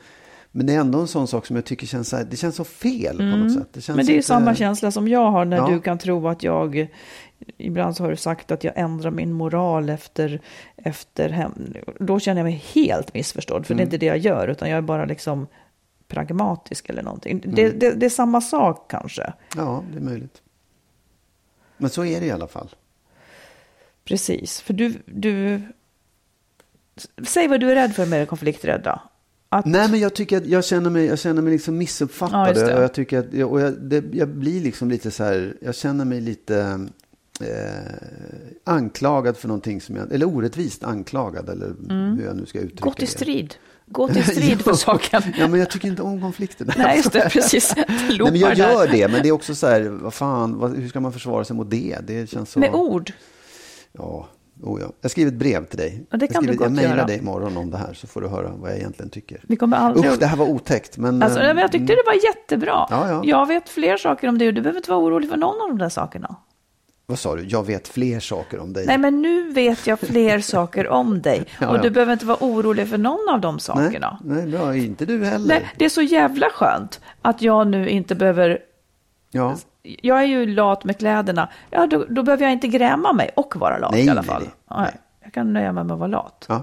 men 0.56 0.66
det 0.66 0.74
är 0.74 0.80
ändå 0.80 1.00
en 1.00 1.08
sån 1.08 1.28
sak 1.28 1.46
som 1.46 1.56
jag 1.56 1.64
tycker 1.64 1.86
känns, 1.86 2.08
så 2.08 2.16
här, 2.16 2.24
det 2.24 2.36
känns 2.36 2.56
så 2.56 2.64
fel 2.64 3.16
på 3.16 3.22
något 3.22 3.52
sätt. 3.52 3.68
Det 3.72 3.88
Men 3.88 4.06
det 4.06 4.12
är 4.12 4.14
inte- 4.14 4.26
samma 4.26 4.54
känsla 4.54 4.90
som 4.90 5.08
jag 5.08 5.30
har 5.30 5.44
när 5.44 5.56
Ja. 5.56 5.68
du 5.68 5.80
kan 5.80 5.98
tro 5.98 6.28
att 6.28 6.42
jag, 6.42 6.88
ibland 7.58 7.96
så 7.96 8.02
har 8.04 8.10
du 8.10 8.16
sagt 8.16 8.50
att 8.50 8.64
jag 8.64 8.72
ändrar 8.76 9.10
min 9.10 9.32
moral 9.32 9.88
efter, 9.88 10.40
efter 10.76 11.28
hem. 11.28 11.74
Då 12.00 12.20
känner 12.20 12.40
jag 12.40 12.44
mig 12.44 12.64
helt 12.74 13.14
missförstådd, 13.14 13.66
för 13.66 13.74
det 13.74 13.78
är 13.78 13.82
Mm. 13.84 13.86
inte 13.94 13.98
det 13.98 14.06
jag 14.06 14.18
gör, 14.18 14.48
utan 14.48 14.70
jag 14.70 14.76
är 14.78 14.82
bara 14.82 15.04
liksom 15.04 15.46
pragmatisk 16.08 16.88
eller 16.90 17.02
någonting. 17.02 17.42
Det, 17.44 17.62
Mm. 17.64 17.78
det, 17.78 17.90
det 17.90 18.06
är 18.06 18.10
samma 18.10 18.40
sak 18.40 18.90
kanske. 18.90 19.32
Ja, 19.56 19.82
det 19.92 19.98
är 19.98 20.02
möjligt. 20.02 20.42
Men 21.76 21.90
så 21.90 22.04
är 22.04 22.20
det 22.20 22.26
i 22.26 22.30
alla 22.30 22.48
fall. 22.48 22.68
Precis, 24.04 24.60
för 24.60 24.74
du, 24.74 24.94
du... 25.06 25.60
Säg 27.26 27.48
vad 27.48 27.60
du 27.60 27.70
är 27.70 27.74
rädd 27.74 27.94
för 27.94 28.06
med 28.06 28.20
det 28.20 28.26
konflikträdda. 28.26 29.00
Att, 29.48 29.66
Nej, 29.66 29.90
men 29.90 30.00
jag 30.00 30.14
tycker 30.14 30.36
att 30.36 30.46
jag 30.46 30.64
känner 30.64 30.90
mig, 30.90 31.06
jag 31.06 31.18
känner 31.18 31.42
mig 31.42 31.52
liksom 31.52 31.74
Ja, 31.74 31.78
missuppfattad. 31.78 32.54
det. 32.54 32.76
och 32.76 32.82
jag 32.82 32.92
tycker 32.94 33.18
att, 33.18 33.26
och 33.50 33.60
jag, 33.60 33.72
det, 33.80 34.04
jag 34.12 34.28
blir 34.28 34.60
liksom 34.60 34.90
lite 34.90 35.10
så 35.10 35.24
här, 35.24 35.56
jag 35.60 35.74
känner 35.74 36.04
mig 36.04 36.20
lite 36.20 36.86
eh, 37.40 37.94
anklagad 38.64 39.36
för 39.36 39.48
någonting 39.48 39.80
som 39.80 39.96
jag, 39.96 40.12
eller 40.12 40.26
orättvist 40.26 40.84
anklagad, 40.84 41.48
eller 41.48 41.74
hur 42.16 42.24
jag 42.24 42.36
nu 42.36 42.46
ska 42.46 42.58
uttrycka 42.58 42.84
gå 42.84 42.92
till 42.92 43.04
det. 43.06 43.10
strid. 43.12 43.54
Gå 43.86 44.08
till 44.08 44.24
strid 44.36 44.60
för 44.60 44.70
Ja. 44.70 44.76
saken. 44.76 45.22
Ja, 45.38 45.48
men 45.48 45.60
jag 45.60 45.70
tycker 45.70 45.88
inte 45.88 46.02
om 46.02 46.20
konflikter. 46.20 46.74
Nej, 46.78 46.96
just 46.96 47.12
det, 47.12 47.28
precis. 47.32 47.74
Nej, 47.76 48.18
men 48.20 48.36
jag 48.36 48.54
gör 48.54 48.88
det, 48.88 49.08
men 49.08 49.22
det 49.22 49.28
är 49.28 49.32
också 49.32 49.54
så 49.54 49.66
här, 49.66 49.82
vad 49.82 50.14
fan, 50.14 50.58
vad, 50.58 50.76
hur 50.76 50.88
ska 50.88 51.00
man 51.00 51.12
försvara 51.12 51.44
sig 51.44 51.56
mot 51.56 51.70
det? 51.70 51.98
Det 52.06 52.30
känns 52.30 52.50
så... 52.50 52.58
Med 52.58 52.74
ord. 52.74 53.12
Ja, 53.92 54.28
oh 54.62 54.80
ja. 54.80 54.92
Jag 55.00 55.10
skriver 55.10 55.32
ett 55.32 55.38
brev 55.38 55.64
till 55.64 55.78
dig. 55.78 56.06
Ja, 56.10 56.16
det 56.16 56.24
jag 56.24 56.32
kan 56.32 56.42
du 56.42 56.48
skriver, 56.48 56.68
gott 56.68 56.78
jag 56.78 56.88
mejlar 56.88 57.06
dig 57.06 57.18
imorgon 57.18 57.56
om 57.56 57.70
det 57.70 57.78
här, 57.78 57.94
så 57.94 58.06
får 58.06 58.20
du 58.20 58.28
höra 58.28 58.52
vad 58.56 58.70
jag 58.70 58.78
egentligen 58.78 59.10
tycker. 59.10 59.40
Vi 59.48 59.56
kommer 59.56 59.76
aldrig... 59.76 60.12
Usch, 60.12 60.18
det 60.18 60.26
här 60.26 60.36
var 60.36 60.46
otäckt, 60.46 60.98
men... 60.98 61.22
Alltså, 61.22 61.38
men 61.38 61.58
jag 61.58 61.72
tyckte 61.72 61.92
det 61.92 62.02
var 62.06 62.24
jättebra. 62.24 62.86
Ja, 62.90 63.08
ja. 63.08 63.22
Jag 63.24 63.46
vet 63.46 63.68
fler 63.68 63.96
saker 63.96 64.28
om 64.28 64.38
det 64.38 64.48
och 64.48 64.54
du 64.54 64.60
behöver 64.62 64.78
inte 64.78 64.90
vara 64.90 65.00
orolig 65.00 65.30
för 65.30 65.36
någon 65.36 65.60
av 65.62 65.68
de 65.68 65.78
där 65.78 65.88
sakerna. 65.88 66.36
Vad 67.08 67.18
sa 67.18 67.36
du? 67.36 67.44
Jag 67.44 67.66
vet 67.66 67.88
fler 67.88 68.20
saker 68.20 68.60
om 68.60 68.72
dig. 68.72 68.86
Nej, 68.86 68.98
men 68.98 69.22
nu 69.22 69.52
vet 69.52 69.86
jag 69.86 70.00
fler 70.00 70.40
saker 70.40 70.88
om 70.88 71.22
dig. 71.22 71.44
Ja, 71.60 71.68
och 71.68 71.80
du 71.80 71.90
behöver 71.90 72.12
inte 72.12 72.26
vara 72.26 72.38
orolig 72.40 72.88
för 72.88 72.98
någon 72.98 73.28
av 73.28 73.40
de 73.40 73.54
nej, 73.54 73.60
sakerna. 73.60 74.18
nej, 74.24 74.46
bra. 74.46 74.76
Inte 74.76 75.06
du 75.06 75.24
heller. 75.24 75.48
Nej, 75.48 75.72
det 75.76 75.84
är 75.84 75.88
så 75.88 76.02
jävla 76.02 76.50
skönt 76.50 77.00
att 77.22 77.42
jag 77.42 77.66
nu 77.66 77.88
inte 77.88 78.14
behöver... 78.14 78.58
Ja. 79.30 79.56
Jag 80.02 80.18
är 80.18 80.24
ju 80.26 80.46
lat 80.46 80.84
med 80.84 80.98
kläderna. 80.98 81.48
Ja, 81.70 81.86
då, 81.86 82.04
då 82.08 82.22
behöver 82.22 82.44
jag 82.44 82.52
inte 82.52 82.68
gräma 82.68 83.12
mig 83.12 83.30
och 83.36 83.56
vara 83.56 83.78
lat 83.78 83.92
Nej, 83.92 84.06
i 84.06 84.10
alla 84.10 84.20
nej, 84.20 84.30
fall. 84.30 84.42
nej. 84.42 84.78
Nej, 84.78 84.94
jag 85.22 85.32
kan 85.32 85.52
nöja 85.52 85.72
mig 85.72 85.84
med 85.84 85.92
att 85.92 85.98
vara 85.98 86.08
lat. 86.08 86.46
ja. 86.48 86.62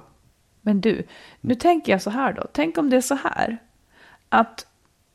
Men 0.62 0.82
du, 0.82 1.08
nu 1.42 1.56
tänker 1.56 1.92
jag 1.92 2.02
så 2.02 2.10
här 2.10 2.34
då. 2.34 2.44
Tänk 2.54 2.78
om 2.78 2.90
det 2.90 2.98
är 2.98 3.02
så 3.02 3.16
här. 3.16 3.58
Att 4.30 4.66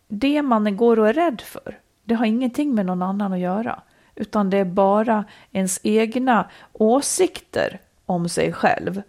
det 0.08 0.42
man 0.42 0.76
går 0.76 0.98
och 0.98 1.08
är 1.08 1.12
rädd 1.12 1.40
för, 1.40 1.78
det 2.04 2.14
har 2.14 2.26
ingenting 2.26 2.74
med 2.74 2.86
någon 2.86 3.02
annan 3.02 3.32
att 3.32 3.38
göra. 3.38 3.80
Utan 4.14 4.50
det 4.50 4.58
är 4.58 4.64
bara 4.64 5.24
ens 5.52 5.80
egna 5.82 6.50
åsikter 6.72 7.80
om 8.06 8.28
sig 8.28 8.52
själv. 8.52 9.02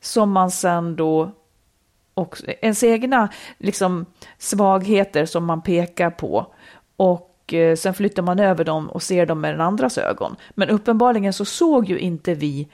Som 0.00 0.32
man 0.32 0.50
sen 0.50 0.96
då 0.96 1.30
också, 2.14 2.46
ens 2.46 2.82
egna 2.82 3.28
liksom, 3.58 4.06
svagheter 4.38 5.26
som 5.26 5.44
man 5.44 5.62
pekar 5.62 6.10
på. 6.10 6.46
Och 6.96 7.29
eh, 7.54 7.76
sen 7.76 7.94
flyttar 7.94 8.22
man 8.22 8.38
över 8.38 8.64
dem 8.64 8.90
och 8.90 9.02
ser 9.02 9.26
dem 9.26 9.40
med 9.40 9.54
den 9.54 9.60
andras 9.60 9.98
ögon. 9.98 10.36
Men 10.50 10.68
uppenbarligen 10.68 11.32
så 11.32 11.44
såg 11.44 11.88
ju 11.88 11.98
inte 11.98 12.34
vi 12.34 12.68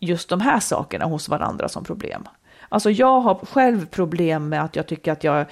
just 0.00 0.28
de 0.28 0.40
här 0.40 0.60
sakerna 0.60 1.04
hos 1.04 1.28
varandra 1.28 1.68
som 1.68 1.84
problem. 1.84 2.24
Alltså 2.68 2.90
jag 2.90 3.20
har 3.20 3.34
själv 3.34 3.86
problem 3.86 4.48
med 4.48 4.64
att 4.64 4.76
jag 4.76 4.86
tycker 4.86 5.12
att 5.12 5.24
jag 5.24 5.46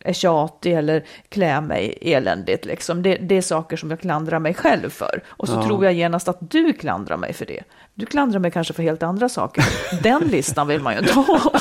är 0.00 0.12
tjatig 0.12 0.72
eller 0.72 1.04
klär 1.28 1.60
mig 1.60 1.98
eländigt. 2.00 2.64
Liksom. 2.64 3.02
Det, 3.02 3.14
det 3.16 3.34
är 3.34 3.42
saker 3.42 3.76
som 3.76 3.90
jag 3.90 4.00
klandrar 4.00 4.38
mig 4.38 4.54
själv 4.54 4.90
för. 4.90 5.22
Och 5.28 5.48
så 5.48 5.54
Ja. 5.54 5.64
tror 5.66 5.84
jag 5.84 5.94
genast 5.94 6.28
att 6.28 6.38
du 6.50 6.72
klandrar 6.72 7.16
mig 7.16 7.32
för 7.32 7.46
det. 7.46 7.62
Du 7.94 8.06
klandrar 8.06 8.40
mig 8.40 8.50
kanske 8.50 8.74
för 8.74 8.82
helt 8.82 9.02
andra 9.02 9.28
saker. 9.28 9.64
Den 10.02 10.22
listan 10.22 10.68
vill 10.68 10.80
man 10.80 10.92
ju 10.92 10.98
inte 10.98 11.12
ha. 11.12 11.40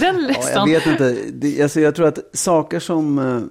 Den 0.00 0.14
Ja, 0.16 0.20
jag 0.20 0.28
listan. 0.28 0.68
vet 0.68 0.86
inte. 0.86 1.62
Alltså, 1.62 1.80
jag 1.80 1.94
tror 1.94 2.06
att 2.08 2.18
saker 2.32 2.80
som... 2.80 3.50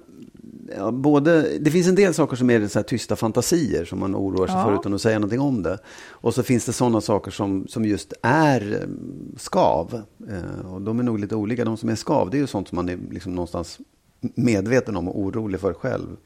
Ja, 0.76 0.90
både, 0.90 1.58
det 1.58 1.70
finns 1.70 1.86
en 1.88 1.94
del 1.94 2.14
saker 2.14 2.36
som 2.36 2.50
är 2.50 2.66
så 2.68 2.82
tysta 2.82 3.16
fantasier 3.16 3.84
som 3.84 3.98
man 4.00 4.16
oroar 4.16 4.46
sig 4.46 4.56
Ja. 4.56 4.64
för 4.64 4.74
utan 4.74 4.94
att 4.94 5.00
säga 5.02 5.18
någonting 5.18 5.40
om 5.40 5.62
det. 5.62 5.78
Och 6.08 6.34
så 6.34 6.42
finns 6.42 6.66
det 6.66 6.72
sådana 6.72 7.00
saker 7.00 7.30
som, 7.30 7.68
som 7.68 7.84
just 7.84 8.12
är 8.22 8.72
eh, 8.72 8.88
skav. 9.36 10.02
Eh, 10.28 10.72
och 10.72 10.82
de 10.82 10.98
är 10.98 11.02
nog 11.02 11.18
lite 11.18 11.34
olika. 11.36 11.64
De 11.64 11.76
som 11.76 11.88
är 11.88 11.94
skav, 11.94 12.30
det 12.30 12.36
är 12.36 12.40
ju 12.40 12.46
sånt 12.46 12.68
som 12.68 12.76
man 12.76 12.88
är 12.88 12.98
liksom 13.10 13.34
någonstans 13.34 13.78
medveten 14.20 14.96
om 14.96 15.08
och 15.08 15.18
orolig 15.20 15.60
för 15.60 15.72
själv. 15.74 16.16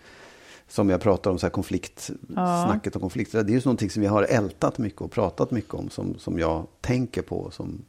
som 0.70 0.88
jag 0.90 1.00
pratar 1.00 1.30
om, 1.30 1.38
så 1.38 1.46
här 1.46 1.50
konflikt, 1.50 2.10
Ja. 2.36 2.64
snacket 2.66 2.94
om 2.96 3.00
konflikter. 3.00 3.42
Det 3.42 3.52
är 3.52 3.54
ju 3.54 3.60
någonting 3.64 3.90
som 3.90 4.00
vi 4.02 4.06
har 4.08 4.22
ältat 4.22 4.78
mycket 4.78 5.00
och 5.00 5.10
pratat 5.10 5.50
mycket 5.50 5.74
om, 5.74 5.90
som, 5.90 6.14
som 6.18 6.38
jag 6.38 6.66
tänker 6.80 7.22
på, 7.22 7.50
som 7.50 7.82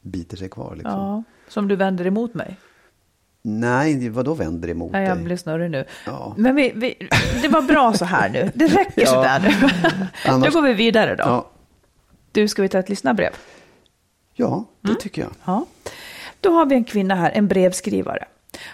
biter 0.00 0.36
sig 0.36 0.48
kvar. 0.48 0.72
Liksom. 0.76 0.92
Ja, 0.92 1.22
som 1.48 1.68
du 1.68 1.76
vänder 1.76 2.06
emot 2.06 2.34
mig. 2.34 2.58
Nej, 3.44 4.08
vadå 4.08 4.34
vänder 4.34 4.68
emot 4.68 4.92
Nej, 4.92 5.04
jag 5.08 5.16
dig? 5.16 5.24
blir 5.24 5.36
snurrig 5.36 5.70
nu. 5.70 5.84
Ja. 6.06 6.34
Men 6.38 6.54
vi, 6.56 6.72
vi, 6.74 7.08
det 7.42 7.48
var 7.48 7.62
bra 7.62 7.92
så 7.92 8.04
här 8.04 8.28
nu. 8.30 8.50
Det 8.54 8.66
räcker 8.66 8.92
Ja. 9.02 9.06
så 9.06 9.22
där 9.22 9.40
nu. 9.40 9.68
Annars- 10.32 10.46
Då 10.52 10.60
går 10.60 10.68
vi 10.68 10.74
vidare 10.74 11.14
då. 11.16 11.22
Ja, 11.24 11.50
Du, 12.32 12.48
ska 12.48 12.62
vi 12.62 12.68
ta 12.68 12.78
ett 12.78 12.88
lyssnarbrev? 12.88 13.30
ja 14.34 14.64
det 14.80 14.88
Mm. 14.88 15.00
tycker 15.00 15.22
jag. 15.22 15.30
Ja. 15.44 15.64
Då 16.40 16.50
har 16.52 16.66
vi 16.66 16.74
en 16.74 16.84
kvinna 16.84 17.14
här, 17.14 17.30
en 17.30 17.48
brevskrivare. 17.48 18.24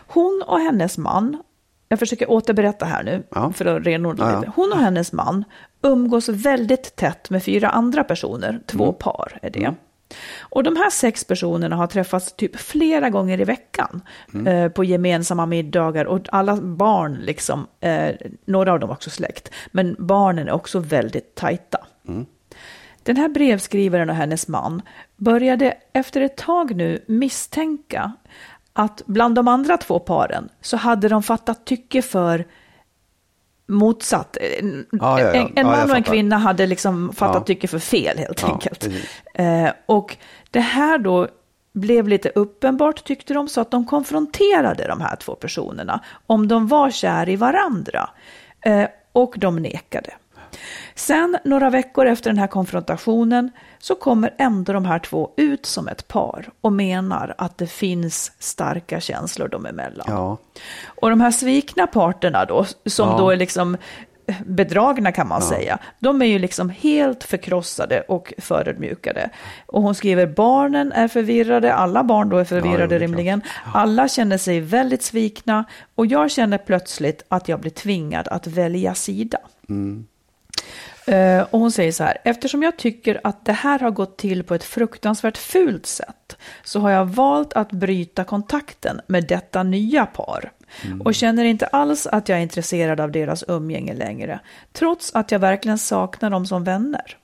Hon 0.07 0.43
och 0.47 0.61
hennes 0.61 0.99
man, 0.99 1.43
jag 1.89 1.99
försöker 1.99 2.31
återberätta 2.31 2.85
här 2.87 3.03
nu 3.03 3.23
Ja. 3.31 3.53
för 3.53 3.65
att 3.65 3.87
renodla 3.87 4.41
lite. 4.41 4.53
Hon 4.57 4.73
och 4.73 4.79
hennes 4.79 5.13
man 5.13 5.45
umgås 5.83 6.29
väldigt 6.29 6.97
tätt 6.97 7.31
med 7.31 7.43
fyra 7.43 7.71
andra 7.71 8.05
personer, 8.05 8.61
två 8.67 8.85
Mm. 8.85 8.95
par 8.99 9.39
är 9.43 9.51
det. 9.51 9.75
Och 10.41 10.63
de 10.63 10.77
här 10.77 10.91
sex 10.91 11.25
personerna 11.25 11.77
har 11.77 11.87
träffats 11.87 12.33
typ 12.33 12.57
flera 12.57 13.11
gånger 13.11 13.41
i 13.41 13.45
veckan 13.45 14.01
Mm. 14.35 14.47
eh, 14.47 14.71
på 14.71 14.85
gemensamma 14.85 15.47
middagar 15.47 16.05
och 16.05 16.21
alla 16.33 16.57
barn, 16.57 17.15
liksom, 17.15 17.67
eh, 17.81 18.15
några 18.45 18.73
av 18.73 18.81
dem 18.81 18.91
också 18.91 19.11
släkt, 19.11 19.51
men 19.73 19.97
barnen 19.99 20.49
är 20.49 20.53
också 20.53 20.79
väldigt 20.79 21.35
tajta. 21.35 21.79
Den 23.03 23.17
här 23.17 23.29
brevskrivaren 23.29 24.11
och 24.11 24.17
hennes 24.17 24.49
man 24.49 24.83
började 25.17 25.75
efter 25.93 26.21
ett 26.21 26.37
tag 26.37 26.77
nu 26.77 27.05
misstänka 27.07 28.13
att 28.73 29.03
bland 29.07 29.35
de 29.35 29.49
andra 29.49 29.77
två 29.77 29.99
paren 29.99 30.49
så 30.61 30.77
hade 30.77 31.09
de 31.09 31.23
fattat 31.23 31.65
tycke 31.67 32.03
för 32.03 32.45
motsatt. 33.69 34.37
En, 34.37 34.87
Ja, 34.93 35.21
ja, 35.21 35.27
ja. 35.27 35.33
en, 35.35 35.53
jag 35.57 35.67
man 35.67 35.91
och 35.91 35.97
en 35.97 36.03
kvinna 36.03 36.39
hade 36.39 36.67
liksom 36.67 37.13
fattat 37.13 37.35
Ja. 37.37 37.45
tycke 37.45 37.69
för 37.69 37.79
fel 37.79 38.19
helt 38.19 38.43
Ja, 38.43 38.53
enkelt. 38.53 38.89
Eh, 39.35 39.71
och 39.87 40.17
det 40.51 40.61
här 40.61 40.99
då 40.99 41.29
blev 41.75 42.09
lite 42.09 42.29
uppenbart 42.35 43.05
tyckte 43.05 43.35
de 43.35 43.49
så 43.49 43.61
att 43.61 43.71
de 43.71 43.87
konfronterade 43.87 44.87
de 44.89 45.01
här 45.01 45.17
två 45.17 45.35
personerna 45.35 46.01
om 46.27 46.49
de 46.49 46.67
var 46.69 46.91
kär 46.91 47.29
i 47.29 47.37
varandra. 47.37 48.11
Eh, 48.65 48.85
och 49.13 49.35
de 49.37 49.57
nekade. 49.57 50.11
Sen 50.95 51.39
några 51.45 51.71
veckor 51.71 52.07
efter 52.07 52.31
den 52.31 52.39
här 52.39 52.47
konfrontationen 52.47 53.51
så 53.79 53.95
kommer 53.95 54.35
ändå 54.39 54.73
de 54.73 54.85
här 54.85 54.99
två 54.99 55.31
ut 55.37 55.67
som 55.67 55.89
ett 55.89 56.09
par 56.09 56.49
och 56.61 56.73
menar 56.73 57.35
att 57.39 57.59
det 57.59 57.67
finns 57.67 58.33
starka 58.39 59.01
känslor 59.01 59.49
dem 59.49 59.67
emellan. 59.67 60.07
Ja. 60.09 60.37
Och 60.87 61.11
de 61.11 61.21
här 61.21 61.31
svikna 61.31 61.87
parterna 61.87 62.45
då, 62.45 62.67
som 62.87 63.09
Ja. 63.09 63.19
då 63.19 63.31
är 63.31 63.37
liksom 63.37 63.77
bedragna 64.47 65.13
kan 65.13 65.29
man 65.29 65.41
Ja. 65.43 65.49
säga, 65.49 65.79
de 65.99 66.23
är 66.23 66.27
ju 66.27 66.39
liksom 66.39 66.71
helt 66.71 67.25
förkrossade 67.25 68.01
och 68.01 68.35
förödmjukade. 68.39 69.31
Och 69.67 69.83
hon 69.83 69.95
skriver, 69.95 70.27
barnen 70.27 70.93
är 70.93 71.09
förvirrade, 71.09 71.75
alla 71.75 72.05
barn 72.05 72.29
då 72.29 72.37
är 72.37 72.41
Ja, 72.41 72.45
förvirrade 72.45 72.95
är 72.95 72.99
rimligen. 73.01 73.43
Alla 73.75 74.09
känner 74.09 74.39
sig 74.39 74.61
väldigt 74.61 75.03
svikna 75.03 75.65
och 75.95 76.07
jag 76.07 76.31
känner 76.31 76.59
plötsligt 76.59 77.23
att 77.29 77.49
jag 77.49 77.61
blir 77.61 77.71
tvingad 77.71 78.29
att 78.29 78.47
välja 78.47 78.95
sida. 78.95 79.39
Eh, 79.69 79.75
och 81.51 81.61
hon 81.61 81.73
säger 81.73 81.93
så 81.93 82.05
här, 82.05 82.19
eftersom 82.25 82.63
jag 82.63 82.77
tycker 82.77 83.21
att 83.25 83.45
det 83.45 83.53
här 83.53 83.79
har 83.79 83.91
gått 83.91 84.17
till 84.17 84.45
på 84.45 84.55
ett 84.55 84.65
fruktansvärt 84.65 85.37
fult 85.39 85.87
sätt 85.87 86.37
så 86.65 86.81
har 86.81 86.91
jag 86.91 87.05
valt 87.07 87.53
att 87.53 87.73
bryta 87.73 88.25
kontakten 88.25 89.01
med 89.07 89.27
detta 89.27 89.63
nya 89.63 90.07
par. 90.07 90.53
Och 91.05 91.15
känner 91.15 91.45
inte 91.45 91.67
alls 91.67 92.07
att 92.07 92.29
jag 92.29 92.39
är 92.39 92.43
intresserad 92.43 93.01
av 93.01 93.13
deras 93.13 93.45
umgänge 93.49 93.95
längre, 93.95 94.41
trots 94.73 95.15
att 95.15 95.31
jag 95.33 95.39
verkligen 95.39 95.79
saknar 95.79 96.31
dem 96.31 96.47
som 96.47 96.65
vänner. 96.65 97.17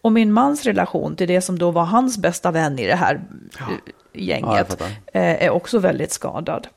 Och 0.00 0.12
min 0.12 0.32
mans 0.32 0.64
relation 0.64 1.16
till 1.16 1.28
det 1.28 1.40
som 1.40 1.58
då 1.58 1.70
var 1.70 1.84
hans 1.84 2.18
bästa 2.18 2.50
vän 2.50 2.78
i 2.78 2.86
det 2.86 2.94
här 2.96 3.14
eh, 3.14 3.20
Ja, 3.58 3.66
jag 4.12 4.22
gänget 4.22 4.68
fattar. 4.68 4.86
eh, 5.12 5.42
är 5.44 5.50
också 5.50 5.78
väldigt 5.78 6.12
skadad. 6.12 6.68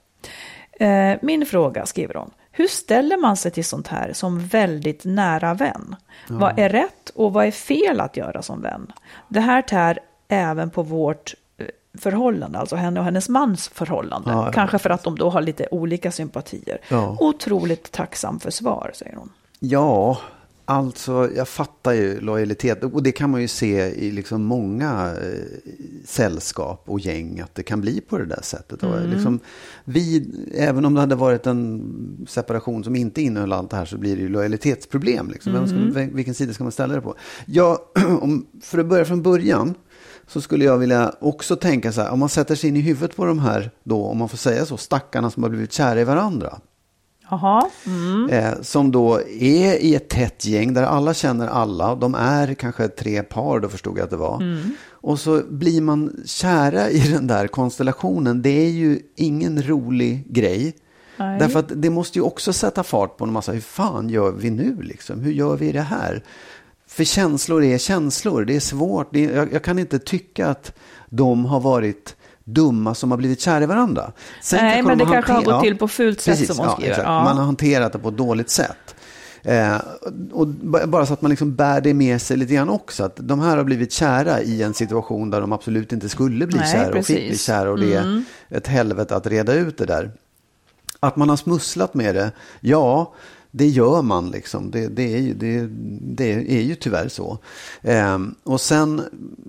Eh, 0.80 1.14
Min 1.22 1.46
fråga, 1.46 1.86
skriver 1.86 2.14
hon, 2.14 2.32
hur 2.52 2.68
ställer 2.68 3.18
man 3.18 3.38
sig 3.38 3.52
till 3.52 3.66
sånt 3.66 3.88
här 3.88 4.14
som 4.14 4.40
väldigt 4.40 5.06
nära 5.06 5.54
vän? 5.54 5.96
Vad 6.28 6.60
är 6.60 6.70
rätt 6.70 7.10
och 7.16 7.34
vad 7.34 7.46
är 7.46 7.52
fel 7.52 8.00
att 8.00 8.18
göra 8.18 8.42
som 8.42 8.62
vän? 8.62 8.92
Det 9.28 9.40
här 9.40 9.62
tär 9.62 10.00
även 10.28 10.70
på 10.70 10.84
vårt 10.84 11.34
eh, 11.58 11.66
förhållande, 12.00 12.60
alltså 12.60 12.76
henne 12.76 13.00
och 13.00 13.06
hennes 13.06 13.30
mans 13.30 13.68
förhållande. 13.68 14.32
Ja, 14.32 14.46
ja. 14.46 14.52
Kanske 14.52 14.80
för 14.80 14.90
att 14.90 15.04
de 15.04 15.16
då 15.16 15.30
har 15.30 15.42
lite 15.42 15.68
olika 15.72 16.12
sympatier. 16.12 16.78
Ja. 16.90 17.18
Otroligt 17.20 17.92
tacksam 17.92 18.40
för 18.40 18.52
svar, 18.52 18.92
säger 18.94 19.16
hon. 19.16 19.30
Ja, 19.60 20.18
alltså 20.66 21.30
jag 21.36 21.48
fattar 21.48 21.92
ju 21.92 22.20
lojalitet. 22.20 22.84
Och 22.84 23.04
det 23.04 23.12
kan 23.12 23.30
man 23.30 23.42
ju 23.42 23.48
se 23.48 23.88
i 23.88 24.12
liksom 24.12 24.44
många 24.44 25.14
eh, 25.22 25.81
sällskap 26.06 26.84
och 26.86 27.00
gäng. 27.00 27.40
Att 27.40 27.56
det 27.56 27.64
kan 27.64 27.82
bli 27.82 28.02
på 28.02 28.18
det 28.18 28.26
där 28.26 28.42
sättet. 28.42 28.84
Och 28.84 29.08
liksom, 29.08 29.40
vi, 29.86 30.32
även 30.56 30.86
om 30.86 30.94
det 30.94 31.00
hade 31.00 31.16
varit 31.16 31.48
en 31.48 32.26
separation 32.30 32.84
som 32.84 32.96
inte 32.96 33.22
innehöll 33.22 33.54
allt 33.54 33.70
det 33.70 33.78
här 33.78 33.86
så 33.86 33.98
blir 33.98 34.16
det 34.16 34.22
ju 34.22 34.30
lojalitetsproblem. 34.30 35.30
Liksom. 35.30 35.54
Vem 35.54 35.68
ska, 35.68 36.16
vilken 36.16 36.34
sida 36.34 36.54
ska 36.54 36.64
man 36.64 36.72
ställa 36.72 36.96
det 36.96 37.02
på? 37.02 37.16
Ja, 37.46 37.86
om, 38.22 38.48
för 38.62 38.78
att 38.78 38.86
börja 38.86 39.06
från 39.06 39.22
början. 39.22 39.74
Så 40.28 40.42
skulle 40.42 40.66
jag 40.66 40.78
vilja 40.78 41.14
också 41.20 41.56
tänka 41.56 41.92
så 41.92 42.02
här, 42.02 42.12
om 42.12 42.20
man 42.20 42.30
sätter 42.30 42.56
sig 42.56 42.70
in 42.70 42.78
i 42.78 42.82
huvudet 42.82 43.16
på 43.16 43.26
de 43.26 43.40
här, 43.40 43.72
då, 43.84 44.06
om 44.06 44.18
man 44.18 44.30
får 44.30 44.38
säga 44.38 44.66
så, 44.66 44.78
stackarna 44.78 45.32
som 45.32 45.44
har 45.44 45.50
blivit 45.50 45.74
kära 45.74 46.02
i 46.02 46.04
varandra. 46.04 46.60
Jaha, 47.32 47.70
Eh, 48.30 48.62
som 48.62 48.92
då 48.92 49.22
är 49.40 49.84
i 49.84 49.96
ett 49.96 50.10
tätt 50.10 50.46
gäng 50.46 50.74
där 50.74 50.84
alla 50.84 51.14
känner 51.14 51.48
alla. 51.48 51.96
De 51.96 52.16
är 52.16 52.54
kanske 52.54 52.88
tre 52.88 53.24
par, 53.24 53.60
då 53.60 53.70
förstod 53.70 53.98
jag 53.98 54.04
att 54.04 54.10
det 54.10 54.18
var. 54.18 54.42
Och 55.02 55.20
så 55.20 55.44
blir 55.50 55.82
man 55.82 56.22
kära 56.26 56.90
i 56.90 57.00
den 57.00 57.28
där 57.28 57.48
konstellationen. 57.48 58.42
Det 58.42 58.66
är 58.66 58.70
ju 58.70 59.00
ingen 59.16 59.64
rolig 59.64 60.26
grej. 60.28 60.76
Nej. 61.18 61.40
Därför 61.40 61.60
att 61.60 61.72
det 61.76 61.90
måste 61.90 62.20
ju 62.20 62.24
också 62.24 62.54
sätta 62.54 62.84
fart 62.84 63.18
på 63.18 63.24
en 63.24 63.32
massa, 63.32 63.52
hur 63.52 63.62
fan 63.62 64.10
gör 64.10 64.32
vi 64.32 64.50
nu 64.50 64.82
liksom? 64.82 65.20
Hur 65.20 65.32
gör 65.32 65.58
vi 65.58 65.72
det 65.72 65.82
här? 65.82 66.24
För 66.88 67.04
känslor 67.04 67.64
är 67.64 67.78
känslor, 67.78 68.46
det 68.46 68.56
är 68.56 68.60
svårt. 68.60 69.10
Det 69.14 69.26
är, 69.26 69.36
jag, 69.36 69.54
jag 69.54 69.64
kan 69.64 69.80
inte 69.80 70.00
tycka 70.00 70.48
att 70.48 70.74
de 71.10 71.46
har 71.46 71.60
varit 71.60 72.16
dumma 72.44 72.96
som 72.96 73.12
har 73.12 73.18
blivit 73.18 73.42
kära 73.42 73.64
i 73.64 73.68
varandra. 73.68 74.12
Sen 74.42 74.60
Nej, 74.66 74.82
men 74.82 74.98
de 74.98 75.06
det 75.06 75.12
kanske 75.12 75.32
har 75.32 75.42
gått 75.44 75.64
till 75.64 75.78
på 75.78 75.88
fult 75.88 76.22
sätt, 76.22 76.48
som 76.48 76.58
hon 76.58 76.68
ja, 76.68 76.74
skriver. 76.74 77.04
Ja. 77.04 77.24
Man 77.24 77.38
har 77.38 77.46
hanterat 77.46 77.94
det 77.94 78.00
på 78.00 78.10
ett 78.10 78.18
dåligt 78.18 78.50
sätt. 78.50 78.96
Eh, 79.44 79.78
och 80.32 80.48
bara 80.88 81.06
så 81.06 81.14
att 81.14 81.22
man 81.22 81.30
liksom 81.30 81.56
bär 81.56 81.82
det 81.82 81.94
med 81.94 82.22
sig 82.22 82.38
lite 82.38 82.54
grann 82.54 82.70
också. 82.70 83.04
Att 83.04 83.16
de 83.16 83.40
här 83.40 83.58
har 83.58 83.64
blivit 83.64 83.92
kära 83.92 84.42
i 84.42 84.64
en 84.64 84.74
situation 84.74 85.30
där 85.30 85.42
de 85.42 85.52
absolut 85.52 85.94
inte 85.94 86.10
skulle 86.10 86.48
bli 86.48 86.58
Nej, 86.58 86.72
kära 86.72 87.00
och 87.00 87.06
fick 87.06 87.18
bli 87.18 87.28
precis. 87.30 87.50
Mm. 87.50 87.60
kära. 87.60 87.72
Och 87.72 87.80
det 87.80 87.94
är 87.94 88.24
ett 88.50 88.68
helvete 88.68 89.16
att 89.16 89.28
reda 89.28 89.54
ut 89.54 89.78
det 89.78 89.86
där. 89.86 90.12
Att 91.00 91.16
man 91.16 91.30
har 91.30 91.38
smusslat 91.38 91.94
med 91.94 92.16
det, 92.16 92.32
ja, 92.60 93.14
det 93.52 93.68
gör 93.68 94.02
man 94.02 94.32
liksom. 94.32 94.72
Det, 94.72 94.88
det, 94.88 95.14
är, 95.14 95.20
ju, 95.20 95.34
det, 95.34 95.68
det 96.16 96.58
är 96.58 96.62
ju 96.62 96.76
tyvärr 96.76 97.08
så. 97.08 97.38
Ehm, 97.82 98.36
och 98.44 98.62
sen, 98.62 99.02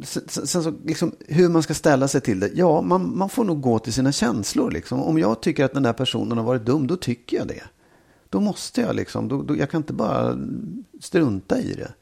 sen, 0.02 0.22
sen 0.46 0.62
så 0.62 0.74
liksom, 0.85 1.12
hur 1.28 1.48
man 1.48 1.62
ska 1.62 1.74
ställa 1.74 2.09
sig 2.09 2.20
till 2.20 2.40
det. 2.40 2.50
Ja, 2.55 2.81
man, 2.81 3.18
man 3.18 3.28
får 3.28 3.44
nog 3.44 3.61
gå 3.61 3.78
till 3.78 3.92
sina 3.92 4.12
känslor. 4.12 4.70
Liksom. 4.70 5.02
Om 5.02 5.18
jag 5.18 5.40
tycker 5.42 5.64
att 5.64 5.74
den 5.74 5.83
där 5.83 5.92
personen 5.92 6.38
har 6.38 6.44
varit 6.44 6.66
dum, 6.66 6.87
då 6.87 6.96
tycker 6.96 7.37
jag 7.37 7.46
det. 7.48 7.62
Då 8.33 8.40
måste 8.40 8.81
jag 8.81 8.97
liksom, 8.97 9.29
då, 9.29 9.42
då, 9.42 9.57
jag 9.57 9.71
kan 9.71 9.81
inte 9.81 9.92
bara 9.92 10.38
strunta 11.01 11.59
i 11.59 11.75
det. 11.75 11.92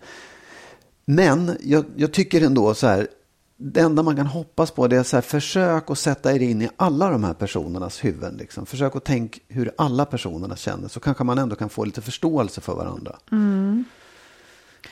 Men 1.05 1.57
jag, 1.61 1.85
jag 1.97 2.13
tycker 2.13 2.47
ändå 2.47 2.75
så 2.75 2.87
här, 2.87 3.09
det 3.57 3.81
enda 3.81 4.03
man 4.03 4.17
kan 4.17 4.27
hoppas 4.27 4.71
på 4.71 4.87
det 4.89 4.97
är 4.97 5.03
så 5.03 5.17
här, 5.17 5.23
försök 5.23 5.91
att 5.91 5.99
sätta 5.99 6.35
er 6.35 6.43
in 6.43 6.63
i 6.63 6.69
alla 6.77 7.11
de 7.11 7.25
här 7.25 7.35
personernas 7.35 8.05
huvuden. 8.05 8.37
Liksom. 8.37 8.67
Försök 8.67 8.97
att 8.97 9.05
tänka 9.05 9.39
hur 9.49 9.73
alla 9.79 10.05
personerna 10.05 10.57
känner, 10.57 10.89
så 10.89 11.01
kanske 11.01 11.25
man 11.25 11.39
ändå 11.39 11.57
kan 11.57 11.69
få 11.69 11.85
lite 11.85 12.01
förståelse 12.01 12.61
för 12.61 12.75
varandra. 12.75 13.17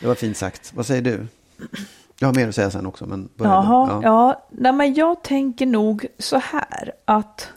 Det 0.01 0.07
var 0.07 0.14
fint 0.14 0.37
sagt. 0.37 0.72
Vad 0.74 0.87
säger 0.87 1.03
du? 1.03 1.27
Jag 2.18 2.29
har 2.29 2.35
mer 2.35 2.48
att 2.48 2.55
säga 2.55 2.70
sen 2.70 2.87
också, 2.87 3.07
men 3.07 3.29
börja. 3.37 3.53
Jaha, 3.53 4.01
ja. 4.03 4.46
Nej, 4.51 4.72
men 4.72 4.94
jag 4.94 5.22
tänker 5.22 5.66
nog 5.66 6.07
så 6.18 6.37
här 6.37 6.92
att 7.05 7.48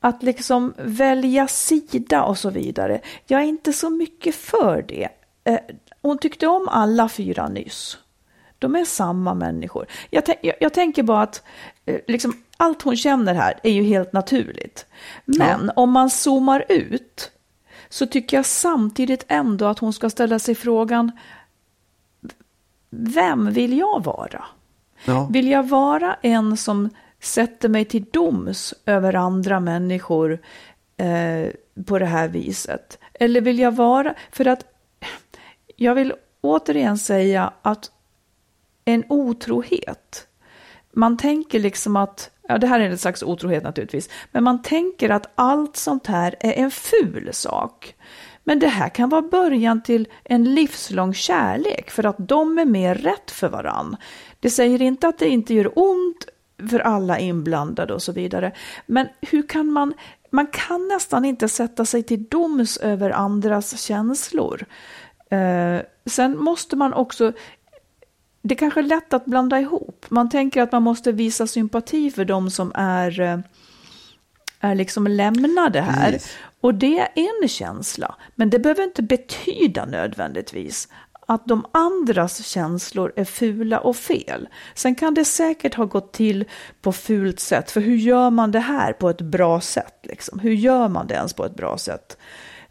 att 0.00 0.22
liksom 0.22 0.74
välja 0.78 1.48
sida 1.48 2.22
och 2.24 2.38
så 2.38 2.50
vidare. 2.50 3.00
Jag 3.26 3.40
är 3.40 3.44
inte 3.44 3.72
så 3.72 3.90
mycket 3.90 4.34
för 4.34 4.84
det. 4.88 5.08
Eh, 5.44 5.58
Hon 6.02 6.18
tyckte 6.18 6.46
om 6.46 6.68
alla 6.68 7.08
fyra 7.08 7.48
nyss. 7.48 7.98
De 8.58 8.76
är 8.76 8.84
samma 8.84 9.34
människor. 9.34 9.86
Jag, 10.10 10.24
jag, 10.42 10.54
jag 10.60 10.74
tänker 10.74 11.02
bara 11.02 11.22
att 11.22 11.42
eh, 11.86 12.00
liksom, 12.06 12.42
allt 12.56 12.82
hon 12.82 12.96
känner 12.96 13.34
här 13.34 13.60
är 13.62 13.70
ju 13.70 13.82
helt 13.82 14.12
naturligt. 14.12 14.86
Men 15.24 15.70
om 15.76 15.90
man 15.90 16.10
zoomar 16.10 16.64
ut 16.68 17.30
så 17.88 18.06
tycker 18.06 18.36
jag 18.36 18.46
samtidigt 18.46 19.24
ändå 19.28 19.66
att 19.66 19.78
hon 19.78 19.92
ska 19.92 20.10
ställa 20.10 20.38
sig 20.38 20.54
frågan 20.54 21.12
vem 22.90 23.52
vill 23.52 23.78
jag 23.78 24.04
vara? 24.04 24.44
Ja. 25.04 25.28
Vill 25.30 25.48
jag 25.48 25.68
vara 25.68 26.16
en 26.22 26.56
som 26.56 26.90
sätter 27.20 27.68
mig 27.68 27.84
till 27.84 28.04
doms 28.10 28.74
över 28.86 29.14
andra 29.14 29.60
människor 29.60 30.40
eh, 30.96 31.52
på 31.86 31.98
det 31.98 32.06
här 32.06 32.28
viset? 32.28 32.98
Eller 33.14 33.40
vill 33.40 33.58
jag 33.58 33.72
vara, 33.72 34.14
för 34.32 34.48
att 34.48 34.64
jag 35.76 35.94
vill 35.94 36.12
återigen 36.40 36.98
säga 36.98 37.52
att 37.62 37.90
en 38.84 39.04
otrohet, 39.08 40.26
man 40.92 41.16
tänker 41.16 41.60
liksom 41.60 41.96
att, 41.96 42.30
ja 42.48 42.58
det 42.58 42.66
här 42.66 42.80
är 42.80 42.90
en 42.90 42.98
slags 42.98 43.22
otrohet 43.22 43.62
naturligtvis, 43.62 44.10
men 44.32 44.44
man 44.44 44.62
tänker 44.62 45.10
att 45.10 45.32
allt 45.34 45.76
sånt 45.76 46.06
här 46.06 46.34
är 46.40 46.52
en 46.52 46.70
ful 46.70 47.30
sak. 47.32 47.94
Men 48.44 48.58
det 48.58 48.68
här 48.68 48.88
kan 48.88 49.08
vara 49.08 49.22
början 49.22 49.82
till 49.82 50.08
en 50.24 50.54
livslång 50.54 51.14
kärlek 51.14 51.90
för 51.90 52.06
att 52.06 52.16
de 52.18 52.58
är 52.58 52.64
mer 52.64 52.94
rätt 52.94 53.30
för 53.30 53.48
varann. 53.48 53.96
Det 54.40 54.50
säger 54.50 54.82
inte 54.82 55.08
att 55.08 55.18
det 55.18 55.28
inte 55.28 55.54
gör 55.54 55.78
ont 55.78 56.28
för 56.70 56.80
alla 56.80 57.18
inblandade 57.18 57.94
och 57.94 58.02
så 58.02 58.12
vidare. 58.12 58.52
Men 58.86 59.08
hur 59.20 59.48
kan 59.48 59.72
man, 59.72 59.94
man 60.30 60.46
kan 60.46 60.88
nästan 60.88 61.24
inte 61.24 61.48
sätta 61.48 61.84
sig 61.84 62.02
till 62.02 62.24
doms 62.24 62.76
över 62.76 63.10
andras 63.10 63.80
känslor. 63.80 64.64
Eh, 65.30 65.78
sen 66.06 66.38
måste 66.38 66.76
man 66.76 66.92
också, 66.92 67.32
det 68.42 68.54
är 68.54 68.58
kanske 68.58 68.80
är 68.80 68.84
lätt 68.84 69.12
att 69.12 69.24
blanda 69.24 69.60
ihop. 69.60 70.06
Man 70.08 70.30
tänker 70.30 70.62
att 70.62 70.72
man 70.72 70.82
måste 70.82 71.12
visa 71.12 71.46
sympati 71.46 72.10
för 72.10 72.24
de 72.24 72.50
som 72.50 72.72
är, 72.74 73.20
eh, 73.20 73.38
är 74.60 74.74
liksom 74.74 75.06
lämnade 75.06 75.80
här. 75.80 76.12
Precis. 76.12 76.36
Och 76.60 76.74
det 76.74 76.98
är 76.98 77.08
en 77.14 77.48
känsla, 77.48 78.14
men 78.34 78.50
det 78.50 78.58
behöver 78.58 78.84
inte 78.84 79.02
betyda 79.02 79.84
nödvändigtvis 79.84 80.88
att 81.30 81.46
de 81.46 81.66
andras 81.72 82.46
känslor 82.46 83.12
är 83.16 83.24
fula 83.24 83.80
och 83.80 83.96
fel. 83.96 84.48
Sen 84.74 84.94
kan 84.94 85.14
det 85.14 85.24
säkert 85.24 85.74
ha 85.74 85.84
gått 85.84 86.12
till 86.12 86.44
på 86.82 86.92
fult 86.92 87.40
sätt, 87.40 87.70
för 87.70 87.80
hur 87.80 87.96
gör 87.96 88.30
man 88.30 88.50
det 88.50 88.58
här 88.58 88.92
på 88.92 89.10
ett 89.10 89.20
bra 89.20 89.60
sätt? 89.60 89.94
Liksom? 90.02 90.38
Hur 90.38 90.52
gör 90.52 90.88
man 90.88 91.06
det 91.06 91.14
ens 91.14 91.32
på 91.32 91.44
ett 91.44 91.56
bra 91.56 91.78
sätt? 91.78 92.18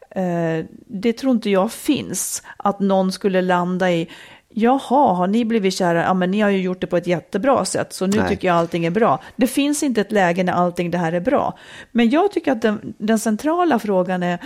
Eh, 0.10 0.65
det 0.88 1.13
tror 1.13 1.32
inte 1.32 1.50
jag 1.50 1.72
finns, 1.72 2.43
att 2.58 2.80
någon 2.80 3.12
skulle 3.12 3.41
landa 3.41 3.91
i 3.91 4.10
Jaha, 4.50 5.13
har 5.13 5.28
ni 5.28 5.46
blivit 5.46 5.74
kära? 5.74 6.04
Ja, 6.04 6.13
men 6.13 6.32
ni 6.32 6.39
har 6.39 6.50
ju 6.50 6.62
gjort 6.62 6.82
det 6.82 6.88
på 6.88 6.98
ett 6.98 7.08
jättebra 7.08 7.65
sätt, 7.65 7.93
så 7.93 8.08
nu 8.08 8.17
Nej. 8.17 8.30
tycker 8.30 8.48
jag 8.48 8.58
allting 8.58 8.86
är 8.86 8.91
bra. 8.91 9.22
Det 9.36 9.48
finns 9.48 9.84
inte 9.84 10.02
ett 10.02 10.12
läge 10.12 10.43
när 10.43 10.54
allting 10.54 10.91
det 10.91 10.98
här 10.98 11.13
är 11.13 11.20
bra. 11.20 11.58
Men 11.91 12.10
jag 12.10 12.32
tycker 12.32 12.52
att 12.52 12.62
den, 12.62 12.93
den 12.98 13.20
centrala 13.20 13.80
frågan 13.80 14.24
är, 14.24 14.39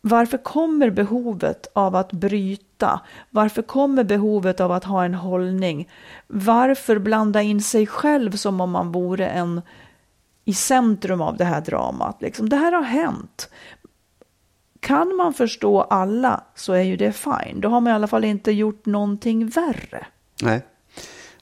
varför 0.00 0.38
kommer 0.38 0.90
behovet 0.90 1.66
av 1.72 1.96
att 1.96 2.12
bryta? 2.12 2.71
Varför 3.30 3.62
kommer 3.62 4.04
behovet 4.04 4.60
av 4.60 4.72
att 4.72 4.84
ha 4.84 5.04
en 5.04 5.14
hållning? 5.14 5.88
Varför 6.26 6.98
blanda 6.98 7.42
in 7.42 7.62
sig 7.62 7.86
själv 7.86 8.32
som 8.32 8.60
om 8.60 8.70
man 8.70 8.92
vore 8.92 9.28
en 9.28 9.62
i 10.44 10.54
centrum 10.54 11.20
av 11.20 11.36
det 11.36 11.44
här 11.44 11.60
dramat? 11.60 12.22
Liksom, 12.22 12.48
det 12.48 12.56
här 12.56 12.72
har 12.72 12.82
hänt. 12.82 13.50
Kan 14.80 15.16
man 15.16 15.34
förstå 15.34 15.80
alla 15.80 16.44
så 16.54 16.72
är 16.72 16.82
ju 16.82 16.96
det 16.96 17.12
fine. 17.12 17.60
Då 17.60 17.68
har 17.68 17.80
man 17.80 17.92
i 17.92 17.94
alla 17.94 18.06
fall 18.06 18.24
inte 18.24 18.52
gjort 18.52 18.86
någonting 18.86 19.46
värre. 19.46 20.06
Nej. 20.42 20.66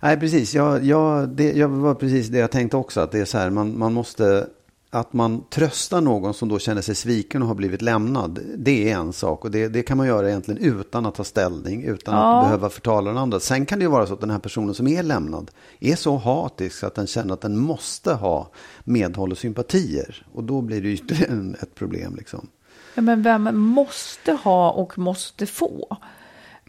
Nej, 0.02 0.20
precis. 0.20 0.54
Jag, 0.54 0.84
jag, 0.84 1.28
det 1.28 1.52
jag 1.52 1.68
var 1.68 1.94
precis 1.94 2.28
det 2.28 2.38
jag 2.38 2.50
tänkte 2.50 2.76
också. 2.76 3.00
Att 3.00 3.12
det 3.12 3.18
är 3.18 3.24
så 3.24 3.38
här, 3.38 3.50
man, 3.50 3.78
man 3.78 3.92
måste... 3.92 4.46
Att 4.92 5.12
man 5.12 5.44
tröstar 5.50 6.00
någon 6.00 6.34
som 6.34 6.48
då 6.48 6.58
känner 6.58 6.82
sig 6.82 6.94
sviken 6.94 7.42
och 7.42 7.48
har 7.48 7.54
blivit 7.54 7.82
lämnad. 7.82 8.38
Det 8.56 8.90
är 8.90 8.96
en 8.96 9.12
sak. 9.12 9.44
Och 9.44 9.50
det, 9.50 9.68
det 9.68 9.82
kan 9.82 9.96
man 9.96 10.06
göra 10.06 10.28
egentligen 10.28 10.62
utan 10.64 11.06
att 11.06 11.14
ta 11.14 11.24
ställning. 11.24 11.84
Utan 11.84 12.14
Ja. 12.14 12.38
att 12.38 12.44
behöva 12.44 12.70
förtala 12.70 13.10
den 13.10 13.18
andra. 13.18 13.40
Sen 13.40 13.66
kan 13.66 13.78
det 13.78 13.82
ju 13.82 13.88
vara 13.90 14.06
så 14.06 14.14
att 14.14 14.20
den 14.20 14.30
här 14.30 14.38
personen 14.38 14.74
som 14.74 14.88
är 14.88 15.02
lämnad 15.02 15.50
är 15.80 15.96
så 15.96 16.16
hatisk 16.16 16.82
att 16.84 16.94
den 16.94 17.06
känner 17.06 17.34
att 17.34 17.40
den 17.40 17.58
måste 17.58 18.12
ha 18.14 18.50
medhåll 18.84 19.32
och 19.32 19.38
sympatier. 19.38 20.26
Och 20.32 20.44
då 20.44 20.60
blir 20.60 20.82
det 20.82 20.88
ju 20.88 20.94
ytterligare 20.94 21.54
ett 21.62 21.74
problem. 21.74 22.16
Liksom. 22.16 22.46
Ja, 22.94 23.02
men 23.02 23.22
vem 23.22 23.58
måste 23.60 24.32
ha 24.32 24.70
och 24.70 24.98
måste 24.98 25.46
få? 25.46 25.96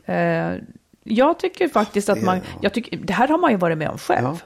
Eh, 0.05 0.51
jag 1.03 1.39
tycker 1.39 1.67
faktiskt 1.67 2.09
att 2.09 2.21
man, 2.21 2.39
jag 2.61 2.73
tycker, 2.73 2.97
det 2.97 3.13
här 3.13 3.27
har 3.27 3.37
man 3.37 3.51
ju 3.51 3.57
varit 3.57 3.77
med 3.77 3.89
om 3.89 3.97
själv. 3.97 4.25
Ja. 4.25 4.37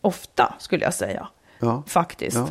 Ofta 0.00 0.54
skulle 0.58 0.84
jag 0.84 0.94
säga. 0.94 1.28
Ja. 1.60 1.82
Faktiskt. 1.86 2.36
Ja. 2.36 2.48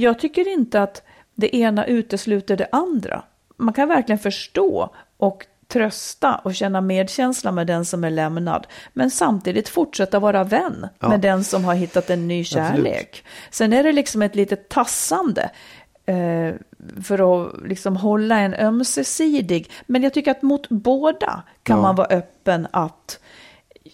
Jag 0.00 0.18
tycker 0.18 0.48
inte 0.48 0.82
att 0.82 1.02
det 1.34 1.56
ena 1.56 1.86
utesluter 1.86 2.56
det 2.56 2.68
andra. 2.72 3.22
Man 3.56 3.74
kan 3.74 3.88
verkligen 3.88 4.18
förstå 4.18 4.94
och 5.16 5.46
trösta 5.68 6.34
och 6.34 6.54
känna 6.54 6.80
medkänsla 6.80 7.52
med 7.52 7.66
den 7.66 7.84
som 7.84 8.04
är 8.04 8.10
lämnad. 8.10 8.66
Men 8.92 9.10
samtidigt 9.10 9.68
fortsätta 9.68 10.18
vara 10.18 10.44
vän 10.44 10.86
Ja. 10.98 11.08
med 11.08 11.20
den 11.20 11.44
som 11.44 11.64
har 11.64 11.74
hittat 11.74 12.10
en 12.10 12.28
ny 12.28 12.44
kärlek. 12.44 13.24
Sen 13.50 13.72
är 13.72 13.82
det 13.82 13.92
liksom 13.92 14.22
ett 14.22 14.34
litet 14.34 14.68
tassande 14.68 15.50
eh, 16.06 16.54
för 17.04 17.46
att 17.46 17.52
liksom 17.68 17.96
hålla 17.96 18.38
en 18.38 18.54
ömsesidig. 18.54 19.70
Men 19.86 20.02
jag 20.02 20.14
tycker 20.14 20.30
att 20.30 20.42
mot 20.42 20.68
båda 20.68 21.42
kan 21.62 21.76
Ja. 21.76 21.82
man 21.82 21.96
vara 21.96 22.06
öppen 22.06 22.66
att 22.70 23.20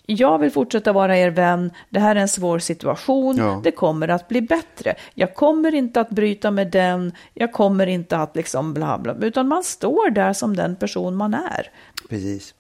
jag 0.06 0.38
vill 0.38 0.50
fortsätta 0.50 0.92
vara 0.92 1.18
er 1.18 1.30
vän, 1.30 1.70
det 1.90 2.00
här 2.00 2.16
är 2.16 2.20
en 2.20 2.28
svår 2.28 2.58
situation, 2.58 3.36
Ja. 3.36 3.60
det 3.64 3.70
kommer 3.70 4.08
att 4.08 4.28
bli 4.28 4.42
bättre. 4.42 4.94
Jag 5.14 5.34
kommer 5.34 5.74
inte 5.74 6.00
att 6.00 6.10
bryta 6.10 6.50
med 6.50 6.70
den, 6.70 7.12
jag 7.34 7.52
kommer 7.52 7.86
inte 7.86 8.16
att 8.16 8.36
liksom 8.36 8.74
bla 8.74 8.98
bla, 8.98 9.14
utan 9.20 9.48
man 9.48 9.64
står 9.64 10.10
där 10.10 10.32
som 10.32 10.56
den 10.56 10.76
person 10.76 11.14
man 11.16 11.34
är. 11.34 11.70
Precis. 12.08 12.54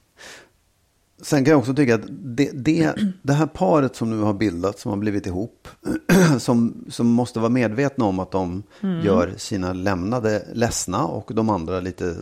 Sen 1.22 1.44
kan 1.44 1.50
jag 1.52 1.58
också 1.58 1.74
tycka 1.74 1.94
att 1.94 2.04
det, 2.08 2.50
det, 2.54 2.94
det 3.22 3.32
här 3.32 3.46
paret 3.46 3.96
som 3.96 4.10
nu 4.10 4.22
har 4.22 4.34
bildats, 4.34 4.82
som 4.82 4.90
har 4.90 4.98
blivit 4.98 5.26
ihop, 5.26 5.68
som, 6.38 6.84
som 6.88 7.06
måste 7.06 7.38
vara 7.38 7.50
medvetna 7.50 8.04
om 8.04 8.18
att 8.18 8.30
de 8.30 8.62
Mm. 8.80 9.06
gör 9.06 9.34
sina 9.36 9.72
lämnade 9.72 10.46
ledsna 10.52 11.04
och 11.04 11.34
de 11.34 11.50
andra 11.50 11.80
lite, 11.80 12.14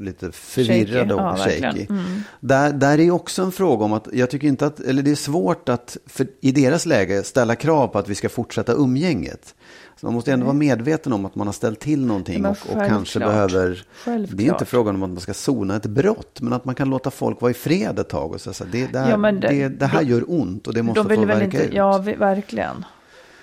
lite 0.00 0.32
förvirrade 0.32 1.14
Shaky, 1.14 1.14
och 1.14 1.20
ja, 1.20 1.36
shaky. 1.36 1.86
Mm. 1.90 2.20
Där, 2.40 2.72
där 2.72 3.00
är 3.00 3.10
också 3.10 3.42
en 3.42 3.52
fråga 3.52 3.84
om 3.84 3.92
att 3.92 4.08
jag 4.12 4.30
tycker 4.30 4.48
inte 4.48 4.66
att, 4.66 4.80
eller 4.80 5.02
det 5.02 5.10
är 5.10 5.14
svårt 5.14 5.68
att 5.68 5.96
för, 6.06 6.26
i 6.40 6.52
deras 6.52 6.86
läge 6.86 7.22
ställa 7.22 7.54
krav 7.54 7.88
på 7.88 7.98
att 7.98 8.08
vi 8.08 8.14
ska 8.14 8.28
fortsätta 8.28 8.72
umgänget. 8.72 9.54
Så 10.02 10.06
man 10.06 10.14
måste 10.14 10.32
ändå 10.32 10.46
vara 10.46 10.54
medveten 10.56 11.12
om 11.12 11.24
att 11.24 11.34
man 11.34 11.46
har 11.46 11.52
ställt 11.54 11.80
till 11.80 12.06
någonting 12.06 12.46
och, 12.46 12.50
och 12.50 12.86
kanske 12.88 13.18
behöver 13.18 13.84
Självklart. 14.04 14.36
det 14.38 14.46
är 14.46 14.52
inte 14.52 14.64
frågan 14.64 14.94
om 14.94 15.02
att 15.02 15.10
man 15.10 15.20
ska 15.20 15.34
sona 15.34 15.76
ett 15.76 15.86
brott, 15.86 16.40
men 16.40 16.52
att 16.52 16.64
man 16.64 16.74
kan 16.74 16.90
låta 16.90 17.10
folk 17.10 17.40
vara 17.40 17.50
i 17.50 17.54
fred 17.54 17.98
ett 17.98 18.08
tag 18.08 18.32
och 18.32 18.40
säga 18.40 18.68
det, 18.72 18.86
det, 18.92 18.98
här, 18.98 19.10
Ja, 19.10 19.32
det- 19.32 19.68
det, 19.68 19.86
här 19.86 20.02
de- 20.02 20.08
gör 20.10 20.24
ont 20.30 20.66
och 20.66 20.74
det 20.74 20.82
måste 20.82 21.02
De 21.02 21.14
få 21.16 21.24
verka 21.24 21.44
inte, 21.44 21.56
ut. 21.64 21.74
ja 21.74 21.98
verkligen. 22.18 22.84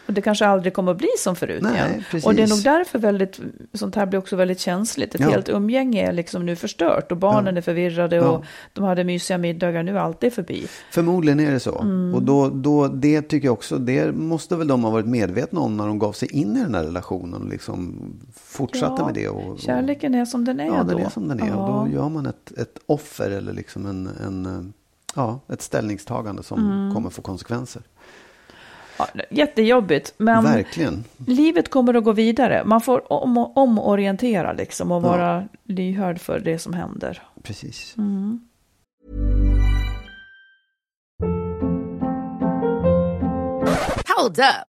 Och 0.10 0.16
det 0.16 0.22
kanske 0.22 0.46
aldrig 0.48 0.74
kommer 0.74 0.92
att 0.92 0.98
bli 0.98 1.08
som 1.18 1.36
förut 1.36 1.64
Nej, 1.64 1.74
igen. 1.74 2.04
precis. 2.12 2.26
Och 2.28 2.36
det 2.36 2.44
är 2.44 2.48
nog 2.48 2.64
därför 2.64 3.00
väldigt, 3.00 3.40
sånt 3.74 3.96
här 3.96 4.06
blir 4.06 4.20
också 4.20 4.36
väldigt 4.36 4.60
känsligt. 4.60 5.16
Ett 5.16 5.22
Ja. 5.22 5.30
helt 5.30 5.50
umgänge 5.50 6.08
är 6.08 6.12
liksom 6.14 6.46
nu 6.46 6.56
förstört 6.56 7.12
och 7.12 7.18
barnen 7.18 7.58
är 7.58 7.62
förvirrade 7.62 8.20
och 8.22 8.26
Ja. 8.36 8.44
de 8.74 8.84
hade 8.84 9.04
mysiga 9.04 9.38
middagar, 9.38 9.84
nu 9.84 9.96
är 9.98 10.00
allt 10.00 10.20
det 10.20 10.32
förbi. 10.32 10.68
Förmodligen 10.92 11.40
är 11.40 11.52
det 11.52 11.60
så. 11.60 11.80
Mm. 11.80 12.16
Och 12.16 12.24
då, 12.24 12.50
då, 12.50 12.88
det 12.88 13.22
tycker 13.22 13.48
jag 13.48 13.54
också, 13.54 13.78
det 13.78 14.12
måste 14.16 14.56
väl 14.56 14.68
de 14.68 14.84
ha 14.84 14.92
varit 14.92 15.06
medvetna 15.06 15.60
om 15.60 15.78
när 15.78 15.88
de 15.88 16.00
gav 16.00 16.12
sig 16.12 16.32
in 16.32 16.58
i 16.58 16.64
den 16.64 16.76
här 16.76 16.84
relationen 16.84 17.42
och 17.42 17.50
liksom 17.50 18.00
fortsatte 18.36 18.96
Ja, 19.02 19.06
med 19.06 19.14
det. 19.16 19.30
Och, 19.30 19.52
och, 19.54 19.60
Kärleken 19.60 20.16
är 20.16 20.26
som 20.26 20.46
den 20.46 20.60
är 20.60 20.66
Ja, 20.66 20.84
då. 20.84 20.98
den 20.98 21.06
är 21.06 21.10
som 21.10 21.28
den 21.28 21.40
är. 21.40 21.56
Och 21.56 21.70
Ja. 21.70 21.86
då 21.88 21.96
gör 21.96 22.10
man 22.10 22.26
ett, 22.26 22.52
ett 22.58 22.78
offer 22.86 23.32
eller 23.32 23.54
liksom 23.54 23.86
en, 23.86 24.10
en, 24.26 24.74
ja, 25.16 25.40
ett 25.48 25.62
ställningstagande 25.62 26.44
som 26.44 26.60
Mm. 26.72 26.94
kommer 26.96 27.10
få 27.10 27.22
konsekvenser. 27.22 27.82
Ja, 29.00 29.08
jättejobbigt, 29.30 30.14
men 30.18 30.44
Verkligen. 30.44 31.04
livet 31.28 31.70
kommer 31.70 31.94
att 31.94 32.04
gå 32.04 32.12
vidare. 32.12 32.64
Man 32.66 32.82
får 32.82 33.14
om, 33.14 33.38
omorientera 33.38 34.54
liksom 34.54 34.92
och 34.92 35.04
Ja. 35.04 35.08
vara 35.10 35.48
lyhörd 35.64 36.20
för 36.20 36.40
det 36.40 36.60
som 36.60 36.74
händer. 36.74 37.22
Precis. 37.44 37.96
Mm. 37.98 38.40
Hold 44.18 44.40
up. 44.40 44.79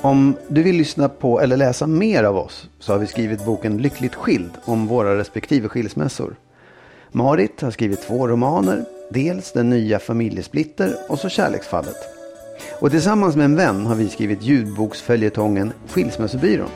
Om 0.00 0.36
du 0.48 0.62
vill 0.62 0.76
lyssna 0.76 1.08
på 1.08 1.40
eller 1.40 1.56
läsa 1.56 1.86
mer 1.86 2.24
av 2.24 2.36
oss 2.36 2.68
så 2.78 2.92
har 2.92 2.98
vi 2.98 3.06
skrivit 3.06 3.44
boken 3.44 3.78
Lyckligt 3.78 4.14
skild 4.14 4.50
om 4.64 4.86
våra 4.86 5.18
respektive 5.18 5.68
skilsmässor. 5.68 6.36
Marit 7.12 7.60
har 7.60 7.70
skrivit 7.70 8.02
två 8.02 8.28
romaner, 8.28 8.84
dels 9.10 9.52
Den 9.52 9.70
nya 9.70 9.98
familjesplitter 9.98 10.96
och 11.08 11.18
så 11.18 11.28
Kärleksfallet. 11.28 11.96
Och 12.80 12.90
tillsammans 12.90 13.36
med 13.36 13.44
en 13.44 13.56
vän 13.56 13.86
har 13.86 13.94
vi 13.94 14.08
skrivit 14.08 14.42
ljudboksföljetongen 14.42 15.72
Skilsmässobyrån. 15.88 16.70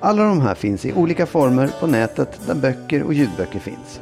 Alla 0.00 0.24
de 0.24 0.40
här 0.40 0.54
finns 0.54 0.84
i 0.84 0.92
olika 0.92 1.26
former 1.26 1.70
på 1.80 1.86
nätet 1.86 2.40
där 2.46 2.54
böcker 2.54 3.02
och 3.02 3.14
ljudböcker 3.14 3.58
finns. 3.58 4.00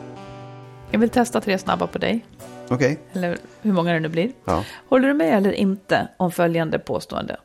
Jag 0.91 0.99
vill 0.99 1.11
testa 1.11 1.41
tre 1.41 1.59
snabba 1.59 1.87
på 1.87 1.99
dig. 1.99 2.25
Okej? 2.69 2.99
Eller 3.13 3.39
hur 3.63 3.73
många 3.73 3.93
det 3.93 4.01
nu 4.01 4.09
blir. 4.09 4.31
Ja. 4.45 4.65
Håller 4.89 5.09
du 5.09 5.15
med 5.15 5.37
eller 5.37 5.53
inte 5.53 6.09
om 6.17 6.31
följande 6.31 6.79
påstående? 6.79 7.37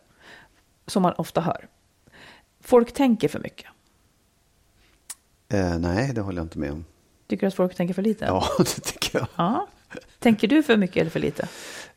Som 0.87 1.03
man 1.03 1.13
ofta 1.17 1.41
hör. 1.41 1.67
Folk 2.61 2.93
tänker 2.93 3.27
för 3.27 3.39
mycket. 3.39 3.67
Eh, 5.49 5.79
nej, 5.79 6.11
det 6.13 6.21
håller 6.21 6.37
jag 6.37 6.45
inte 6.45 6.59
med 6.59 6.71
om. 6.71 6.85
Tycker 7.27 7.41
du 7.41 7.47
att 7.47 7.53
folk 7.53 7.75
tänker 7.75 7.93
för 7.93 8.01
lite? 8.01 8.25
Ja, 8.25 8.43
det 8.57 8.63
tycker 8.65 9.19
jag. 9.19 9.27
Ja. 9.35 9.67
Tänker 10.19 10.47
du 10.47 10.63
för 10.63 10.77
mycket 10.77 10.97
eller 10.97 11.11
för 11.11 11.19
lite? 11.19 11.47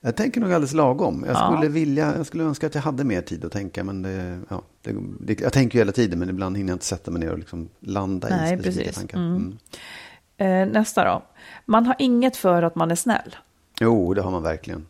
Jag 0.01 0.17
tänker 0.17 0.41
nog 0.41 0.53
alldeles 0.53 0.73
lagom. 0.73 1.25
Jag 1.27 1.37
Ja. 1.37 1.53
skulle, 1.57 1.69
vilja, 1.73 2.17
jag 2.17 2.27
skulle 2.27 2.45
önska 2.45 2.67
att 2.67 2.75
jag 2.75 2.83
hade 2.83 3.05
mer 3.05 3.21
tid 3.23 3.45
att 3.45 3.53
tänka. 3.53 3.85
Men 3.85 4.03
det, 4.03 4.41
ja, 4.49 4.63
det, 4.83 4.95
det, 5.21 5.41
jag 5.41 5.53
tänker 5.53 5.79
ju 5.79 5.81
hela 5.81 5.93
tiden, 5.93 6.19
men 6.19 6.29
ibland 6.31 6.57
hinner 6.57 6.71
jag 6.71 6.75
inte 6.75 6.85
sätta 6.85 7.11
mig 7.11 7.21
ner 7.21 7.33
och 7.33 7.39
liksom 7.39 7.69
landa 7.81 8.29
Nej, 8.29 8.55
i 8.55 8.59
specifika 8.59 8.85
precis. 8.85 8.97
tankar. 8.97 9.19
Mm. 9.19 9.59
Mm. 10.37 10.69
Eh, 10.69 10.73
nästa 10.73 11.05
då. 11.05 11.23
Man 11.67 11.87
har 11.87 11.97
inget 11.99 12.37
för 12.37 12.63
att 12.63 12.75
man 12.75 12.91
är 12.91 12.95
snäll. 12.95 13.37
Jo, 13.81 14.15
det 14.15 14.23
har 14.23 14.31
man 14.31 14.43
verkligen. 14.43 14.87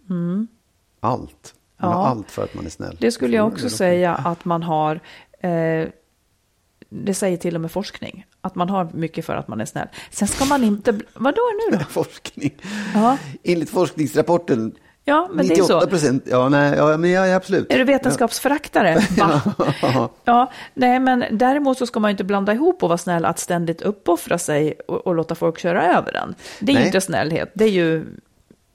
Allt. 1.01 1.55
Man 1.81 1.91
Mm. 1.91 1.99
Ja. 1.99 2.05
har 2.05 2.11
allt 2.11 2.31
för 2.31 2.45
att 2.45 2.55
man 2.55 2.67
är 2.67 2.71
snäll. 2.71 2.97
Det 3.01 3.11
skulle 3.13 3.37
jag 3.37 3.47
också 3.47 3.71
säga 3.71 4.15
att 4.15 4.45
man 4.45 4.63
har. 4.63 5.01
Eh, 5.41 5.89
det 6.93 7.15
säger 7.15 7.37
till 7.37 7.55
och 7.55 7.61
med 7.61 7.71
forskning. 7.73 8.27
Att 8.41 8.55
man 8.55 8.69
har 8.69 8.89
mycket 8.95 9.25
för 9.27 9.37
att 9.37 9.49
man 9.49 9.61
är 9.61 9.65
snäll. 9.65 9.87
Sen 10.11 10.29
ska 10.29 10.45
man 10.45 10.65
inte... 10.65 10.93
Vadå 11.15 11.43
nu 11.71 11.77
då? 11.79 11.85
Forskning. 11.89 12.55
Ja, 12.95 13.17
Enligt 13.45 13.71
forskningsrapporten, 13.71 14.75
ja 15.05 15.29
men 15.33 15.47
det 15.49 15.55
är 15.55 15.59
98 15.59 15.81
så. 15.81 15.87
procent. 15.87 16.25
Ja, 16.31 16.49
nej, 16.49 16.75
ja, 16.77 16.97
men 16.97 17.11
ja, 17.11 17.35
absolut. 17.37 17.73
Är 17.73 17.79
du 17.79 17.85
vetenskapsföraktare? 17.85 19.03
Ja. 19.17 19.41
Ja, 20.25 20.51
nej 20.75 21.01
men 21.01 21.25
däremot 21.31 21.79
så 21.79 21.87
ska 21.87 22.01
man 22.01 22.09
ju 22.09 22.13
inte 22.13 22.25
blanda 22.25 22.53
ihop 22.53 22.83
och 22.83 22.89
vara 22.89 22.99
snäll 22.99 23.25
att 23.25 23.39
ständigt 23.39 23.83
uppoffra 23.83 24.39
sig 24.39 24.75
och, 24.89 25.07
och 25.07 25.15
låta 25.15 25.35
folk 25.35 25.59
köra 25.59 25.97
över 25.97 26.13
den. 26.13 26.35
Det 26.61 26.73
är 26.73 26.75
ju 26.75 26.79
Nej. 26.79 26.87
inte 26.87 27.01
snällhet, 27.01 27.51
det 27.55 27.65
är 27.65 27.69
ju 27.69 28.07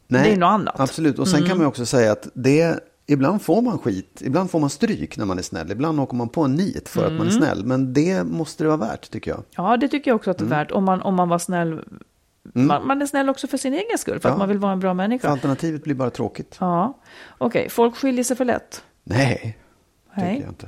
Nej, 0.07 0.23
det 0.23 0.31
är 0.33 0.37
något 0.37 0.47
annat. 0.47 0.75
Mm. 0.75 0.83
Absolut, 0.83 1.19
och 1.19 1.27
sen 1.27 1.39
kan 1.39 1.49
man 1.57 1.59
ju 1.59 1.65
också 1.67 1.85
säga 1.85 2.11
att 2.11 2.27
det, 2.33 2.79
ibland 3.07 3.41
får 3.41 3.61
man 3.61 3.77
skit, 3.79 4.21
ibland 4.25 4.51
får 4.51 4.59
man 4.59 4.69
stryk 4.69 5.17
när 5.17 5.25
man 5.25 5.37
är 5.37 5.41
snäll, 5.41 5.71
ibland 5.71 5.99
åker 5.99 6.15
man 6.15 6.29
på 6.29 6.41
en 6.43 6.55
nit 6.55 6.89
för 6.89 7.05
att 7.05 7.11
man 7.13 7.27
är 7.27 7.31
Mm. 7.31 7.43
snäll, 7.43 7.65
men 7.65 7.93
det 7.93 8.23
måste 8.23 8.63
det 8.63 8.67
vara 8.67 8.77
värt 8.77 9.11
tycker 9.11 9.31
jag. 9.31 9.43
Ja, 9.55 9.77
det 9.77 9.87
tycker 9.87 10.11
jag 10.11 10.15
också 10.15 10.31
att 10.31 10.37
det 10.37 10.43
är 10.43 10.45
Mm. 10.45 10.57
värt. 10.59 10.71
Om 10.71 10.83
man, 10.83 11.01
om 11.01 11.15
man 11.15 11.29
var 11.29 11.39
snäll. 11.39 11.81
Man, 12.53 12.87
man 12.87 13.01
är 13.01 13.05
snäll 13.05 13.29
också 13.29 13.47
för 13.47 13.57
sin 13.57 13.73
egen 13.73 13.97
skull, 13.97 14.19
för 14.19 14.29
Ja. 14.29 14.33
att 14.33 14.39
man 14.39 14.49
vill 14.49 14.57
vara 14.57 14.71
en 14.71 14.79
bra 14.79 14.89
För 14.89 14.93
människa. 14.95 15.29
alternativet 15.29 15.83
blir 15.83 15.95
bara 15.95 16.09
tråkigt. 16.09 16.57
Ja, 16.59 16.97
okej. 17.37 17.69
Folk 17.69 17.95
skiljer 17.95 18.23
sig 18.23 18.37
för 18.37 18.45
lätt. 18.45 18.83
Nej, 19.03 19.57
Nej. 20.15 20.33
tycker 20.33 20.43
jag 20.45 20.51
inte. 20.51 20.67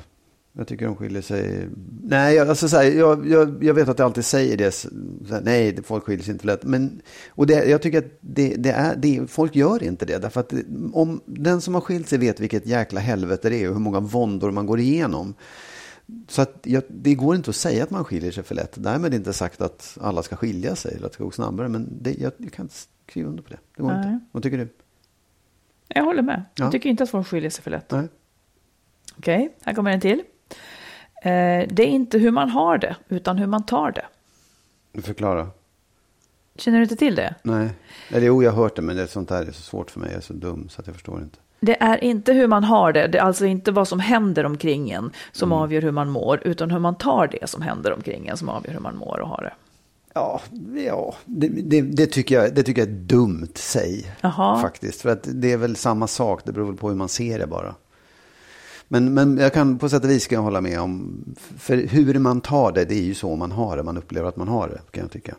Jag 0.58 0.68
tycker 0.68 0.86
de 0.86 0.96
skiljer 0.96 1.22
sig. 1.22 1.68
Nej, 2.04 2.36
jag, 2.36 2.50
alltså, 2.50 2.70
så 2.70 2.78
här, 2.78 2.84
jag, 2.84 3.28
jag, 3.28 3.64
jag 3.64 3.74
vet 3.74 3.90
att 3.90 4.00
jag 4.00 4.06
alltid 4.06 4.26
säger 4.26 4.58
det. 4.58 4.86
Här, 5.30 5.42
nej, 5.42 5.84
folk 5.84 6.04
skiljer 6.04 6.24
sig 6.24 6.32
inte 6.32 6.42
för 6.42 6.48
lätt. 6.48 6.64
Men, 6.64 7.02
och 7.30 7.48
det, 7.48 7.66
jag 7.66 7.82
tycker 7.82 7.98
att 7.98 8.18
det, 8.22 8.56
det 8.56 8.70
är, 8.70 8.96
det, 8.96 9.28
folk 9.28 9.56
gör 9.56 9.84
inte 9.84 10.06
det. 10.06 10.18
Därför 10.18 10.40
att 10.40 10.54
om 10.94 11.22
den 11.26 11.62
som 11.62 11.74
har 11.74 11.82
skilt 11.82 12.10
sig 12.10 12.18
vet 12.18 12.40
vilket 12.40 12.66
jäkla 12.66 13.00
helvete 13.00 13.50
det 13.50 13.64
är 13.64 13.68
och 13.68 13.74
hur 13.74 13.82
många 13.82 14.00
våndor 14.00 14.52
man 14.52 14.66
går 14.66 14.80
igenom. 14.80 15.34
Så 16.28 16.42
att 16.42 16.60
jag, 16.64 16.84
det 16.88 17.16
går 17.16 17.36
inte 17.36 17.50
att 17.50 17.56
säga 17.56 17.84
att 17.84 17.90
man 17.90 18.06
skiljer 18.06 18.32
sig 18.32 18.44
för 18.44 18.56
lätt. 18.56 18.84
Därmed 18.84 19.14
inte 19.14 19.34
sagt 19.34 19.62
att 19.62 19.98
alla 20.02 20.24
ska 20.24 20.36
skilja 20.36 20.76
sig 20.76 20.96
eller 20.96 21.06
att 21.06 21.12
det 21.12 21.16
ska 21.16 21.24
gå 21.24 21.32
snabbare. 21.32 21.70
Men 21.70 21.90
det, 22.02 22.14
jag, 22.14 22.32
jag 22.38 22.52
kan 22.52 22.66
inte 22.66 22.76
skriva 23.08 23.30
under 23.30 23.44
på 23.44 23.50
det. 23.50 23.60
Det 23.76 23.82
går 23.82 23.90
Nej. 23.90 24.14
inte. 24.14 24.26
Vad 24.32 24.44
tycker 24.44 24.58
du? 24.58 24.70
Jag 25.88 26.04
håller 26.04 26.22
med. 26.22 26.44
Ja. 26.56 26.66
Jag 26.66 26.72
tycker 26.72 26.90
inte 26.90 27.04
att 27.04 27.10
folk 27.10 27.28
skiljer 27.28 27.50
sig 27.50 27.64
för 27.64 27.72
lätt. 27.72 27.92
Nej. 27.92 28.08
Okej, 29.18 29.56
här 29.62 29.74
kommer 29.74 29.92
en 29.92 30.02
till. 30.02 30.24
Eh, 31.22 31.68
det 31.70 31.84
är 31.84 31.88
inte 31.88 32.18
hur 32.18 32.32
man 32.32 32.50
har 32.50 32.78
det, 32.78 32.96
utan 33.10 33.38
hur 33.38 33.48
man 33.48 33.66
tar 33.66 33.92
det. 33.92 35.02
Förklara. 35.02 35.48
Känner 36.56 36.78
du 36.78 36.84
inte 36.84 36.96
till 36.96 37.16
det? 37.16 37.36
Nej, 37.44 37.70
eller 38.10 38.28
jo, 38.28 38.44
jag 38.44 38.52
har 38.52 38.64
hört 38.64 38.76
det, 38.76 38.82
men 38.82 38.96
det 38.96 39.02
är 39.02 39.08
sånt 39.08 39.30
där 39.30 39.42
är 39.42 39.46
så 39.52 39.62
svårt 39.62 39.92
för 39.92 40.00
mig. 40.00 40.10
Jag 40.10 40.18
är 40.18 40.22
så 40.22 40.34
dum 40.34 40.70
så 40.70 40.82
att 40.82 40.88
jag 40.88 40.96
förstår 40.96 41.22
inte. 41.22 41.38
Det 41.60 41.82
är 41.84 42.04
inte 42.04 42.34
hur 42.34 42.48
man 42.48 42.64
har 42.64 42.94
det, 42.94 43.08
det 43.08 43.18
är 43.18 43.22
alltså 43.24 43.46
inte 43.46 43.72
vad 43.72 43.88
som 43.88 44.00
händer 44.00 44.46
omkring 44.46 44.90
en 44.92 45.12
som 45.32 45.52
Mm. 45.52 45.62
avgör 45.64 45.82
hur 45.82 45.92
man 45.92 46.10
mår, 46.10 46.42
utan 46.48 46.72
hur 46.72 46.80
man 46.80 46.96
tar 46.96 47.28
det 47.28 47.50
som 47.50 47.62
händer 47.62 47.94
omkring 47.94 48.28
en 48.28 48.38
som 48.38 48.50
avgör 48.50 48.74
hur 48.74 48.80
man 48.80 48.96
mår 48.98 49.20
och 49.20 49.28
har 49.30 49.42
det. 49.42 49.54
Ja, 50.14 50.42
ja 50.86 51.16
det, 51.26 51.48
det, 51.48 51.82
det, 51.82 52.06
tycker 52.08 52.36
jag, 52.36 52.56
det 52.56 52.64
tycker 52.64 52.82
jag 52.82 52.90
är 52.90 52.94
dumt 52.94 53.48
säg. 53.56 54.12
Faktiskt, 54.62 55.02
för 55.02 55.10
att 55.10 55.28
det 55.34 55.52
är 55.52 55.58
väl 55.58 55.76
samma 55.76 56.08
sak. 56.08 56.42
Det 56.46 56.52
beror 56.52 56.66
väl 56.66 56.76
på 56.76 56.90
hur 56.90 56.96
man 56.96 57.10
ser 57.10 57.40
det 57.40 57.48
bara. 57.48 57.76
Men, 58.88 59.14
men 59.14 59.38
jag 59.38 59.54
kan 59.54 59.78
på 59.78 59.90
sätt 59.90 60.04
och 60.04 60.10
vis 60.10 60.24
ska 60.24 60.36
jag 60.36 60.42
hålla 60.42 60.62
med 60.62 60.80
om. 60.82 61.24
För 61.58 61.78
hur 61.78 62.20
man 62.20 62.42
tar 62.42 62.72
det, 62.72 62.86
det 62.86 62.96
är 62.96 63.04
ju 63.04 63.14
så 63.14 63.36
man 63.36 63.52
har 63.52 63.78
det. 63.78 63.84
Man 63.84 63.98
upplever 63.98 64.30
att 64.30 64.36
man 64.38 64.48
har 64.48 64.68
det, 64.68 64.82
kan 64.92 65.02
jag 65.02 65.12
tycka. 65.12 65.36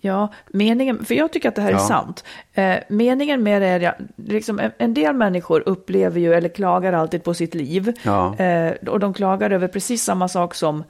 Ja, 0.00 0.32
meningen, 0.52 1.04
för 1.04 1.14
jag 1.14 1.32
tycker 1.32 1.48
att 1.48 1.54
det 1.54 1.62
här 1.62 1.68
är 1.68 1.72
Ja. 1.72 1.78
sant. 1.78 2.24
Eh, 2.54 2.74
meningen 2.88 3.42
med 3.42 3.62
det 3.62 3.68
är, 3.68 3.80
ja, 3.80 3.94
liksom, 4.16 4.58
en, 4.58 4.70
en 4.78 4.94
del 4.94 5.14
människor 5.14 5.62
upplever 5.68 6.20
ju, 6.20 6.34
eller 6.34 6.48
klagar 6.48 6.92
alltid 6.92 7.22
på 7.24 7.34
sitt 7.34 7.54
liv. 7.54 7.92
Ja. 8.02 8.36
Eh, 8.38 8.72
och 8.88 9.00
de 9.00 9.14
klagar 9.14 9.50
över 9.50 9.68
precis 9.68 10.02
samma 10.04 10.28
sak 10.28 10.54
som 10.54 10.84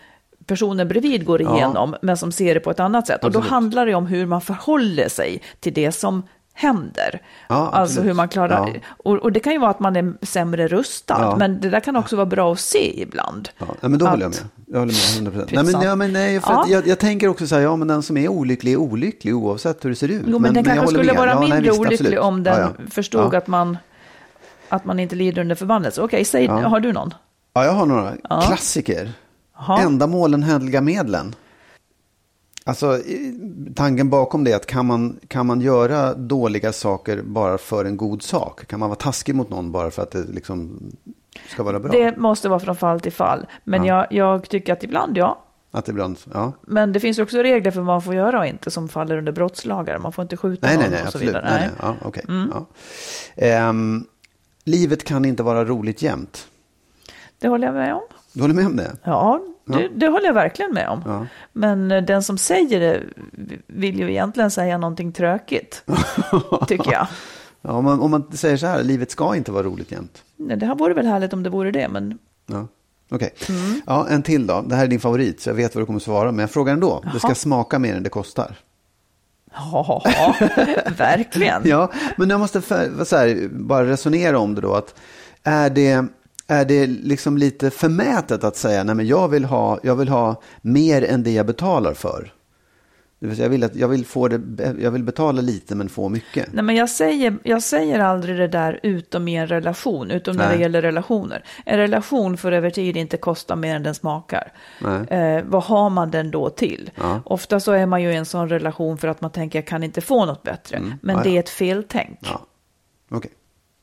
personen 0.47 0.89
bredvid 0.89 1.25
går 1.25 1.43
Ja. 1.43 1.57
igenom, 1.57 1.97
men 2.03 2.17
som 2.17 2.33
ser 2.33 2.55
det 2.55 2.61
på 2.61 2.71
ett 2.71 2.81
annat 2.81 3.07
sätt. 3.07 3.21
Och 3.21 3.27
Absolut. 3.29 3.49
då 3.49 3.55
handlar 3.55 3.87
det 3.87 3.95
om 3.95 4.07
hur 4.07 4.27
man 4.27 4.41
förhåller 4.41 5.09
sig 5.09 5.43
till 5.61 5.73
det 5.75 5.93
som 5.93 6.23
händer. 6.57 7.23
Ja, 7.49 7.71
alltså 7.73 8.01
hur 8.01 8.15
man 8.15 8.29
klarar, 8.29 8.69
Ja. 8.75 8.81
och, 8.89 9.17
och 9.17 9.33
det 9.33 9.41
kan 9.41 9.53
ju 9.53 9.59
vara 9.59 9.71
att 9.71 9.81
man 9.81 9.97
är 9.97 10.13
sämre 10.23 10.69
rustad, 10.69 11.17
Ja. 11.21 11.37
men 11.39 11.61
det 11.61 11.71
där 11.71 11.81
kan 11.81 11.97
också 11.97 12.17
vara 12.17 12.27
bra 12.27 12.53
att 12.53 12.61
se 12.61 13.03
ibland. 13.03 13.49
Ja, 13.59 13.67
men 13.81 13.99
då 13.99 14.07
håller 14.07 14.23
jag 14.23 14.31
Att- 14.31 14.41
med. 14.41 14.51
Jag 14.67 14.79
håller 14.79 15.23
med 15.23 15.33
100%. 15.33 15.49
Nej, 15.53 15.73
men, 15.73 15.83
ja, 15.83 15.95
men 15.97 16.13
nej, 16.13 16.41
för 16.41 16.53
Ja. 16.53 16.63
att 16.63 16.69
jag, 16.71 16.87
jag 16.87 16.99
tänker 16.99 17.29
också 17.29 17.47
så 17.47 17.55
här, 17.55 17.63
ja 17.63 17.77
men 17.77 17.89
den 17.89 18.03
som 18.03 18.17
är 18.17 18.29
olycklig 18.29 18.73
är 18.73 18.77
olycklig 18.77 19.37
oavsett 19.37 19.85
hur 19.85 19.91
det 19.91 19.97
ser 19.97 20.09
ut. 20.09 20.23
Jo, 20.27 20.39
men, 20.39 20.55
den 20.55 20.65
jag 20.65 20.75
kanske 20.75 20.95
skulle 20.95 21.13
med. 21.13 21.17
vara 21.17 21.31
Ja, 21.31 21.41
nej, 21.41 21.51
mindre 21.51 21.71
visst, 21.71 21.81
olycklig 21.81 21.97
absolut. 22.07 22.19
om 22.21 22.43
den 22.43 22.69
förstod 22.91 23.35
att, 23.35 23.47
man, 23.47 23.79
att 24.69 24.85
man 24.85 25.01
inte 25.01 25.15
lider 25.17 25.41
under 25.43 25.55
förbannelse. 25.55 26.03
Okej, 26.03 26.25
säg, 26.25 26.45
Ja. 26.45 26.53
har 26.69 26.81
du 26.81 26.93
någon? 26.93 27.15
Ja, 27.55 27.65
jag 27.65 27.73
har 27.73 27.87
några 27.87 28.13
klassiker. 28.47 29.13
Jaha. 29.59 29.81
Ändamålen 29.81 30.43
helga 30.43 30.81
medlen. 30.81 31.35
Alltså 32.67 33.01
tanken 33.75 34.11
bakom 34.11 34.45
det 34.45 34.53
är 34.53 34.57
att 34.57 34.67
kan 34.67 34.87
man, 34.87 35.21
kan 35.29 35.47
man 35.47 35.61
göra 35.61 36.15
dåliga 36.15 36.73
saker 36.73 37.23
bara 37.23 37.59
för 37.59 37.85
en 37.85 37.97
god 37.97 38.23
sak? 38.23 38.67
Kan 38.67 38.81
man 38.81 38.89
vara 38.89 38.99
taskig 38.99 39.35
mot 39.35 39.51
någon 39.51 39.73
bara 39.73 39.91
för 39.91 40.03
att 40.03 40.11
det 40.11 40.25
liksom 40.33 40.81
ska 41.49 41.63
vara 41.63 41.81
bra? 41.81 41.93
Det 41.93 42.17
måste 42.17 42.49
vara 42.49 42.61
från 42.61 42.77
fall 42.77 43.01
till 43.01 43.13
fall. 43.13 43.47
Men 43.65 43.85
Ja. 43.85 44.07
jag, 44.11 44.13
jag 44.13 44.49
tycker 44.49 44.73
att 44.73 44.83
ibland 44.83 45.17
ja. 45.17 45.41
Att 45.71 45.89
ibland, 45.89 46.19
ja. 46.33 46.53
Men 46.63 46.93
det 46.93 47.01
finns 47.01 47.19
också 47.19 47.39
regler 47.39 47.71
för 47.71 47.81
vad 47.81 47.87
man 47.87 48.03
får 48.03 48.15
göra 48.15 48.39
och 48.39 48.47
inte 48.47 48.71
som 48.71 48.89
faller 48.89 49.17
under 49.19 49.33
brottslagar. 49.33 49.99
Man 49.99 50.13
får 50.13 50.23
inte 50.23 50.37
skjuta 50.37 50.67
Nej, 50.67 50.77
någon 50.77 50.83
nej, 50.85 50.93
nej, 50.93 51.03
och 51.07 51.13
så 51.13 51.19
vidare. 51.19 51.45
Nej, 51.51 51.61
nej, 51.61 51.71
ja, 51.83 52.07
okej. 52.09 52.25
ja. 52.29 52.67
Ehm, 53.37 54.05
livet 54.65 55.05
kan 55.05 55.25
inte 55.25 55.43
vara 55.43 55.65
roligt 55.65 56.03
jämt. 56.03 56.49
Det 57.39 57.49
håller 57.49 57.67
jag 57.67 57.75
med 57.75 57.95
om. 57.95 58.03
Du 58.33 58.41
håller 58.41 58.55
med 58.55 58.67
om 58.67 58.77
det? 58.77 58.97
Ja, 59.05 59.41
Ja. 59.67 59.79
det 59.97 60.09
håller 60.09 60.27
jag 60.27 60.35
verkligen 60.35 60.75
med 60.75 60.89
om. 60.89 61.03
Ja. 61.07 61.27
Men 61.53 61.91
eh, 61.91 62.03
den 62.03 62.23
som 62.23 62.39
säger 62.39 62.81
det 62.81 63.01
vill 63.67 63.99
ju 63.99 64.11
egentligen 64.11 64.51
säga 64.51 64.79
någonting 64.79 65.13
tråkigt, 65.13 65.85
tycker 66.69 66.93
jag. 66.93 67.07
Ja, 67.63 67.73
om, 67.73 67.85
man, 67.85 68.01
om 68.01 68.11
man 68.11 68.33
säger 68.33 68.57
så 68.57 68.67
här, 68.67 68.83
livet 68.83 69.11
ska 69.11 69.37
inte 69.37 69.53
vara 69.53 69.63
roligt 69.63 69.93
jämt. 69.93 70.23
Nej, 70.37 70.57
Det 70.57 70.67
här 70.67 70.75
vore 70.75 70.95
väl 70.95 71.07
härligt 71.07 71.33
om 71.33 71.43
det 71.43 71.51
vore 71.51 71.71
det, 71.71 71.89
men 71.89 72.19
Ja. 72.47 72.67
Okej. 73.11 73.35
Mm. 73.49 73.81
Ja, 73.87 74.07
en 74.11 74.23
till 74.23 74.47
då. 74.47 74.63
Det 74.69 74.75
här 74.75 74.85
är 74.85 74.89
din 74.89 75.01
favorit, 75.01 75.41
så 75.41 75.51
jag 75.51 75.55
vet 75.55 75.75
vad 75.75 75.83
du 75.83 75.87
kommer 75.87 75.99
svara. 75.99 76.33
Men 76.33 76.39
jag 76.39 76.51
frågar 76.51 76.73
ändå. 76.73 77.05
Det 77.13 77.19
ska 77.19 77.29
Jaha. 77.29 77.35
smaka 77.35 77.79
mer 77.79 77.95
än 77.97 78.03
det 78.03 78.09
kostar. 78.11 78.57
ja, 79.53 80.03
verkligen. 80.97 81.63
Ja, 81.65 81.93
men 82.17 82.31
jag 82.31 82.41
måste 82.41 82.61
för, 82.61 83.05
så 83.05 83.17
här, 83.17 83.49
bara 83.51 83.87
resonera 83.87 84.39
om 84.39 84.55
det 84.55 84.61
då. 84.61 84.75
Att 84.75 84.95
är 85.43 85.71
det, 85.71 86.05
är 86.47 86.65
det 86.65 86.87
liksom 86.87 87.39
lite 87.39 87.71
förmätet 87.71 88.45
att 88.45 88.57
säga 88.57 88.85
nej 88.85 88.95
men 88.95 89.07
jag 89.07 89.29
vill, 89.29 89.45
ha, 89.45 89.79
jag 89.83 89.97
vill 89.97 90.09
ha 90.09 90.43
mer 90.63 91.05
än 91.05 91.23
det 91.23 91.31
jag 91.33 91.47
betalar 91.47 91.95
för? 91.95 92.33
Det 93.19 93.27
vill 93.29 93.37
säga, 93.37 93.45
jag, 93.45 93.51
vill 93.51 93.65
att, 93.65 93.77
jag, 93.77 93.89
vill 93.89 94.07
få 94.07 94.29
det, 94.29 94.75
jag 94.81 94.91
vill 94.91 95.03
betala 95.03 95.41
lite 95.43 95.75
men 95.75 95.89
få 95.89 96.09
mycket. 96.09 96.53
Nej, 96.53 96.65
men 96.65 96.77
jag 96.77 96.91
säger, 96.91 97.37
jag 97.43 97.63
säger 97.63 97.99
aldrig 98.01 98.37
det 98.39 98.49
där 98.49 98.81
utom 98.83 99.29
i 99.29 99.37
en 99.37 99.47
relation, 99.47 100.11
utom 100.11 100.37
när 100.37 100.47
Nej. 100.47 100.57
det 100.57 100.63
gäller 100.63 100.83
relationer. 100.83 101.45
En 101.67 101.79
relation 101.79 102.37
får 102.37 102.53
över 102.53 102.71
tid 102.71 102.97
inte 102.97 103.17
kosta 103.17 103.57
mer 103.57 103.77
än 103.77 103.83
den 103.83 103.95
smakar. 103.95 104.53
Eh, 105.09 105.43
vad 105.45 105.63
har 105.63 105.91
man 105.91 106.11
den 106.11 106.31
då 106.31 106.51
till? 106.51 106.91
Ja. 106.95 107.23
Ofta 107.25 107.61
så 107.61 107.73
är 107.73 107.87
man 107.87 108.03
ju 108.03 108.13
i 108.13 108.17
en 108.17 108.27
sån 108.27 108.49
relation 108.49 108.99
för 108.99 109.09
att 109.09 109.21
man 109.21 109.31
tänker 109.31 109.59
jag 109.59 109.67
kan 109.67 109.83
inte 109.83 110.01
få 110.01 110.25
något 110.25 110.43
bättre. 110.43 110.79
Men 110.81 110.87
Mm. 111.03 111.17
Ja, 111.17 111.23
det 111.23 111.29
ja. 111.31 111.35
är 111.37 111.41
ett 111.41 111.49
feltänk. 111.49 112.19
Ja. 112.23 112.47
Okej, 113.11 113.31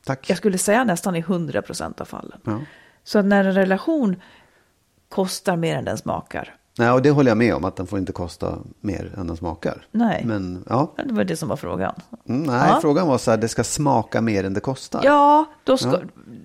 tack. 0.04 0.30
Jag 0.30 0.38
skulle 0.38 0.58
säga 0.58 0.84
nästan 0.84 1.16
i 1.16 1.18
100 1.18 1.62
procent 1.62 2.00
av 2.00 2.04
fallen. 2.04 2.38
Ja. 2.44 2.60
Så 3.04 3.22
när 3.22 3.44
en 3.44 3.54
relation 3.54 4.16
kostar 5.08 5.56
mer 5.56 5.76
än 5.76 5.84
den 5.84 5.98
smakar. 5.98 6.54
Nej, 6.78 6.90
och 6.90 7.02
det 7.02 7.10
håller 7.10 7.30
jag 7.30 7.38
med 7.38 7.54
om, 7.54 7.64
att 7.64 7.76
den 7.76 7.86
får 7.86 7.98
inte 7.98 8.12
kosta 8.12 8.58
mer 8.80 9.12
än 9.16 9.26
den 9.26 9.36
smakar. 9.36 9.86
Nej. 9.90 10.22
Men 10.26 10.64
ja, 10.68 10.92
Det 11.06 11.14
var 11.14 11.24
det 11.24 11.36
som 11.36 11.48
var 11.48 11.56
frågan. 11.56 11.94
mm, 12.28 12.42
nej, 12.42 12.68
Ja. 12.70 12.78
frågan 12.80 13.06
var 13.08 13.18
så 13.18 13.30
här, 13.30 13.38
det 13.38 13.48
ska 13.48 13.64
smaka 13.64 14.20
mer 14.20 14.44
än 14.44 14.54
det 14.54 14.60
kostar. 14.60 15.00
Ja, 15.04 15.44
då 15.64 15.76
ska, 15.76 16.00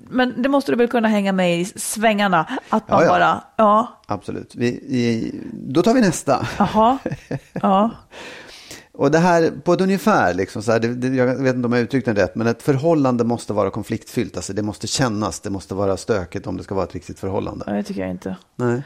men 0.10 0.41
det 0.41 0.49
måste 0.49 0.72
du 0.72 0.76
väl 0.78 0.88
kunna 0.88 1.08
hänga 1.08 1.32
med 1.32 1.60
i 1.60 1.66
svängarna. 1.66 2.45
Att 2.70 2.89
man 2.89 2.99
Ja, 2.99 3.05
ja. 3.05 3.10
bara, 3.12 3.43
ja, 3.55 3.88
Absolut. 4.08 4.55
Vi, 4.55 4.80
vi, 4.89 5.32
då 5.53 5.82
tar 5.82 5.93
vi 5.93 6.01
nästa. 6.01 6.47
jaha, 6.60 6.97
ja. 7.53 7.91
Och 8.98 9.12
det 9.12 9.18
här 9.18 9.52
på 9.64 9.74
ett 9.74 9.82
ungefär, 9.82 10.34
liksom 10.34 10.64
så 10.64 10.72
här, 10.72 10.80
det, 10.80 10.88
det, 10.88 11.08
jag 11.08 11.43
vet 11.43 11.56
inte 11.56 11.66
om 11.66 11.74
jag 11.74 11.82
uttryckte 11.82 12.14
det 12.14 12.24
rätt, 12.24 12.36
men 12.36 12.48
ett 12.48 12.64
förhållande 12.64 13.24
måste 13.24 13.54
vara 13.54 13.70
konfliktfyllt. 13.70 14.36
Alltså 14.36 14.54
det 14.54 14.62
måste 14.62 14.88
kännas, 14.88 15.39
det 15.39 15.50
måste 15.50 15.76
vara 15.76 15.98
stökigt 15.98 16.48
om 16.48 16.58
det 16.58 16.64
ska 16.64 16.76
vara 16.76 16.86
ett 16.86 16.93
riktigt 16.93 17.20
förhållande. 17.20 17.66
Nej, 17.68 17.78
det 17.78 17.84
tycker 17.84 18.02
jag 18.02 18.12
inte. 18.12 18.36
Nej. 18.56 18.82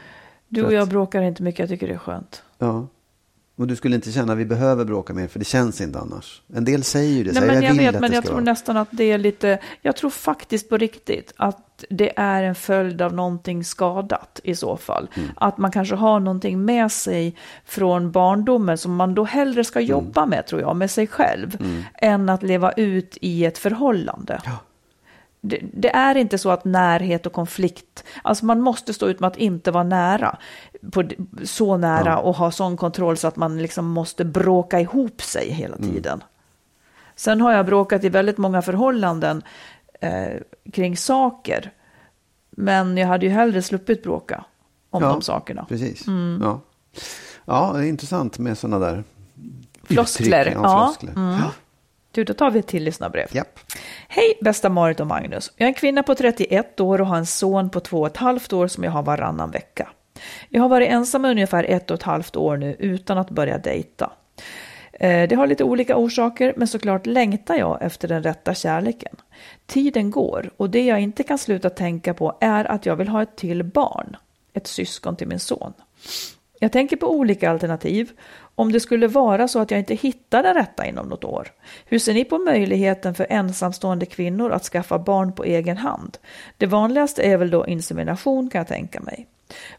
Du 0.48 0.64
och 0.64 0.72
jag 0.72 0.88
bråkar 0.88 1.22
inte 1.22 1.42
mycket, 1.42 1.58
jag 1.58 1.68
tycker 1.68 1.88
det 1.88 1.94
är 1.94 1.98
skönt. 1.98 2.42
Ja. 2.58 2.86
Och 3.56 3.66
du 3.66 3.76
skulle 3.76 3.96
inte 3.96 4.12
känna 4.12 4.32
att 4.32 4.38
vi 4.38 4.44
behöver 4.44 4.84
bråka 4.84 5.14
mer, 5.14 5.28
för 5.28 5.38
det 5.38 5.44
känns 5.44 5.80
inte 5.80 5.98
annars. 5.98 6.42
En 6.54 6.64
del 6.64 6.84
säger 6.84 7.12
ju 7.12 7.24
det, 7.24 7.32
Nej, 7.32 7.46
men 7.46 7.62
jag 7.62 7.72
vill 7.72 7.80
vet, 7.80 8.00
men 8.00 8.12
jag 8.12 8.24
tror 8.24 8.34
vara. 8.34 8.44
nästan 8.44 8.76
att 8.76 8.88
det 8.90 9.04
är 9.04 9.18
lite, 9.18 9.58
jag 9.82 9.96
tror 9.96 10.10
faktiskt 10.10 10.68
på 10.68 10.76
riktigt 10.76 11.32
att 11.36 11.71
det 11.90 12.12
är 12.18 12.42
en 12.42 12.54
följd 12.54 13.02
av 13.02 13.14
någonting 13.14 13.64
skadat 13.64 14.40
i 14.44 14.54
så 14.54 14.76
fall. 14.76 15.08
Mm. 15.14 15.28
Att 15.36 15.58
man 15.58 15.70
kanske 15.70 15.94
har 15.94 16.20
någonting 16.20 16.64
med 16.64 16.92
sig 16.92 17.36
från 17.64 18.10
barndomen 18.10 18.78
som 18.78 18.96
man 18.96 19.14
då 19.14 19.24
hellre 19.24 19.52
Mm. 19.52 19.64
ska 19.64 19.80
jobba 19.80 20.26
med, 20.26 20.46
tror 20.46 20.60
jag, 20.60 20.76
med 20.76 20.90
sig 20.90 21.06
själv, 21.06 21.56
än 21.94 22.28
att 22.28 22.42
leva 22.42 22.72
ut 22.72 23.18
i 23.20 23.44
ett 23.44 23.58
förhållande. 23.58 24.40
Det, 25.44 25.58
det 25.74 25.90
är 25.94 26.16
inte 26.16 26.38
så 26.38 26.50
att 26.50 26.64
närhet 26.64 27.26
och 27.26 27.32
konflikt, 27.32 28.04
alltså 28.22 28.44
man 28.44 28.60
måste 28.60 28.94
stå 28.94 29.08
ut 29.08 29.20
med 29.20 29.28
att 29.28 29.36
inte 29.36 29.70
vara 29.70 29.84
nära, 29.84 30.36
på, 30.92 31.04
så 31.44 31.76
nära 31.76 32.18
och 32.18 32.36
ha 32.36 32.50
sån 32.50 32.76
kontroll 32.76 33.16
så 33.16 33.28
att 33.28 33.36
man 33.36 33.58
liksom 33.62 33.86
måste 33.86 34.24
bråka 34.24 34.80
ihop 34.80 35.22
sig 35.22 35.50
hela 35.52 35.76
Mm. 35.76 35.90
tiden. 35.90 36.22
Sen 37.16 37.40
har 37.40 37.52
jag 37.52 37.66
bråkat 37.66 38.04
i 38.04 38.08
väldigt 38.08 38.38
många 38.38 38.62
förhållanden 38.62 39.42
eh, 40.02 40.40
kring 40.72 40.96
saker, 40.96 41.70
men 42.50 42.96
jag 42.96 43.06
hade 43.06 43.26
ju 43.26 43.32
hellre 43.32 43.62
sluppit 43.62 44.02
bråka 44.02 44.44
om 44.90 45.02
Ja, 45.02 45.08
de 45.08 45.22
sakerna. 45.22 45.64
Precis. 45.68 46.06
Mm. 46.06 46.40
Ja. 46.42 46.60
ja, 47.44 47.72
det 47.74 47.78
är 47.84 47.88
intressant 47.88 48.38
med 48.38 48.58
sådana 48.58 48.86
där 48.86 49.04
Floskler, 49.84 50.40
uttryck. 50.40 50.56
ja. 50.56 50.86
floskler. 50.86 51.12
Mm. 51.22 51.38
Ja. 51.40 51.50
Du, 52.10 52.24
då 52.24 52.34
tar 52.34 52.50
vi 52.50 52.58
ett 52.58 52.66
till 52.66 52.84
lyssnarbrev. 52.84 53.26
Japp. 53.32 53.58
Hej 54.08 54.38
bästa 54.40 54.68
Marit 54.68 55.00
och 55.00 55.06
Magnus. 55.06 55.52
Jag 55.56 55.64
är 55.64 55.68
en 55.68 55.74
kvinna 55.74 56.02
på 56.02 56.14
31 56.14 56.80
år 56.80 57.00
och 57.00 57.06
har 57.06 57.16
en 57.16 57.26
son 57.26 57.70
på 57.70 57.80
två 57.80 58.00
och 58.00 58.06
ett 58.06 58.16
halvt 58.16 58.52
år 58.52 58.66
som 58.68 58.84
jag 58.84 58.90
har 58.90 59.02
varannan 59.02 59.50
vecka. 59.50 59.88
Jag 60.48 60.62
har 60.62 60.68
varit 60.68 60.88
ensam 60.90 61.24
ungefär 61.24 61.64
ett 61.64 61.90
och 61.90 61.94
ett 61.94 62.02
halvt 62.02 62.36
år 62.36 62.56
nu 62.56 62.76
utan 62.78 63.18
att 63.18 63.30
börja 63.30 63.58
dejta. 63.58 64.12
Eh, 65.02 65.28
det 65.28 65.34
har 65.34 65.46
lite 65.46 65.64
olika 65.64 65.96
orsaker, 65.96 66.54
men 66.56 66.68
såklart 66.68 67.06
längtar 67.06 67.54
jag 67.54 67.82
efter 67.82 68.08
den 68.08 68.22
rätta 68.22 68.54
kärleken. 68.54 69.16
Tiden 69.66 70.10
går 70.10 70.50
och 70.56 70.70
det 70.70 70.86
jag 70.86 71.00
inte 71.00 71.22
kan 71.22 71.38
sluta 71.38 71.70
tänka 71.70 72.14
på 72.14 72.36
är 72.40 72.64
att 72.64 72.86
jag 72.86 72.96
vill 72.96 73.08
ha 73.08 73.22
ett 73.22 73.36
till 73.36 73.64
barn, 73.64 74.16
ett 74.52 74.66
syskon 74.66 75.16
till 75.16 75.28
min 75.28 75.40
son. 75.40 75.72
Jag 76.58 76.72
tänker 76.72 76.96
på 76.96 77.10
olika 77.10 77.50
alternativ. 77.50 78.10
Om 78.54 78.72
det 78.72 78.80
skulle 78.80 79.08
vara 79.08 79.48
så 79.48 79.58
att 79.58 79.70
jag 79.70 79.80
inte 79.80 79.94
hittar 79.94 80.42
den 80.42 80.54
rätta 80.54 80.86
inom 80.86 81.08
något 81.08 81.24
år. 81.24 81.48
Hur 81.84 81.98
ser 81.98 82.14
ni 82.14 82.24
på 82.24 82.38
möjligheten 82.38 83.14
för 83.14 83.26
ensamstående 83.30 84.06
kvinnor 84.06 84.52
att 84.52 84.64
skaffa 84.64 84.98
barn 84.98 85.32
på 85.32 85.44
egen 85.44 85.76
hand? 85.76 86.18
Det 86.56 86.66
vanligaste 86.66 87.22
är 87.22 87.36
väl 87.36 87.50
då 87.50 87.66
insemination 87.66 88.50
kan 88.50 88.58
jag 88.58 88.68
tänka 88.68 89.00
mig. 89.00 89.26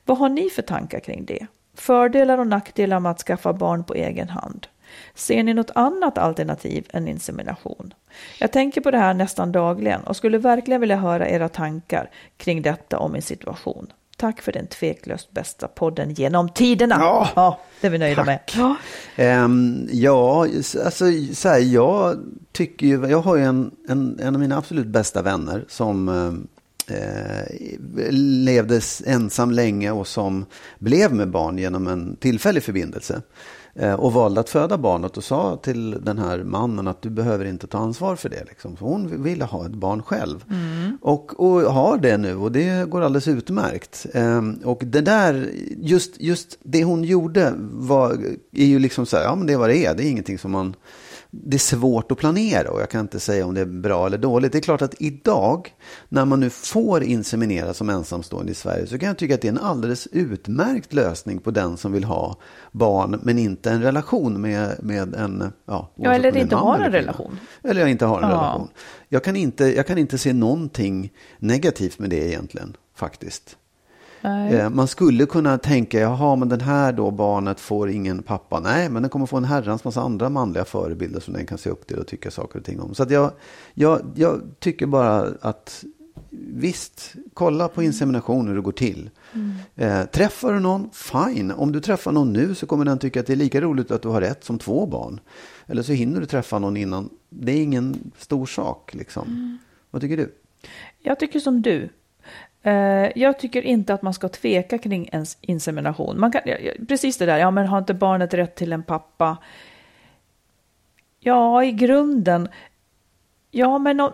Vad 0.05 0.17
har 0.17 0.29
ni 0.29 0.49
för 0.49 0.61
tankar 0.61 0.99
kring 0.99 1.25
det? 1.25 1.47
Fördelar 1.75 2.37
och 2.37 2.47
nackdelar 2.47 2.99
med 2.99 3.11
att 3.11 3.21
skaffa 3.21 3.53
barn 3.53 3.83
på 3.83 3.93
egen 3.93 4.29
hand? 4.29 4.67
Ser 5.15 5.43
ni 5.43 5.53
något 5.53 5.71
annat 5.75 6.17
alternativ 6.17 6.87
än 6.93 7.07
insemination? 7.07 7.93
Jag 8.39 8.51
tänker 8.51 8.81
på 8.81 8.91
det 8.91 8.97
här 8.97 9.13
nästan 9.13 9.51
dagligen 9.51 10.01
och 10.01 10.15
skulle 10.15 10.37
verkligen 10.37 10.81
vilja 10.81 10.97
höra 10.97 11.29
era 11.29 11.49
tankar 11.49 12.09
kring 12.37 12.61
detta 12.61 12.99
och 12.99 13.11
min 13.11 13.21
situation. 13.21 13.87
Tack 14.17 14.41
för 14.41 14.51
den 14.51 14.67
tveklöst 14.67 15.31
bästa 15.31 15.67
podden 15.67 16.13
genom 16.13 16.49
tiderna. 16.49 16.95
Ja. 17.35 17.59
det 17.81 17.87
är 17.87 17.91
vi 17.91 17.97
nöjda 17.97 18.23
med. 18.23 18.39
Ja. 18.57 18.75
Ehm, 19.15 19.87
ja, 19.91 20.47
alltså 20.85 21.05
så 21.33 21.49
här, 21.49 21.59
jag 21.59 22.17
tycker 22.51 22.87
ju, 22.87 23.07
jag 23.07 23.21
har 23.21 23.35
ju 23.35 23.43
en, 23.43 23.71
en, 23.87 24.19
en 24.19 24.35
av 24.35 24.41
mina 24.41 24.57
absolut 24.57 24.87
bästa 24.87 25.21
vänner 25.21 25.65
som 25.67 26.09
eh, 26.87 27.43
levde 28.11 28.81
ensam 29.05 29.51
länge 29.51 29.91
och 29.91 30.07
som 30.07 30.45
blev 30.79 31.13
med 31.13 31.29
barn 31.29 31.57
genom 31.57 31.87
en 31.87 32.15
tillfällig 32.15 32.63
förbindelse. 32.63 33.21
Eh, 33.75 33.93
och 33.93 34.13
valde 34.13 34.39
att 34.39 34.49
föda 34.49 34.77
barnet 34.77 35.17
och 35.17 35.23
sa 35.23 35.57
till 35.57 35.91
den 36.01 36.17
här 36.17 36.43
mannen 36.43 36.87
att 36.87 37.01
du 37.01 37.09
behöver 37.09 37.45
inte 37.45 37.67
ta 37.67 37.77
ansvar 37.77 38.15
för 38.15 38.29
det. 38.29 38.43
Liksom. 38.47 38.77
Så 38.77 38.85
hon 38.85 39.23
ville 39.23 39.45
ha 39.45 39.65
ett 39.65 39.71
barn 39.71 40.03
själv. 40.03 40.45
Och, 41.01 41.39
och 41.39 41.73
har 41.73 41.97
det 41.97 42.17
nu 42.17 42.35
och 42.35 42.51
det 42.51 42.89
går 42.89 43.01
alldeles 43.01 43.27
utmärkt. 43.27 44.05
Ehm, 44.13 44.59
och 44.63 44.81
det 44.85 45.01
där, 45.01 45.49
just, 45.77 46.21
just 46.21 46.57
det 46.63 46.83
hon 46.83 47.03
gjorde 47.03 47.53
var, 47.71 48.11
är 48.51 48.65
ju 48.65 48.79
liksom 48.79 49.05
så 49.05 49.17
här, 49.17 49.23
ja 49.23 49.35
men 49.35 49.47
det 49.47 49.57
vad 49.57 49.69
det 49.69 49.85
är. 49.85 49.95
Det 49.95 50.03
är 50.03 50.09
ingenting 50.09 50.39
som 50.39 50.51
man, 50.51 50.75
det 51.35 51.57
är 51.57 51.59
svårt 51.59 52.11
att 52.11 52.17
planera 52.17 52.69
och 52.71 52.81
jag 52.81 52.89
kan 52.89 53.01
inte 53.01 53.19
säga 53.19 53.45
om 53.45 53.53
det 53.53 53.61
är 53.61 53.65
bra 53.65 54.05
eller 54.05 54.17
dåligt. 54.17 54.51
Det 54.51 54.57
är 54.57 54.61
klart 54.61 54.81
att 54.81 54.95
idag, 55.01 55.73
när 56.09 56.25
man 56.25 56.39
nu 56.39 56.49
får 56.49 57.03
inseminera 57.03 57.73
som 57.73 57.89
ensamstående 57.89 58.51
i 58.51 58.55
Sverige, 58.55 58.87
så 58.87 58.97
kan 58.97 59.07
jag 59.07 59.17
tycka 59.17 59.35
att 59.35 59.41
det 59.41 59.47
är 59.47 59.51
en 59.51 59.57
alldeles 59.57 60.07
utmärkt 60.11 60.93
lösning 60.93 61.39
på 61.39 61.51
den 61.51 61.77
som 61.77 61.91
vill 61.91 62.03
ha 62.03 62.37
barn, 62.71 63.19
men 63.23 63.39
inte 63.39 63.71
en 63.71 63.81
relation 63.81 64.41
med, 64.41 64.75
med 64.83 65.15
en... 65.15 65.51
Ja, 65.65 65.91
Ja, 65.95 66.13
eller 66.13 66.37
inte 66.37 66.55
har 66.55 66.79
en 66.79 66.91
relation. 66.91 67.39
Eller 67.63 67.81
jag 67.81 67.89
inte 67.89 68.05
har 68.05 68.17
en 68.21 68.29
Ja. 68.29 68.35
relation. 68.35 68.67
Jag 69.09 69.23
kan, 69.23 69.35
inte, 69.35 69.65
jag 69.75 69.87
kan 69.87 69.97
inte 69.97 70.17
se 70.17 70.33
någonting 70.33 71.11
negativt 71.39 71.99
med 71.99 72.09
det 72.09 72.27
egentligen, 72.29 72.75
faktiskt. 72.95 73.57
Nej. 74.23 74.53
Eh, 74.55 74.69
Man 74.69 74.87
skulle 74.87 75.25
kunna 75.25 75.57
tänka, 75.57 75.99
jaha, 75.99 76.35
men 76.35 76.49
den 76.49 76.61
här 76.61 76.93
då 76.93 77.11
barnet 77.11 77.59
får 77.59 77.89
ingen 77.89 78.23
pappa. 78.23 78.59
Nej, 78.59 78.89
men 78.89 79.03
den 79.03 79.09
kommer 79.09 79.25
få 79.25 79.37
en 79.37 79.43
herrans 79.43 79.83
massa 79.83 80.01
andra 80.01 80.29
manliga 80.29 80.65
förebilder 80.65 81.19
som 81.19 81.33
den 81.33 81.45
kan 81.45 81.57
se 81.57 81.69
upp 81.69 81.87
till 81.87 81.97
och 81.99 82.07
tycka 82.07 82.31
saker 82.31 82.59
och 82.59 82.65
ting 82.65 82.79
om. 82.81 82.95
Så 82.95 83.05
jag, 83.09 83.31
jag, 83.73 84.01
jag 84.15 84.41
tycker 84.59 84.85
bara 84.85 85.27
att 85.41 85.83
visst, 86.53 87.13
kolla 87.33 87.67
på 87.67 87.83
insemination 87.83 88.47
hur 88.47 88.55
det 88.55 88.61
går 88.61 88.71
till. 88.71 89.09
Eh, 89.75 90.03
träffar 90.05 90.53
du 90.53 90.59
någon, 90.59 90.89
fine. 90.93 91.51
Om 91.51 91.71
du 91.71 91.79
träffar 91.79 92.11
någon 92.11 92.33
nu 92.33 92.55
så 92.55 92.65
kommer 92.65 92.85
den 92.85 92.97
tycka 92.97 93.19
att 93.19 93.27
det 93.27 93.33
är 93.33 93.37
lika 93.37 93.61
roligt 93.61 93.91
att 93.91 94.01
du 94.01 94.07
har 94.07 94.21
ett 94.21 94.43
som 94.43 94.59
två 94.59 94.85
barn. 94.85 95.19
Eller 95.67 95.83
så 95.83 95.91
hinner 95.91 96.19
du 96.19 96.25
träffa 96.25 96.59
någon 96.59 96.77
innan. 96.77 97.09
Det 97.29 97.51
är 97.51 97.63
ingen 97.63 98.11
stor 98.17 98.45
sak 98.45 98.93
liksom. 98.93 99.57
Vad 99.91 100.01
tycker 100.01 100.17
du? 100.17 100.35
Jag 100.99 101.19
tycker 101.19 101.39
som 101.39 101.61
du. 101.61 101.89
Eh, 102.63 103.11
Jag 103.15 103.39
tycker 103.39 103.61
inte 103.61 103.93
att 103.93 104.01
man 104.01 104.13
ska 104.13 104.29
tveka 104.29 104.77
kring 104.77 105.09
ens 105.11 105.37
insemination. 105.41 106.19
Man 106.19 106.31
kan, 106.31 106.41
precis 106.87 107.17
det 107.17 107.25
där, 107.25 107.37
ja 107.37 107.51
men 107.51 107.67
har 107.67 107.77
inte 107.77 107.93
barnet 107.93 108.33
rätt 108.33 108.55
till 108.55 108.73
en 108.73 108.83
pappa? 108.83 109.37
Ja, 111.19 111.63
i 111.63 111.71
grunden. 111.71 112.49
Ja, 113.51 113.77
men 113.77 114.09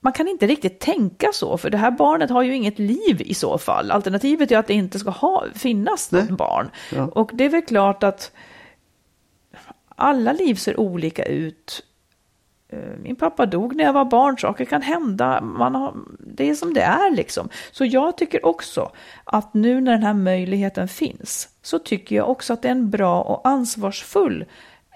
man 0.00 0.12
kan 0.12 0.28
inte 0.28 0.46
riktigt 0.46 0.80
tänka 0.80 1.28
så, 1.32 1.58
för 1.58 1.70
det 1.70 1.78
här 1.78 1.90
barnet 1.90 2.30
har 2.30 2.42
ju 2.42 2.54
inget 2.54 2.78
liv 2.78 3.20
i 3.20 3.34
så 3.34 3.58
fall. 3.58 3.90
Alternativet 3.90 4.50
är 4.52 4.58
att 4.58 4.66
det 4.66 4.74
inte 4.74 4.98
ska 4.98 5.10
ha, 5.10 5.44
finnas 5.54 6.12
något 6.12 6.30
barn. 6.30 6.70
Ja. 6.92 7.04
Och 7.06 7.30
det 7.34 7.44
är 7.44 7.48
väl 7.48 7.62
klart 7.62 8.02
att 8.02 8.32
alla 9.96 10.32
liv 10.32 10.54
ser 10.54 10.80
olika 10.80 11.24
ut. 11.24 11.84
Eh, 12.72 12.78
Min 13.02 13.16
pappa 13.16 13.46
dog 13.46 13.76
när 13.76 13.84
jag 13.84 13.92
var 13.92 14.04
barn, 14.04 14.38
saker 14.38 14.64
kan 14.64 14.82
hända, 14.82 15.40
man 15.40 15.74
har, 15.74 15.94
det 16.18 16.50
är 16.50 16.54
som 16.54 16.74
det 16.74 16.82
är 16.82 17.10
liksom. 17.10 17.48
Så 17.72 17.84
jag 17.84 18.16
tycker 18.16 18.46
också 18.46 18.90
att 19.24 19.54
nu 19.54 19.80
när 19.80 19.92
den 19.92 20.02
här 20.02 20.14
möjligheten 20.14 20.88
finns, 20.88 21.48
så 21.62 21.78
tycker 21.78 22.16
jag 22.16 22.30
också 22.30 22.52
att 22.52 22.62
det 22.62 22.68
är 22.68 22.72
en 22.72 22.90
bra 22.90 23.22
och 23.22 23.48
ansvarsfull 23.48 24.44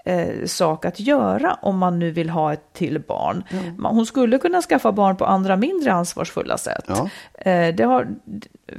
eh, 0.05 0.45
sak 0.45 0.85
att 0.85 0.99
göra 0.99 1.57
om 1.61 1.77
man 1.77 1.99
nu 1.99 2.11
vill 2.11 2.29
ha 2.29 2.53
ett 2.53 2.73
till 2.73 2.99
barn. 2.99 3.43
Man, 3.77 3.95
hon 3.95 4.05
skulle 4.05 4.37
kunna 4.37 4.61
skaffa 4.61 4.91
barn 4.91 5.17
på 5.17 5.25
andra 5.25 5.55
mindre 5.55 5.93
ansvarsfulla 5.93 6.57
sätt. 6.57 6.85
Ja. 6.87 7.09
Eh, 7.51 7.75
det 7.75 7.83
har, 7.83 8.07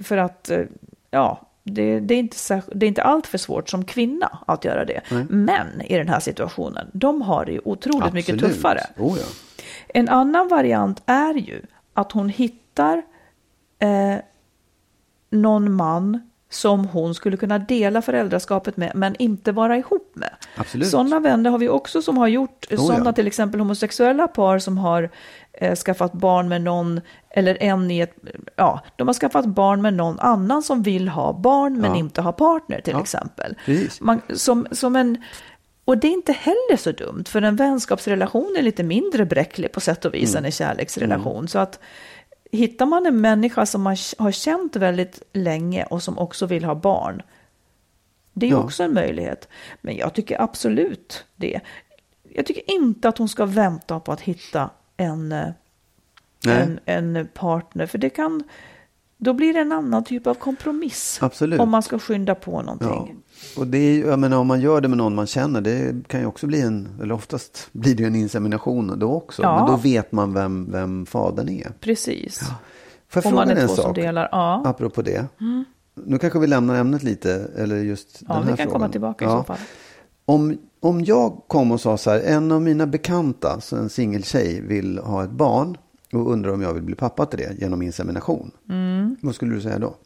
för 0.02 0.16
att, 0.16 0.50
eh, 0.50 0.60
ja, 1.10 1.40
det, 1.70 2.00
det, 2.00 2.14
är 2.14 2.18
inte 2.18 2.62
det 2.72 2.86
är 2.86 2.88
inte 2.88 3.02
allt 3.02 3.26
för 3.26 3.38
svårt 3.38 3.68
som 3.68 3.84
kvinna 3.84 4.38
att 4.46 4.64
göra 4.64 4.84
det. 4.84 5.00
Män 5.28 5.82
i 5.84 5.96
den 5.96 6.08
här 6.08 6.20
situationen, 6.20 6.90
de 6.92 7.22
har 7.22 7.44
det 7.44 7.52
ju 7.52 7.60
otroligt 7.64 8.12
mycket 8.12 8.34
Absolut. 8.34 8.54
tuffare. 8.54 8.80
Oh, 8.96 9.18
ja. 9.18 9.26
En 9.88 10.08
annan 10.08 10.48
variant 10.48 11.02
är 11.06 11.34
ju 11.34 11.62
att 11.94 12.12
hon 12.12 12.28
hittar 12.28 13.02
eh, 13.78 14.16
någon 15.30 15.72
man 15.72 16.27
som 16.50 16.84
hon 16.86 17.14
skulle 17.14 17.36
kunna 17.36 17.58
dela 17.58 18.02
föräldraskapet 18.02 18.76
med 18.76 18.92
men 18.94 19.16
inte 19.18 19.52
vara 19.52 19.76
ihop 19.76 20.10
med. 20.14 20.30
Absolut. 20.56 20.88
Sådana 20.88 21.20
vänner 21.20 21.50
har 21.50 21.58
vi 21.58 21.68
också 21.68 22.02
som 22.02 22.16
har 22.18 22.28
gjort, 22.28 22.66
Oh, 22.70 22.76
sådana 22.86 23.04
ja. 23.04 23.12
till 23.12 23.26
exempel 23.26 23.60
homosexuella 23.60 24.28
par 24.28 24.58
som 24.58 24.78
har 24.78 25.10
eh, 25.52 25.74
skaffat 25.76 26.12
barn 26.12 26.48
med 26.48 26.62
någon, 26.62 27.00
eller 27.30 27.62
en 27.62 27.90
i 27.90 28.00
ett, 28.00 28.14
ja, 28.56 28.80
de 28.96 29.06
har 29.06 29.14
skaffat 29.14 29.46
barn 29.46 29.82
med 29.82 29.94
någon 29.94 30.20
annan 30.20 30.62
som 30.62 30.82
vill 30.82 31.08
ha 31.08 31.32
barn 31.32 31.80
men 31.80 31.90
Ja. 31.90 31.96
inte 31.96 32.20
ha 32.22 32.32
partner 32.32 32.80
till 32.80 32.92
Ja, 32.92 33.00
exempel. 33.00 33.54
Man, 34.00 34.20
som, 34.34 34.66
som 34.70 34.96
en, 34.96 35.22
och 35.84 35.98
det 35.98 36.06
är 36.08 36.12
inte 36.12 36.32
heller 36.32 36.76
så 36.76 36.92
dumt, 36.92 37.24
för 37.28 37.42
en 37.42 37.56
vänskapsrelation 37.56 38.54
är 38.58 38.62
lite 38.62 38.82
mindre 38.82 39.24
bräcklig 39.26 39.72
på 39.72 39.80
sätt 39.80 40.04
och 40.04 40.14
vis 40.14 40.30
Mm. 40.30 40.38
än 40.38 40.44
en 40.44 40.52
kärleksrelation. 40.52 41.48
Så 41.48 41.58
att 41.58 41.80
hittar 42.50 42.86
man 42.86 43.06
en 43.06 43.20
människa 43.20 43.66
som 43.66 43.82
man 43.82 43.96
har 44.18 44.30
känt 44.32 44.76
väldigt 44.76 45.22
länge 45.32 45.84
och 45.84 46.02
som 46.02 46.18
också 46.18 46.46
vill 46.46 46.64
ha 46.64 46.74
barn, 46.74 47.22
det 48.32 48.46
är 48.46 48.50
Ja. 48.50 48.56
också 48.56 48.82
en 48.82 48.94
möjlighet. 48.94 49.48
Men 49.80 49.96
jag 49.96 50.14
tycker 50.14 50.42
absolut 50.42 51.24
det. 51.36 51.60
Jag 52.34 52.46
tycker 52.46 52.70
inte 52.70 53.08
att 53.08 53.18
hon 53.18 53.28
ska 53.28 53.46
vänta 53.46 54.00
på 54.00 54.12
att 54.12 54.20
hitta 54.20 54.70
en, 54.96 55.32
eh, 55.32 55.48
Nej. 56.44 56.62
en, 56.62 56.80
en 57.16 57.28
partner, 57.34 57.86
för 57.86 57.98
det 57.98 58.10
kan, 58.10 58.44
då 59.18 59.32
blir 59.32 59.52
det 59.54 59.60
en 59.60 59.72
annan 59.72 60.04
typ 60.04 60.26
av 60.26 60.34
kompromiss. 60.34 61.18
Absolut. 61.22 61.60
Om 61.60 61.70
man 61.70 61.82
ska 61.82 61.98
skynda 61.98 62.34
på 62.34 62.62
någonting. 62.62 62.88
Ja. 62.90 63.60
Och 63.60 63.66
det 63.66 63.78
är, 63.78 64.06
jag 64.06 64.18
menar, 64.18 64.36
om 64.36 64.46
man 64.46 64.60
gör 64.60 64.80
det 64.80 64.88
med 64.88 64.98
någon 64.98 65.14
man 65.14 65.26
känner, 65.26 65.60
det 65.60 66.08
kan 66.08 66.20
ju 66.20 66.26
också 66.26 66.46
bli 66.46 66.60
en, 66.60 66.88
eller 67.02 67.14
oftast 67.14 67.68
blir 67.72 67.94
det 67.94 68.02
ju 68.02 68.06
en 68.06 68.14
insemination 68.14 68.98
då 68.98 69.12
också. 69.12 69.42
Ja. 69.42 69.56
Men 69.58 69.66
då 69.66 69.76
vet 69.76 70.12
man 70.12 70.32
vem, 70.34 70.72
vem 70.72 71.06
fadern 71.06 71.48
är. 71.48 71.72
Precis. 71.80 72.38
Får 72.38 72.52
jag 73.12 73.22
fråga 73.22 73.36
man 73.36 73.50
är 73.50 73.56
en 73.56 73.68
sak? 73.68 73.94
delar. 73.94 74.28
Ja. 74.32 74.62
Apropå 74.66 75.02
det. 75.02 75.26
Nu 76.04 76.18
kanske 76.18 76.38
vi 76.38 76.46
lämnar 76.46 76.74
ämnet 76.74 77.02
lite, 77.02 77.50
eller 77.56 77.76
just 77.76 78.22
Ja, 78.28 78.34
den 78.34 78.42
här 78.42 78.42
vi 78.42 78.48
kan 78.48 78.56
frågan. 78.56 78.72
komma 78.72 78.88
tillbaka 78.88 79.24
i 79.24 79.28
Ja. 79.28 79.38
så 79.38 79.44
fall. 79.44 79.58
Om, 80.24 80.58
om 80.80 81.04
jag 81.04 81.42
kom 81.46 81.72
och 81.72 81.80
sa 81.80 81.96
så 81.96 82.10
här, 82.10 82.20
en 82.20 82.52
av 82.52 82.62
mina 82.62 82.86
bekanta, 82.86 83.60
så 83.60 83.76
en 83.76 83.88
singeltjej, 83.88 84.60
vill 84.60 84.98
ha 84.98 85.24
ett 85.24 85.30
barn 85.30 85.76
och 86.12 86.32
undrar 86.32 86.52
om 86.52 86.62
jag 86.62 86.74
vill 86.74 86.82
bli 86.82 86.94
pappa 86.94 87.26
till 87.26 87.38
det 87.38 87.60
genom 87.60 87.82
insemination. 87.82 88.50
Mm. 88.68 89.16
Vad 89.22 89.34
skulle 89.34 89.54
du 89.54 89.60
säga 89.60 89.78
då? 89.78 89.96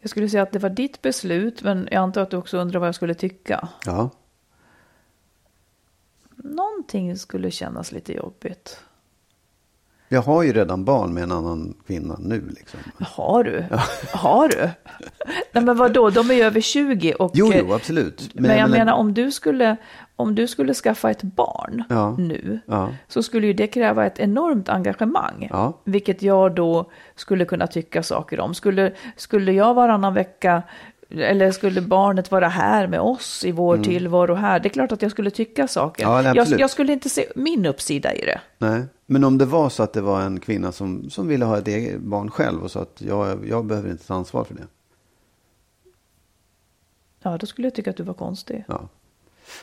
Jag 0.00 0.10
skulle 0.10 0.28
säga 0.28 0.42
att 0.42 0.52
det 0.52 0.58
var 0.58 0.70
ditt 0.70 1.02
beslut, 1.02 1.62
men 1.62 1.88
jag 1.90 2.00
antar 2.02 2.22
att 2.22 2.30
du 2.30 2.36
också 2.36 2.58
undrar 2.58 2.80
vad 2.80 2.88
jag 2.88 2.94
skulle 2.94 3.14
tycka. 3.14 3.68
Ja, 3.86 4.10
Någonting 6.36 7.16
skulle 7.16 7.50
kännas 7.50 7.92
lite 7.92 8.12
jobbigt. 8.12 8.80
jag 10.08 10.22
har 10.22 10.42
ju 10.42 10.52
redan 10.52 10.84
barn 10.84 11.14
med 11.14 11.22
en 11.22 11.32
annan 11.32 11.74
kvinna 11.86 12.16
nu 12.20 12.48
liksom. 12.48 12.80
Har 12.98 13.44
du? 13.44 13.64
Har 14.12 14.48
du? 14.48 14.70
Nej 15.52 15.64
men 15.64 15.76
vadå, 15.76 16.10
de 16.10 16.30
är 16.30 16.34
ju 16.34 16.42
över 16.42 16.60
20 16.60 17.14
och... 17.14 17.30
Jo, 17.34 17.52
jo, 17.54 17.72
absolut. 17.72 18.30
Men, 18.34 18.58
jag 18.58 18.70
menar, 18.70 18.92
om 18.92 19.14
du 19.14 19.32
skulle, 19.32 19.76
om 20.16 20.34
du 20.34 20.46
skulle 20.46 20.74
skaffa 20.74 21.10
ett 21.10 21.22
barn 21.22 21.84
Ja. 21.88 22.14
nu, 22.18 22.60
Ja. 22.66 22.88
så 23.08 23.22
skulle 23.22 23.46
ju 23.46 23.52
det 23.52 23.66
kräva 23.66 24.06
ett 24.06 24.18
enormt 24.18 24.68
engagemang. 24.68 25.48
Ja. 25.50 25.72
Vilket 25.84 26.22
jag 26.22 26.54
då 26.54 26.90
skulle 27.16 27.44
kunna 27.44 27.66
tycka 27.66 28.02
saker 28.02 28.40
om. 28.40 28.54
Skulle, 28.54 28.92
skulle 29.16 29.52
jag 29.52 29.74
varannan 29.74 30.14
vecka, 30.14 30.62
eller 31.10 31.50
skulle 31.50 31.80
barnet 31.80 32.30
vara 32.30 32.48
här 32.48 32.86
med 32.86 33.00
oss 33.00 33.44
i 33.44 33.52
vår 33.52 33.78
tillvaro 33.78 34.34
här, 34.34 34.60
det 34.60 34.68
är 34.68 34.70
klart 34.70 34.92
att 34.92 35.02
jag 35.02 35.10
skulle 35.10 35.30
tycka 35.30 35.68
saker. 35.68 36.04
Mm. 36.04 36.16
Ja, 36.16 36.22
nej, 36.22 36.32
jag, 36.36 36.60
jag 36.60 36.70
skulle 36.70 36.92
inte 36.92 37.08
se 37.08 37.26
min 37.36 37.66
uppsida 37.66 38.14
i 38.14 38.20
det. 38.20 38.40
Nej, 38.58 38.82
men 39.06 39.24
om 39.24 39.38
det 39.38 39.44
var 39.46 39.68
så 39.68 39.82
att 39.82 39.92
det 39.92 40.00
var 40.00 40.20
en 40.20 40.40
kvinna 40.40 40.72
som, 40.72 41.10
som 41.10 41.28
ville 41.28 41.44
ha 41.44 41.58
ett 41.58 41.68
eget 41.68 42.00
barn 42.00 42.30
själv 42.30 42.62
och 42.62 42.70
så 42.70 42.78
att 42.78 43.02
jag, 43.02 43.48
jag 43.48 43.64
behöver 43.64 43.90
inte 43.90 44.06
ta 44.06 44.14
ansvar 44.14 44.44
för 44.44 44.54
det. 44.54 44.66
Ja, 47.22 47.38
då 47.38 47.46
skulle 47.46 47.66
jag 47.66 47.74
tycka 47.74 47.90
att 47.90 47.96
du 47.96 48.02
var 48.02 48.14
konstig. 48.14 48.64
Ja, 48.68 48.88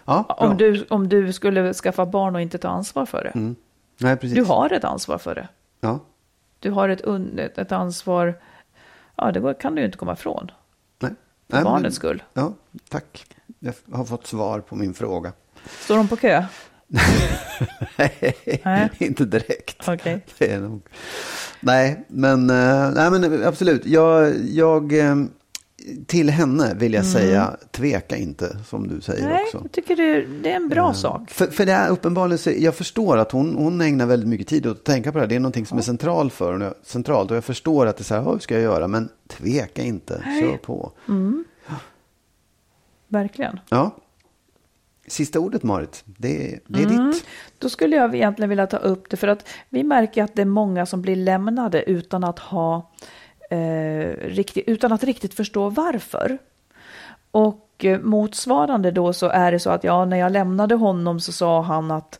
ja. 0.05 0.23
Om 0.23 0.57
du, 0.57 0.85
om 0.89 1.09
du 1.09 1.33
skulle 1.33 1.73
skaffa 1.73 2.05
barn 2.05 2.35
och 2.35 2.41
inte 2.41 2.57
ta 2.57 2.67
ansvar 2.69 3.05
för 3.05 3.23
det. 3.23 3.29
Mm. 3.29 3.55
Nej, 3.97 4.17
precis. 4.17 4.35
Du 4.37 4.43
har 4.43 4.73
ett 4.73 4.83
ansvar 4.83 5.17
för 5.17 5.35
det. 5.35 5.47
Ja, 5.81 5.99
Du 6.59 6.71
har 6.71 6.89
ett, 6.89 7.57
ett, 7.57 7.71
ansvar, 7.71 8.39
ja 9.15 9.31
det 9.31 9.53
kan 9.53 9.75
du 9.75 9.81
ju 9.81 9.85
inte 9.85 9.97
komma 9.97 10.13
ifrån. 10.13 10.51
nej. 10.99 11.11
För 11.49 11.55
Nej, 11.57 11.63
men- 11.63 11.71
barnets 11.73 11.95
skull. 11.95 12.23
Ja, 12.33 12.53
tack. 12.89 13.25
Jag 13.59 13.73
har 13.93 14.05
fått 14.05 14.27
svar 14.27 14.59
på 14.59 14.75
min 14.75 14.93
fråga. 14.93 15.33
Står 15.79 15.97
de 15.97 16.07
på 16.07 16.15
kö? 16.15 16.43
Nej. 18.63 18.89
inte 18.97 19.25
direkt. 19.25 19.87
Okej. 19.89 20.25
Det 20.37 20.51
är 20.51 20.59
nog... 20.59 20.81
Nej, 21.59 22.05
men, 22.07 22.49
eh, 22.49 22.91
nej, 22.91 23.11
men 23.11 23.43
absolut. 23.45 23.85
Jag, 23.85 24.33
jag, 24.45 24.93
eh, 24.99 25.15
till 26.07 26.29
henne 26.29 26.73
vill 26.75 26.93
jag 26.93 27.05
säga, 27.05 27.57
tveka 27.71 28.17
inte, 28.17 28.57
som 28.67 28.87
du 28.87 29.01
säger 29.01 29.21
Mm. 29.21 29.33
Nej, 29.33 29.43
också. 29.45 29.59
jag 29.63 29.71
tycker 29.71 29.95
det, 29.95 30.25
det 30.43 30.51
är 30.51 30.55
en 30.55 30.69
bra 30.69 30.93
sak. 30.93 31.31
För, 31.31 31.47
för 31.47 31.65
det 31.65 31.71
är 31.71 31.89
uppenbarligen, 31.89 32.37
så, 32.37 32.51
jag 32.57 32.75
förstår 32.75 33.17
att 33.17 33.31
hon, 33.31 33.55
hon 33.55 33.81
ägnar 33.81 34.05
väldigt 34.05 34.29
mycket 34.29 34.47
tid 34.47 34.67
åt 34.67 34.77
att 34.77 34.83
tänka 34.83 35.11
på 35.11 35.17
det 35.17 35.21
här. 35.23 35.29
Det 35.29 35.35
är 35.35 35.39
någonting 35.39 35.65
som 35.65 35.77
är 35.77 35.81
central 35.81 36.31
för 36.31 36.51
henne, 36.53 36.73
centralt. 36.83 37.31
Och 37.31 37.37
jag 37.37 37.43
förstår 37.43 37.85
att 37.85 37.97
det 37.97 38.01
är 38.01 38.03
så 38.05 38.15
här, 38.15 38.21
"Ja, 38.21 38.31
hur 38.31 38.39
ska 38.39 38.53
jag 38.53 38.63
göra? 38.63 38.87
Men 38.87 39.09
tveka 39.27 39.81
inte, 39.83 40.23
kör 40.41 40.57
på. 40.57 40.91
Verkligen. 43.07 43.59
Ja. 43.69 43.91
Sista 45.07 45.39
ordet 45.39 45.63
Marit, 45.63 46.03
det, 46.05 46.59
det 46.67 46.79
är 46.83 46.85
Mm. 46.85 47.11
ditt. 47.11 47.25
Då 47.57 47.69
skulle 47.69 47.95
jag 47.95 48.15
egentligen 48.15 48.49
vilja 48.49 48.67
ta 48.67 48.77
upp 48.77 49.09
det 49.09 49.17
för 49.17 49.27
att 49.27 49.47
vi 49.69 49.83
märker 49.83 50.23
att 50.23 50.35
det 50.35 50.41
är 50.41 50.45
många 50.45 50.85
som 50.85 51.01
blir 51.01 51.15
lämnade 51.15 51.83
utan 51.83 52.23
att 52.23 52.39
ha 52.39 52.91
eh, 53.51 54.15
riktigt, 54.21 54.67
utan 54.67 54.93
att 54.93 55.03
riktigt 55.03 55.33
förstå 55.33 55.69
varför. 55.69 56.37
Och 57.31 57.85
eh, 57.85 57.99
motsvarande 57.99 58.91
då 58.91 59.13
så 59.13 59.27
är 59.27 59.51
det 59.51 59.59
så 59.59 59.69
att 59.69 59.83
ja, 59.83 60.05
när 60.05 60.17
jag 60.17 60.31
lämnade 60.31 60.75
honom 60.75 61.19
så 61.19 61.31
sa 61.31 61.61
han 61.61 61.91
att, 61.91 62.19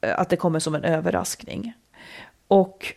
eh, 0.00 0.20
att 0.20 0.28
det 0.28 0.36
kommer 0.36 0.58
som 0.58 0.74
en 0.74 0.84
överraskning. 0.84 1.72
Och 2.48 2.94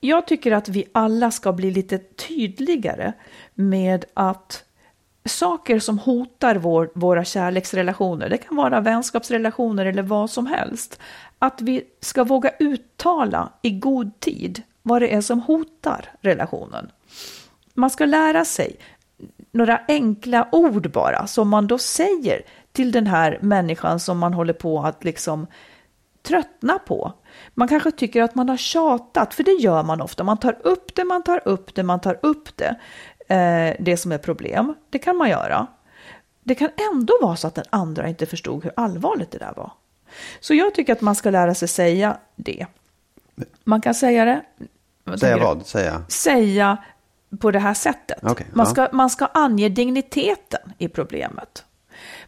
jag 0.00 0.26
tycker 0.26 0.52
att 0.52 0.68
vi 0.68 0.84
alla 0.92 1.30
ska 1.30 1.52
bli 1.52 1.70
lite 1.70 1.98
tydligare 1.98 3.12
med 3.54 4.04
att 4.14 4.64
saker 5.24 5.78
som 5.78 5.98
hotar 5.98 6.56
vår, 6.56 6.90
våra 6.94 7.24
kärleksrelationer, 7.24 8.28
det 8.28 8.38
kan 8.38 8.56
vara 8.56 8.80
vänskapsrelationer 8.80 9.86
eller 9.86 10.02
vad 10.02 10.30
som 10.30 10.46
helst, 10.46 11.00
att 11.38 11.60
vi 11.60 11.84
ska 12.00 12.24
våga 12.24 12.50
uttala 12.58 13.52
i 13.62 13.70
god 13.70 14.20
tid 14.20 14.62
vad 14.86 15.02
det 15.02 15.14
är 15.14 15.20
som 15.20 15.40
hotar 15.40 16.12
relationen. 16.20 16.90
Man 17.74 17.90
ska 17.90 18.04
lära 18.04 18.44
sig 18.44 18.76
några 19.52 19.80
enkla 19.88 20.48
ord 20.52 20.90
bara 20.90 21.26
som 21.26 21.48
man 21.48 21.66
då 21.66 21.78
säger 21.78 22.42
till 22.72 22.92
den 22.92 23.06
här 23.06 23.38
människan 23.42 24.00
som 24.00 24.18
man 24.18 24.34
håller 24.34 24.52
på 24.52 24.82
att 24.82 25.04
liksom 25.04 25.46
tröttna 26.22 26.78
på. 26.78 27.12
Man 27.54 27.68
kanske 27.68 27.90
tycker 27.90 28.22
att 28.22 28.34
man 28.34 28.48
har 28.48 28.56
tjatat, 28.56 29.34
för 29.34 29.42
det 29.42 29.52
gör 29.52 29.82
man 29.82 30.00
ofta. 30.00 30.24
Man 30.24 30.38
tar 30.38 30.56
upp 30.62 30.94
det, 30.94 31.04
man 31.04 31.22
tar 31.22 31.48
upp 31.48 31.74
det, 31.74 31.82
man 31.82 32.00
tar 32.00 32.18
upp 32.22 32.56
det. 32.56 32.76
Eh, 33.34 33.76
det 33.80 33.96
som 33.96 34.12
är 34.12 34.18
problem, 34.18 34.74
det 34.90 34.98
kan 34.98 35.16
man 35.16 35.30
göra. 35.30 35.66
Det 36.42 36.54
kan 36.54 36.70
ändå 36.92 37.18
vara 37.22 37.36
så 37.36 37.46
att 37.46 37.54
den 37.54 37.64
andra 37.70 38.08
inte 38.08 38.26
förstod 38.26 38.64
hur 38.64 38.72
allvarligt 38.76 39.30
det 39.30 39.38
där 39.38 39.52
var. 39.56 39.72
Så 40.40 40.54
jag 40.54 40.74
tycker 40.74 40.92
att 40.92 41.00
man 41.00 41.14
ska 41.14 41.30
lära 41.30 41.54
sig 41.54 41.68
säga 41.68 42.16
det. 42.36 42.66
Man 43.64 43.80
kan 43.80 43.94
säga 43.94 44.24
det. 44.24 44.42
Säga 45.18 45.38
vad? 45.38 45.66
Säga? 45.66 46.02
Säga 46.08 46.76
på 47.40 47.50
det 47.50 47.58
här 47.58 47.74
sättet. 47.74 48.18
Okej, 48.22 48.46
man, 48.52 48.66
ja. 48.66 48.72
ska, 48.72 48.88
man 48.92 49.10
ska 49.10 49.26
ange 49.26 49.68
digniteten 49.68 50.72
i 50.78 50.88
problemet. 50.88 51.64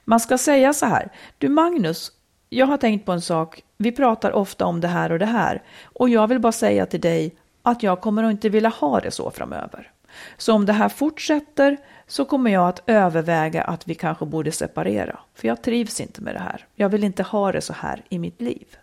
Man 0.04 0.20
ska 0.20 0.38
säga 0.38 0.72
så 0.72 0.86
här, 0.86 1.12
du 1.38 1.48
Magnus, 1.48 2.12
jag 2.48 2.66
har 2.66 2.76
tänkt 2.76 3.06
på 3.06 3.12
en 3.12 3.20
sak, 3.20 3.62
vi 3.76 3.92
pratar 3.92 4.32
ofta 4.32 4.66
om 4.66 4.80
det 4.80 4.88
här 4.88 5.12
och 5.12 5.18
det 5.18 5.26
här, 5.26 5.62
och 5.84 6.08
jag 6.08 6.26
vill 6.26 6.40
bara 6.40 6.52
säga 6.52 6.86
till 6.86 7.00
dig 7.00 7.36
att 7.62 7.82
jag 7.82 8.00
kommer 8.00 8.30
inte 8.30 8.48
vilja 8.48 8.68
ha 8.68 9.00
det 9.00 9.10
så 9.10 9.30
framöver. 9.30 9.92
Så 10.36 10.52
om 10.52 10.66
det 10.66 10.72
här 10.72 10.88
fortsätter 10.88 11.76
så 12.06 12.24
kommer 12.24 12.50
jag 12.50 12.68
att 12.68 12.82
överväga 12.86 13.62
att 13.62 13.88
vi 13.88 13.94
kanske 13.94 14.26
borde 14.26 14.52
separera, 14.52 15.18
för 15.34 15.48
jag 15.48 15.62
trivs 15.62 16.00
inte 16.00 16.22
med 16.22 16.34
det 16.34 16.40
här. 16.40 16.66
Jag 16.74 16.88
vill 16.88 17.04
inte 17.04 17.22
ha 17.22 17.52
det 17.52 17.60
så 17.60 17.72
här 17.72 18.02
i 18.08 18.18
mitt 18.18 18.40
liv. 18.40 18.76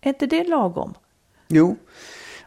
Är 0.00 0.08
inte 0.08 0.26
det 0.26 0.44
lagom? 0.44 0.94
Jo, 1.48 1.76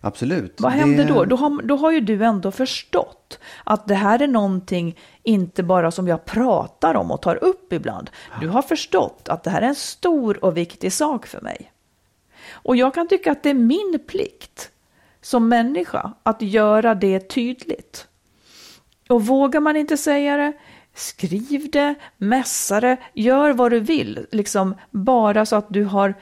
Absolut. 0.02 0.62
Vad 0.62 0.72
Det- 0.72 0.76
händer 0.76 1.06
då? 1.08 1.26
Då 1.26 1.36
har, 1.36 1.62
då 1.62 1.76
har 1.76 1.92
ju 1.92 2.00
du 2.02 2.26
ändå 2.26 2.52
förstått 2.52 3.40
att 3.64 3.88
det 3.88 3.96
här 3.96 4.22
är 4.22 4.28
någonting, 4.28 4.98
inte 5.24 5.64
bara 5.64 5.92
som 5.92 6.08
jag 6.08 6.26
pratar 6.26 6.96
om 6.96 7.12
och 7.12 7.22
tar 7.22 7.44
upp 7.44 7.74
ibland. 7.74 8.10
Du 8.42 8.48
har 8.48 8.62
förstått 8.62 9.30
att 9.30 9.44
det 9.44 9.50
här 9.50 9.62
är 9.62 9.68
en 9.68 9.76
stor 9.76 10.46
och 10.46 10.58
viktig 10.58 10.94
sak 10.94 11.28
för 11.28 11.42
mig. 11.42 11.72
Och 12.52 12.76
jag 12.76 12.94
kan 12.94 13.08
tycka 13.08 13.32
att 13.32 13.44
det 13.44 13.50
är 13.50 13.54
min 13.54 14.00
plikt 14.08 14.72
som 15.22 15.50
människa 15.50 16.14
att 16.24 16.42
göra 16.42 16.96
det 16.96 17.20
tydligt. 17.20 18.08
Och 19.10 19.26
vågar 19.26 19.60
man 19.60 19.76
inte 19.76 19.98
säga 19.98 20.38
det, 20.38 20.54
skriv 20.94 21.70
det, 21.72 21.96
mässa 22.18 22.80
det, 22.80 22.98
gör 23.14 23.54
vad 23.54 23.72
du 23.72 23.80
vill. 23.80 24.28
Liksom 24.32 24.76
bara 24.92 25.46
så 25.46 25.56
att 25.56 25.66
du 25.70 25.84
har 25.84 26.14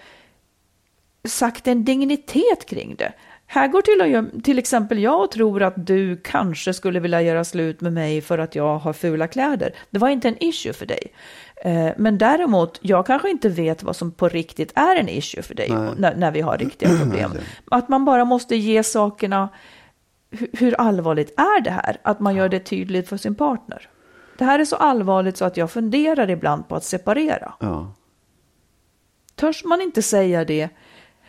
sagt 1.23 1.67
en 1.67 1.85
dignitet 1.85 2.65
kring 2.65 2.95
det. 2.95 3.13
Här 3.49 3.67
går 3.67 3.81
till, 3.81 4.41
till 4.41 4.59
exempel 4.59 4.99
jag 4.99 5.21
och 5.23 5.31
tror 5.31 5.63
att 5.63 5.87
du 5.87 6.17
kanske 6.23 6.73
skulle 6.73 6.99
vilja 6.99 7.21
göra 7.21 7.43
slut 7.43 7.81
med 7.81 7.93
mig 7.93 8.21
för 8.21 8.37
att 8.37 8.55
jag 8.55 8.77
har 8.77 8.93
fula 8.93 9.27
kläder. 9.27 9.75
Det 9.89 9.99
var 9.99 10.09
inte 10.09 10.27
en 10.27 10.43
issue 10.43 10.73
för 10.73 10.85
dig. 10.85 11.13
Eh, 11.55 11.89
Men 11.97 12.17
däremot, 12.17 12.79
jag 12.81 13.05
kanske 13.05 13.29
inte 13.29 13.49
vet 13.49 13.83
vad 13.83 13.95
som 13.95 14.11
på 14.11 14.29
riktigt 14.29 14.71
är 14.75 14.95
en 14.95 15.09
issue 15.09 15.43
för 15.43 15.55
dig 15.55 15.69
när, 15.97 16.15
när 16.15 16.31
vi 16.31 16.41
har 16.41 16.57
riktiga 16.57 16.89
problem. 17.01 17.31
Att 17.71 17.89
man 17.89 18.05
bara 18.05 18.25
måste 18.25 18.55
ge 18.55 18.83
sakerna, 18.83 19.49
hur, 20.31 20.49
hur 20.53 20.81
allvarligt 20.81 21.39
är 21.39 21.61
det 21.61 21.71
här? 21.71 21.97
Att 22.01 22.19
man 22.19 22.35
gör 22.35 22.49
det 22.49 22.59
tydligt 22.59 23.09
för 23.09 23.17
sin 23.17 23.35
partner. 23.35 23.89
Det 24.37 24.45
här 24.45 24.59
är 24.59 24.65
så 24.65 24.75
allvarligt 24.75 25.37
så 25.37 25.45
att 25.45 25.57
jag 25.57 25.71
funderar 25.71 26.29
ibland 26.29 26.67
på 26.67 26.75
att 26.75 26.83
separera. 26.83 27.53
Ja. 27.59 27.93
Törs 29.35 29.63
man 29.63 29.81
inte 29.81 30.01
säga 30.01 30.45
det 30.45 30.69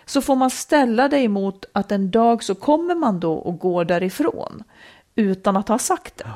så 0.08 0.20
får 0.20 0.36
man 0.36 0.50
ställa 0.50 1.08
det 1.08 1.18
emot 1.18 1.64
att 1.72 1.92
en 1.92 2.10
dag 2.10 2.42
så 2.44 2.54
kommer 2.54 2.94
man 2.94 3.20
då 3.20 3.32
och 3.34 3.58
går 3.58 3.84
därifrån 3.84 4.62
utan 5.14 5.56
att 5.56 5.68
ha 5.68 5.78
sagt 5.78 6.16
det. 6.16 6.30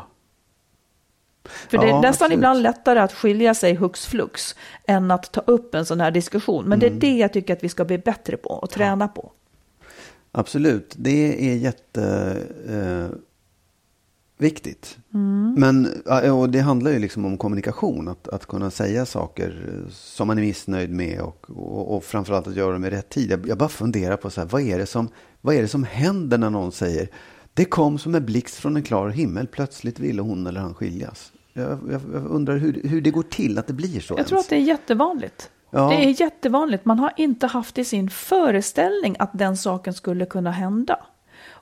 För 1.45 1.79
det 1.79 1.85
är 1.85 1.89
Ja, 1.89 2.01
nästan 2.01 2.09
absolut. 2.27 2.33
ibland 2.37 2.63
lättare 2.63 2.99
att 2.99 3.13
skilja 3.13 3.55
sig 3.55 3.75
hux 3.75 4.07
flux 4.07 4.55
än 4.87 5.11
att 5.11 5.33
ta 5.33 5.41
upp 5.41 5.75
en 5.75 5.87
sån 5.87 6.01
här 6.01 6.11
diskussion. 6.11 6.65
Men 6.65 6.83
Mm. 6.83 6.99
det 6.99 7.07
är 7.07 7.13
det 7.13 7.19
jag 7.19 7.33
tycker 7.33 7.53
att 7.53 7.65
vi 7.65 7.69
ska 7.69 7.85
bli 7.85 7.99
bättre 7.99 8.37
på 8.37 8.49
och 8.51 8.71
träna 8.71 9.09
på. 9.09 9.33
Absolut, 10.33 10.95
det 10.99 11.51
är 11.51 11.57
jätteviktigt. 11.57 12.71
Eh, 12.71 13.07
viktigt. 14.43 14.99
Mm. 15.15 15.55
Men 15.59 15.89
och 16.33 16.51
det 16.51 16.61
handlar 16.61 16.91
ju 16.91 16.99
liksom 16.99 17.25
om 17.25 17.39
kommunikation, 17.39 18.09
att, 18.09 18.29
att 18.29 18.47
kunna 18.47 18.71
säga 18.71 19.07
saker 19.07 19.85
som 19.91 20.27
man 20.27 20.39
är 20.39 20.43
missnöjd 20.43 20.91
med 20.91 21.21
och, 21.21 21.47
och, 21.51 21.97
och 21.97 22.05
framförallt 22.05 22.47
att 22.47 22.57
göra 22.57 22.73
det 22.73 22.79
med 22.79 22.91
rätt 22.91 23.09
tid. 23.09 23.31
Jag, 23.31 23.49
jag 23.49 23.59
bara 23.59 23.69
funderar 23.69 24.17
på 24.17 24.31
så 24.31 24.41
här, 24.41 24.49
vad 24.49 24.63
är, 24.63 24.79
det 24.79 24.87
som, 24.87 25.09
vad 25.41 25.55
är 25.55 25.63
det 25.63 25.69
som 25.69 25.85
händer 25.85 26.39
när 26.39 26.51
någon 26.51 26.73
säger 26.73 27.09
det 27.55 27.65
kom 27.65 27.99
som 27.99 28.15
en 28.15 28.27
blixt 28.27 28.55
från 28.55 28.77
en 28.77 28.83
klar 28.83 29.09
himmel, 29.09 29.47
plötsligt 29.47 29.99
ville 29.99 30.23
hon 30.23 30.47
eller 30.47 30.61
han 30.61 30.75
skiljas. 30.75 31.33
Jag, 31.53 31.79
jag, 31.91 32.01
jag 32.13 32.27
undrar 32.27 32.57
hur, 32.57 32.89
hur 32.89 33.01
det 33.01 33.11
går 33.11 33.23
till 33.23 33.59
att 33.59 33.67
det 33.67 33.73
blir 33.73 34.01
så. 34.01 34.15
Jag 34.19 34.27
tror 34.27 34.37
ens. 34.37 34.47
att 34.47 34.51
det 34.51 34.57
är 34.57 34.61
jättevanligt. 34.61 35.51
Ja. 35.71 35.89
Det 35.89 35.95
är 35.95 36.21
jättevanligt. 36.21 36.85
Man 36.85 36.99
har 36.99 37.13
inte 37.17 37.47
haft 37.47 37.79
i 37.79 37.85
sin 37.85 38.11
föreställning 38.11 39.17
att 39.19 39.31
den 39.33 39.57
saken 39.57 39.95
skulle 39.95 40.27
kunna 40.27 40.51
hända. 40.51 41.01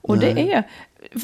Och 0.03 0.19
det 0.19 0.53
är 0.53 0.69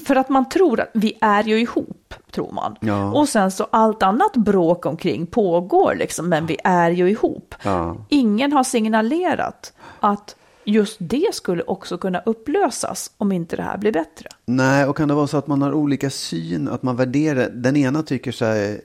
för 0.07 0.17
att 0.17 0.29
man 0.29 0.49
tror 0.49 0.81
att 0.81 0.91
vi 0.95 1.19
är 1.21 1.45
ju 1.45 1.61
ihop, 1.61 2.15
tror 2.31 2.53
man. 2.53 2.77
Ja. 2.81 3.13
Och 3.13 3.29
sen 3.29 3.51
så 3.51 3.67
allt 3.71 4.03
annat 4.03 4.37
bråk 4.37 4.87
omkring 4.87 5.27
pågår 5.27 5.95
liksom, 5.95 6.29
men 6.29 6.47
vi 6.47 6.57
är 6.65 6.91
ju 6.91 7.11
ihop. 7.11 7.55
Ja. 7.63 7.97
Ingen 8.09 8.53
har 8.53 8.65
signalerat 8.65 9.73
att 10.01 10.37
just 10.65 10.97
det 11.01 11.35
skulle 11.35 11.63
också 11.63 11.99
kunna 11.99 12.19
upplösas 12.27 13.11
om 13.17 13.33
inte 13.33 13.57
det 13.57 13.63
här 13.63 13.79
blir 13.79 13.93
bättre. 13.93 14.29
Nej, 14.45 14.87
och 14.87 14.97
kan 14.97 15.09
det 15.09 15.15
vara 15.15 15.27
så 15.27 15.37
att 15.37 15.47
man 15.47 15.63
har 15.63 15.73
olika 15.73 16.11
syn, 16.11 16.69
att 16.69 16.83
man 16.83 16.97
värderar, 16.97 17.49
den 17.51 17.77
ena 17.77 18.03
tycker 18.03 18.33
så 18.33 18.45
här, 18.45 18.81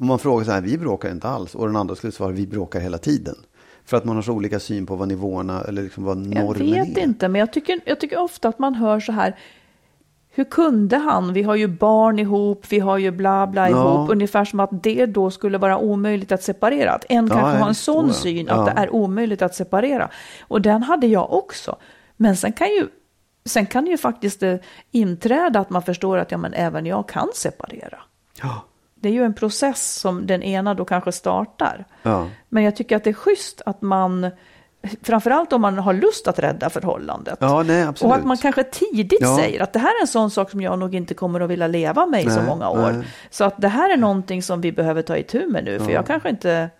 om 0.00 0.06
man 0.06 0.18
frågar 0.18 0.44
så 0.44 0.50
här, 0.50 0.60
vi 0.60 0.78
bråkar 0.78 1.10
inte 1.10 1.28
alls, 1.28 1.54
och 1.54 1.66
den 1.66 1.76
andra 1.76 1.94
skulle 1.94 2.12
svara, 2.12 2.32
vi 2.32 2.46
bråkar 2.46 2.80
hela 2.80 2.98
tiden. 2.98 3.34
För 3.84 3.96
att 3.96 4.04
man 4.04 4.16
har 4.16 4.22
så 4.22 4.32
olika 4.32 4.60
syn 4.60 4.86
på 4.86 4.96
vad 4.96 5.08
nivåerna, 5.08 5.62
eller 5.68 5.82
liksom 5.82 6.04
vad 6.04 6.18
Jag 6.18 6.44
normen 6.44 6.72
vet 6.72 6.98
är. 6.98 7.02
inte, 7.02 7.28
men 7.28 7.38
jag 7.38 7.52
tycker, 7.52 7.80
jag 7.84 8.00
tycker 8.00 8.18
ofta 8.18 8.48
att 8.48 8.58
man 8.58 8.74
hör 8.74 9.00
så 9.00 9.12
här. 9.12 9.36
Hur 10.38 10.44
kunde 10.44 10.96
han? 10.96 11.32
Vi 11.32 11.42
har 11.42 11.54
ju 11.54 11.66
barn 11.68 12.18
ihop, 12.18 12.66
vi 12.68 12.78
har 12.78 12.98
ju 12.98 13.10
bla 13.10 13.46
bla 13.46 13.70
Ja. 13.70 13.76
ihop. 13.76 14.10
Ungefär 14.10 14.44
som 14.44 14.60
att 14.60 14.82
det 14.82 15.06
då 15.06 15.30
skulle 15.30 15.58
vara 15.58 15.78
omöjligt 15.78 16.32
att 16.32 16.42
separera. 16.42 16.92
Att 16.92 17.04
en 17.08 17.26
Ja, 17.26 17.34
kanske 17.34 17.58
har 17.58 17.68
en 17.68 17.74
sån 17.74 18.12
syn 18.14 18.48
att 18.48 18.56
Ja. 18.56 18.64
det 18.74 18.80
är 18.80 18.94
omöjligt 18.94 19.42
att 19.42 19.54
separera. 19.54 20.08
Och 20.40 20.62
den 20.62 20.82
hade 20.82 21.06
jag 21.06 21.32
också. 21.32 21.76
Men 22.16 22.36
sen 22.36 22.52
kan 22.52 22.68
ju, 22.68 22.88
sen 23.44 23.66
kan 23.66 23.86
ju 23.86 23.96
faktiskt 23.98 24.40
det 24.40 24.58
inträda 24.90 25.60
att 25.60 25.70
man 25.70 25.82
förstår 25.82 26.18
att 26.18 26.30
ja, 26.32 26.38
men 26.38 26.54
även 26.54 26.86
jag 26.86 27.08
kan 27.08 27.28
separera. 27.34 27.98
Ja. 28.42 28.62
Det 28.94 29.08
är 29.08 29.12
ju 29.12 29.24
en 29.24 29.34
process 29.34 29.94
som 29.94 30.26
den 30.26 30.42
ena 30.42 30.74
då 30.74 30.84
kanske 30.84 31.12
startar. 31.12 31.84
Men 32.48 32.62
jag 32.64 32.76
tycker 32.76 32.96
att 32.96 33.04
det 33.04 33.10
är 33.10 33.14
schysst 33.14 33.62
att 33.66 33.82
man, 33.82 34.30
framförallt 35.02 35.52
om 35.52 35.60
man 35.60 35.78
har 35.78 35.92
lust 35.94 36.28
att 36.28 36.38
rädda 36.38 36.70
förhållandet. 36.70 37.38
Ja, 37.40 37.62
nej. 37.62 37.88
Och 38.02 38.14
att 38.14 38.24
man 38.24 38.36
kanske 38.36 38.64
tidigt 38.64 39.18
Ja. 39.20 39.36
säger 39.36 39.62
att 39.62 39.72
det 39.72 39.78
här 39.78 39.88
är 39.98 40.00
en 40.00 40.06
sån 40.06 40.30
sak 40.30 40.50
som 40.50 40.60
jag 40.60 40.78
nog 40.78 40.94
inte 40.94 41.14
kommer 41.14 41.40
att 41.40 41.50
vilja 41.50 41.66
leva 41.66 42.06
med 42.06 42.24
i 42.24 42.30
så 42.30 42.42
många 42.42 42.70
år. 42.70 42.92
nej. 42.92 43.06
Så 43.30 43.44
att 43.44 43.60
det 43.60 43.68
här 43.68 43.92
är 43.92 43.96
någonting 43.96 44.42
som 44.42 44.60
vi 44.60 44.72
behöver 44.72 45.02
ta 45.02 45.16
itu 45.16 45.46
med 45.46 45.64
nu, 45.64 45.78
för 45.78 45.90
jag 45.90 46.06
kanske 46.06 46.28
inte... 46.30 46.70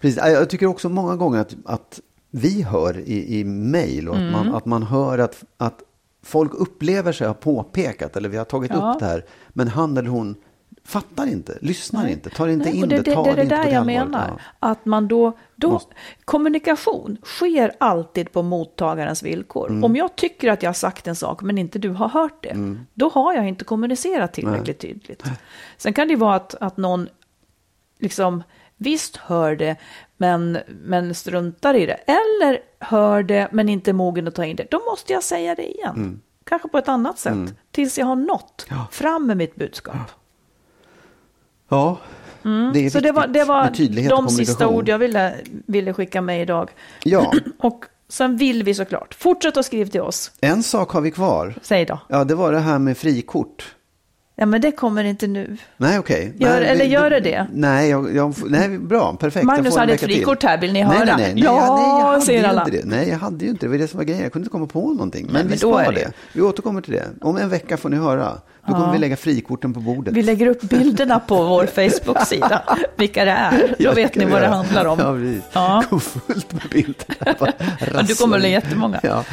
Precis. 0.00 0.20
Jag 0.24 0.50
tycker 0.50 0.66
också 0.66 0.88
många 0.88 1.16
gånger 1.16 1.40
att, 1.40 1.54
att 1.64 2.00
vi 2.30 2.62
hör 2.62 2.98
i, 2.98 3.40
i 3.40 3.44
mejl 3.44 4.08
och 4.08 4.14
att, 4.14 4.20
Mm. 4.20 4.32
man, 4.32 4.54
att 4.54 4.64
man 4.66 4.82
hör 4.82 5.18
att, 5.18 5.44
att 5.56 5.78
folk 6.24 6.54
upplever 6.54 7.12
sig 7.12 7.26
ha 7.26 7.34
påpekat 7.34 8.16
eller 8.16 8.28
vi 8.28 8.36
har 8.36 8.44
tagit 8.44 8.70
Ja. 8.74 8.92
upp 8.92 8.98
det 9.00 9.06
här. 9.06 9.24
Men 9.48 9.68
han 9.68 9.96
eller 9.96 10.08
hon 10.10 10.36
fattar 10.84 11.26
inte, 11.26 11.58
lyssnar 11.60 12.06
inte, 12.08 12.30
tar 12.30 12.48
inte 12.48 12.68
Nej, 12.70 12.76
in 12.76 12.88
det, 12.88 13.02
det, 13.02 13.14
tar 13.14 13.24
det, 13.24 13.30
det, 13.30 13.36
det 13.36 13.42
det 13.42 13.56
där 13.56 13.72
jag 13.72 13.86
menar. 13.86 14.28
Ja. 14.28 14.38
Att 14.58 14.84
man 14.84 15.08
då, 15.08 15.32
då 15.56 15.70
Måste- 15.70 15.94
kommunikation 16.24 17.18
sker 17.24 17.72
alltid 17.80 18.32
på 18.32 18.42
mottagarens 18.42 19.22
villkor. 19.22 19.70
Mm. 19.70 19.84
Om 19.84 19.96
jag 19.96 20.16
tycker 20.16 20.50
att 20.50 20.62
jag 20.62 20.68
har 20.68 20.74
sagt 20.74 21.06
en 21.06 21.16
sak 21.16 21.42
men 21.42 21.58
inte 21.58 21.78
du 21.78 21.90
har 21.90 22.08
hört 22.08 22.42
det, 22.42 22.76
då 22.94 23.08
har 23.08 23.34
jag 23.34 23.48
inte 23.48 23.64
kommunicerat 23.64 24.32
tillräckligt 24.32 24.78
tydligt. 24.78 25.22
Sen 25.76 25.92
kan 25.92 26.08
det 26.08 26.16
vara 26.16 26.34
att, 26.34 26.54
att 26.54 26.76
någon 26.76 27.08
liksom 27.98 28.42
visst 28.76 29.16
hör 29.16 29.56
det 29.56 29.76
men, 30.16 30.58
men 30.68 31.14
struntar 31.14 31.74
i 31.74 31.86
det. 31.86 31.94
Eller 31.94 32.58
hör 32.78 33.22
det 33.22 33.48
men 33.52 33.68
inte 33.68 33.90
är 33.90 33.92
mogen 33.92 34.28
att 34.28 34.34
ta 34.34 34.44
in 34.44 34.56
det. 34.56 34.66
Då 34.70 34.80
måste 34.90 35.12
jag 35.12 35.22
säga 35.22 35.54
det 35.54 35.74
igen. 35.74 35.96
Mm. 35.96 36.20
Kanske 36.44 36.68
på 36.68 36.78
ett 36.78 36.88
annat 36.88 37.18
sätt. 37.18 37.54
Tills 37.70 37.98
jag 37.98 38.06
har 38.06 38.16
nått 38.16 38.66
fram 38.90 39.26
med 39.26 39.36
mitt 39.36 39.56
budskap. 39.56 39.94
Ja, 39.98 40.04
det 42.42 42.48
är 42.48 42.80
Mm. 42.80 42.90
Så 42.90 43.00
det 43.00 43.12
var, 43.12 43.26
det 43.26 43.44
var 43.44 44.08
de 44.08 44.28
sista 44.28 44.68
ord 44.68 44.88
jag 44.88 44.98
ville, 44.98 45.34
ville 45.66 45.92
skicka 45.92 46.20
med 46.20 46.42
idag. 46.42 46.70
Ja, 47.04 47.32
Och 47.58 47.84
sen 48.08 48.36
vill 48.36 48.62
vi 48.62 48.74
såklart, 48.74 49.14
fortsätt 49.14 49.56
att 49.56 49.66
skriva 49.66 49.90
till 49.90 50.00
oss. 50.00 50.30
en 50.40 50.62
sak 50.62 50.90
har 50.90 51.00
vi 51.00 51.10
kvar. 51.10 51.54
Säg 51.62 51.84
då. 51.84 51.98
Ja, 52.08 52.24
det 52.24 52.34
var 52.34 52.52
det 52.52 52.58
här 52.58 52.78
med 52.78 52.96
frikort. 52.96 53.74
Ja 54.36 54.46
men 54.46 54.60
det 54.60 54.70
kommer 54.72 55.04
inte 55.04 55.26
nu. 55.26 55.56
Nej, 55.76 55.98
okej. 55.98 56.32
Gör- 56.38 56.60
Nej, 56.60 56.68
eller 56.68 56.84
gör 56.84 57.10
det 57.10 57.20
det? 57.20 57.46
Nej, 57.52 57.90
jag, 57.90 58.14
jag, 58.14 58.34
nej 58.46 58.78
bra, 58.78 59.16
perfekt. 59.20 59.46
Magnus 59.46 59.76
hade 59.76 59.92
ett 59.92 60.02
vecka 60.02 60.06
till. 60.06 60.16
frikort 60.16 60.42
här, 60.42 60.58
vill 60.60 60.72
ni 60.72 60.84
nej, 60.84 60.96
höra? 60.98 61.04
Nej, 61.04 61.14
nej, 61.16 61.34
nej, 61.34 61.44
Ja, 61.44 61.66
jag, 61.66 61.76
nej, 61.78 61.88
jag 62.00 62.18
hade 62.20 62.32
ju 62.32 62.44
alla. 62.44 62.60
inte 62.64 62.76
det. 62.76 62.84
Nej, 62.84 63.08
jag 63.08 63.18
hade 63.18 63.44
ju 63.44 63.50
inte 63.50 63.66
det. 63.66 63.72
Det 63.72 63.76
var 63.76 63.78
det 63.78 63.88
som 63.88 63.98
var 63.98 64.04
grejen. 64.04 64.22
Jag 64.22 64.32
kunde 64.32 64.44
inte 64.44 64.52
komma 64.52 64.66
på 64.66 64.92
någonting. 64.92 65.24
Men, 65.24 65.32
Nej, 65.34 65.42
vi 65.42 65.48
men 65.48 65.58
ska 65.58 65.78
är 65.80 65.92
det. 65.92 65.98
det. 66.00 66.12
Vi 66.32 66.40
återkommer 66.42 66.80
till 66.80 66.92
det. 66.92 67.04
Om 67.20 67.36
en 67.36 67.48
vecka 67.48 67.76
får 67.76 67.88
ni 67.88 67.96
höra. 67.96 68.32
Då 68.66 68.72
kommer 68.74 68.92
vi 68.92 68.98
lägga 68.98 69.16
frikorten 69.16 69.74
på 69.74 69.80
bordet. 69.80 70.14
Vi 70.14 70.22
lägger 70.22 70.46
upp 70.46 70.60
bilderna 70.62 71.18
på 71.20 71.42
vår 71.42 71.66
Facebook-sida, 71.66 72.62
vilka 72.96 73.24
det 73.24 73.30
är. 73.30 73.50
Då 73.68 73.74
Ja, 73.78 73.92
vet 73.92 74.14
ni 74.14 74.24
vad 74.24 74.42
det 74.42 74.46
handlar 74.48 74.84
om. 74.84 74.98
Ja, 74.98 75.12
precis. 75.12 75.42
Ja. 75.52 75.82
Gå 75.90 75.98
fullt 75.98 76.52
med 76.52 76.62
bilder. 76.70 76.94
Ja, 77.94 78.02
du 78.02 78.14
kommer 78.14 78.38
att 78.38 78.44
in. 78.44 78.50
jättemånga. 78.50 79.00
Ja. 79.02 79.24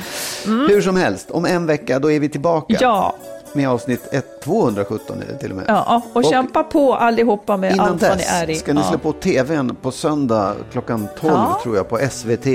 Hur 0.46 0.82
som 0.82 0.96
helst, 0.96 1.32
om 1.32 1.46
en 1.46 1.66
vecka 1.66 2.00
då 2.00 2.12
är 2.12 2.20
vi 2.20 2.30
tillbaka. 2.30 2.76
Ja, 2.80 3.16
Med 3.54 3.70
avsnitt 3.70 4.08
1, 4.12 4.42
217 4.44 5.22
är 5.22 5.34
det 5.34 5.38
till 5.40 5.52
och 5.52 5.58
med. 5.58 5.66
ja 5.68 6.02
och, 6.14 6.26
kämpa 6.26 6.64
på 6.64 6.96
allihopa 6.96 7.58
med 7.58 7.74
Innan 7.74 7.90
allt 7.90 8.02
vad 8.02 8.12
ni 8.12 8.18
dess 8.18 8.34
är 8.42 8.50
i. 8.50 8.56
ska 8.56 8.74
ni 8.74 8.82
ja. 8.82 8.88
slå 8.90 8.98
på 8.98 9.12
tvn 9.14 9.76
på 9.82 9.92
söndag 9.92 10.56
klockan 10.72 11.08
12 11.20 11.34
Ja. 11.34 11.60
tror 11.64 11.76
jag 11.76 11.90
på 11.90 12.00
SVT 12.12 12.46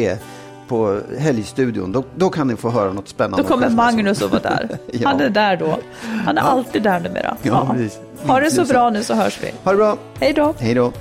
på 0.69 1.01
Helgstudion. 1.19 1.93
Då, 1.93 2.05
då 2.17 2.31
kan 2.31 2.49
ni 2.49 2.57
få 2.57 2.71
höra 2.71 2.93
något 2.93 3.09
spännande. 3.09 3.43
Då 3.43 3.49
kommer 3.49 3.67
om 3.67 3.75
Magnus 3.77 4.23
att 4.23 4.31
vara 4.31 4.43
där. 4.43 4.69
Ja. 4.93 5.09
Han 5.09 5.21
är 5.21 5.31
där 5.31 5.57
då. 5.57 5.79
Han 6.25 6.39
är 6.39 6.43
alltid 6.43 6.83
där 6.83 7.01
numera. 7.01 7.37
Ja, 7.43 7.69
precis. 7.73 7.99
Ha 8.27 8.41
det 8.41 8.51
så 8.51 8.65
bra 8.65 8.91
nu 8.91 9.03
så 9.03 9.15
hörs 9.15 9.39
vi. 9.43 9.53
Ha 9.65 9.73
det 9.73 9.77
bra. 9.77 9.97
Hej 10.21 10.33
då. 10.33 10.55
Hej 10.59 10.75
då. 10.75 10.93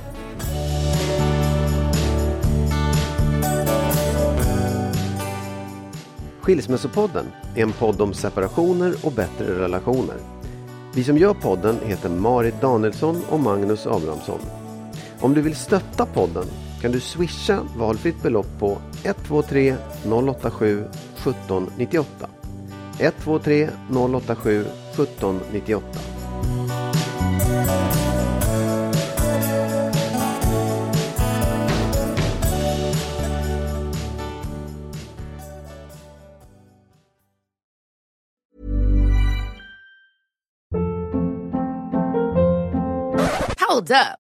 Skilsmässopodden 6.41 7.25
är 7.55 7.63
en 7.63 7.71
podd 7.71 8.01
om 8.01 8.13
separationer 8.13 8.93
och 9.03 9.11
bättre 9.11 9.59
relationer. 9.59 10.15
Vi 10.93 11.03
som 11.03 11.17
gör 11.17 11.33
podden 11.33 11.75
heter 11.85 12.09
Marit 12.09 12.61
Danielsson 12.61 13.21
och 13.29 13.39
Magnus 13.39 13.87
Abrahamsson. 13.87 14.39
Om 15.19 15.33
du 15.33 15.41
vill 15.41 15.55
stötta 15.55 16.05
podden 16.05 16.45
kan 16.85 16.91
du 16.91 16.99
swisha 16.99 17.65
valfritt 17.77 18.21
belopp 18.23 18.47
på 18.59 18.77
123 19.03 19.75
087 20.03 20.83
1798. 21.15 22.27
123 22.99 23.69
087 23.89 24.65
1798. 24.95 25.83
Hold 43.59 43.91
up. 43.91 44.24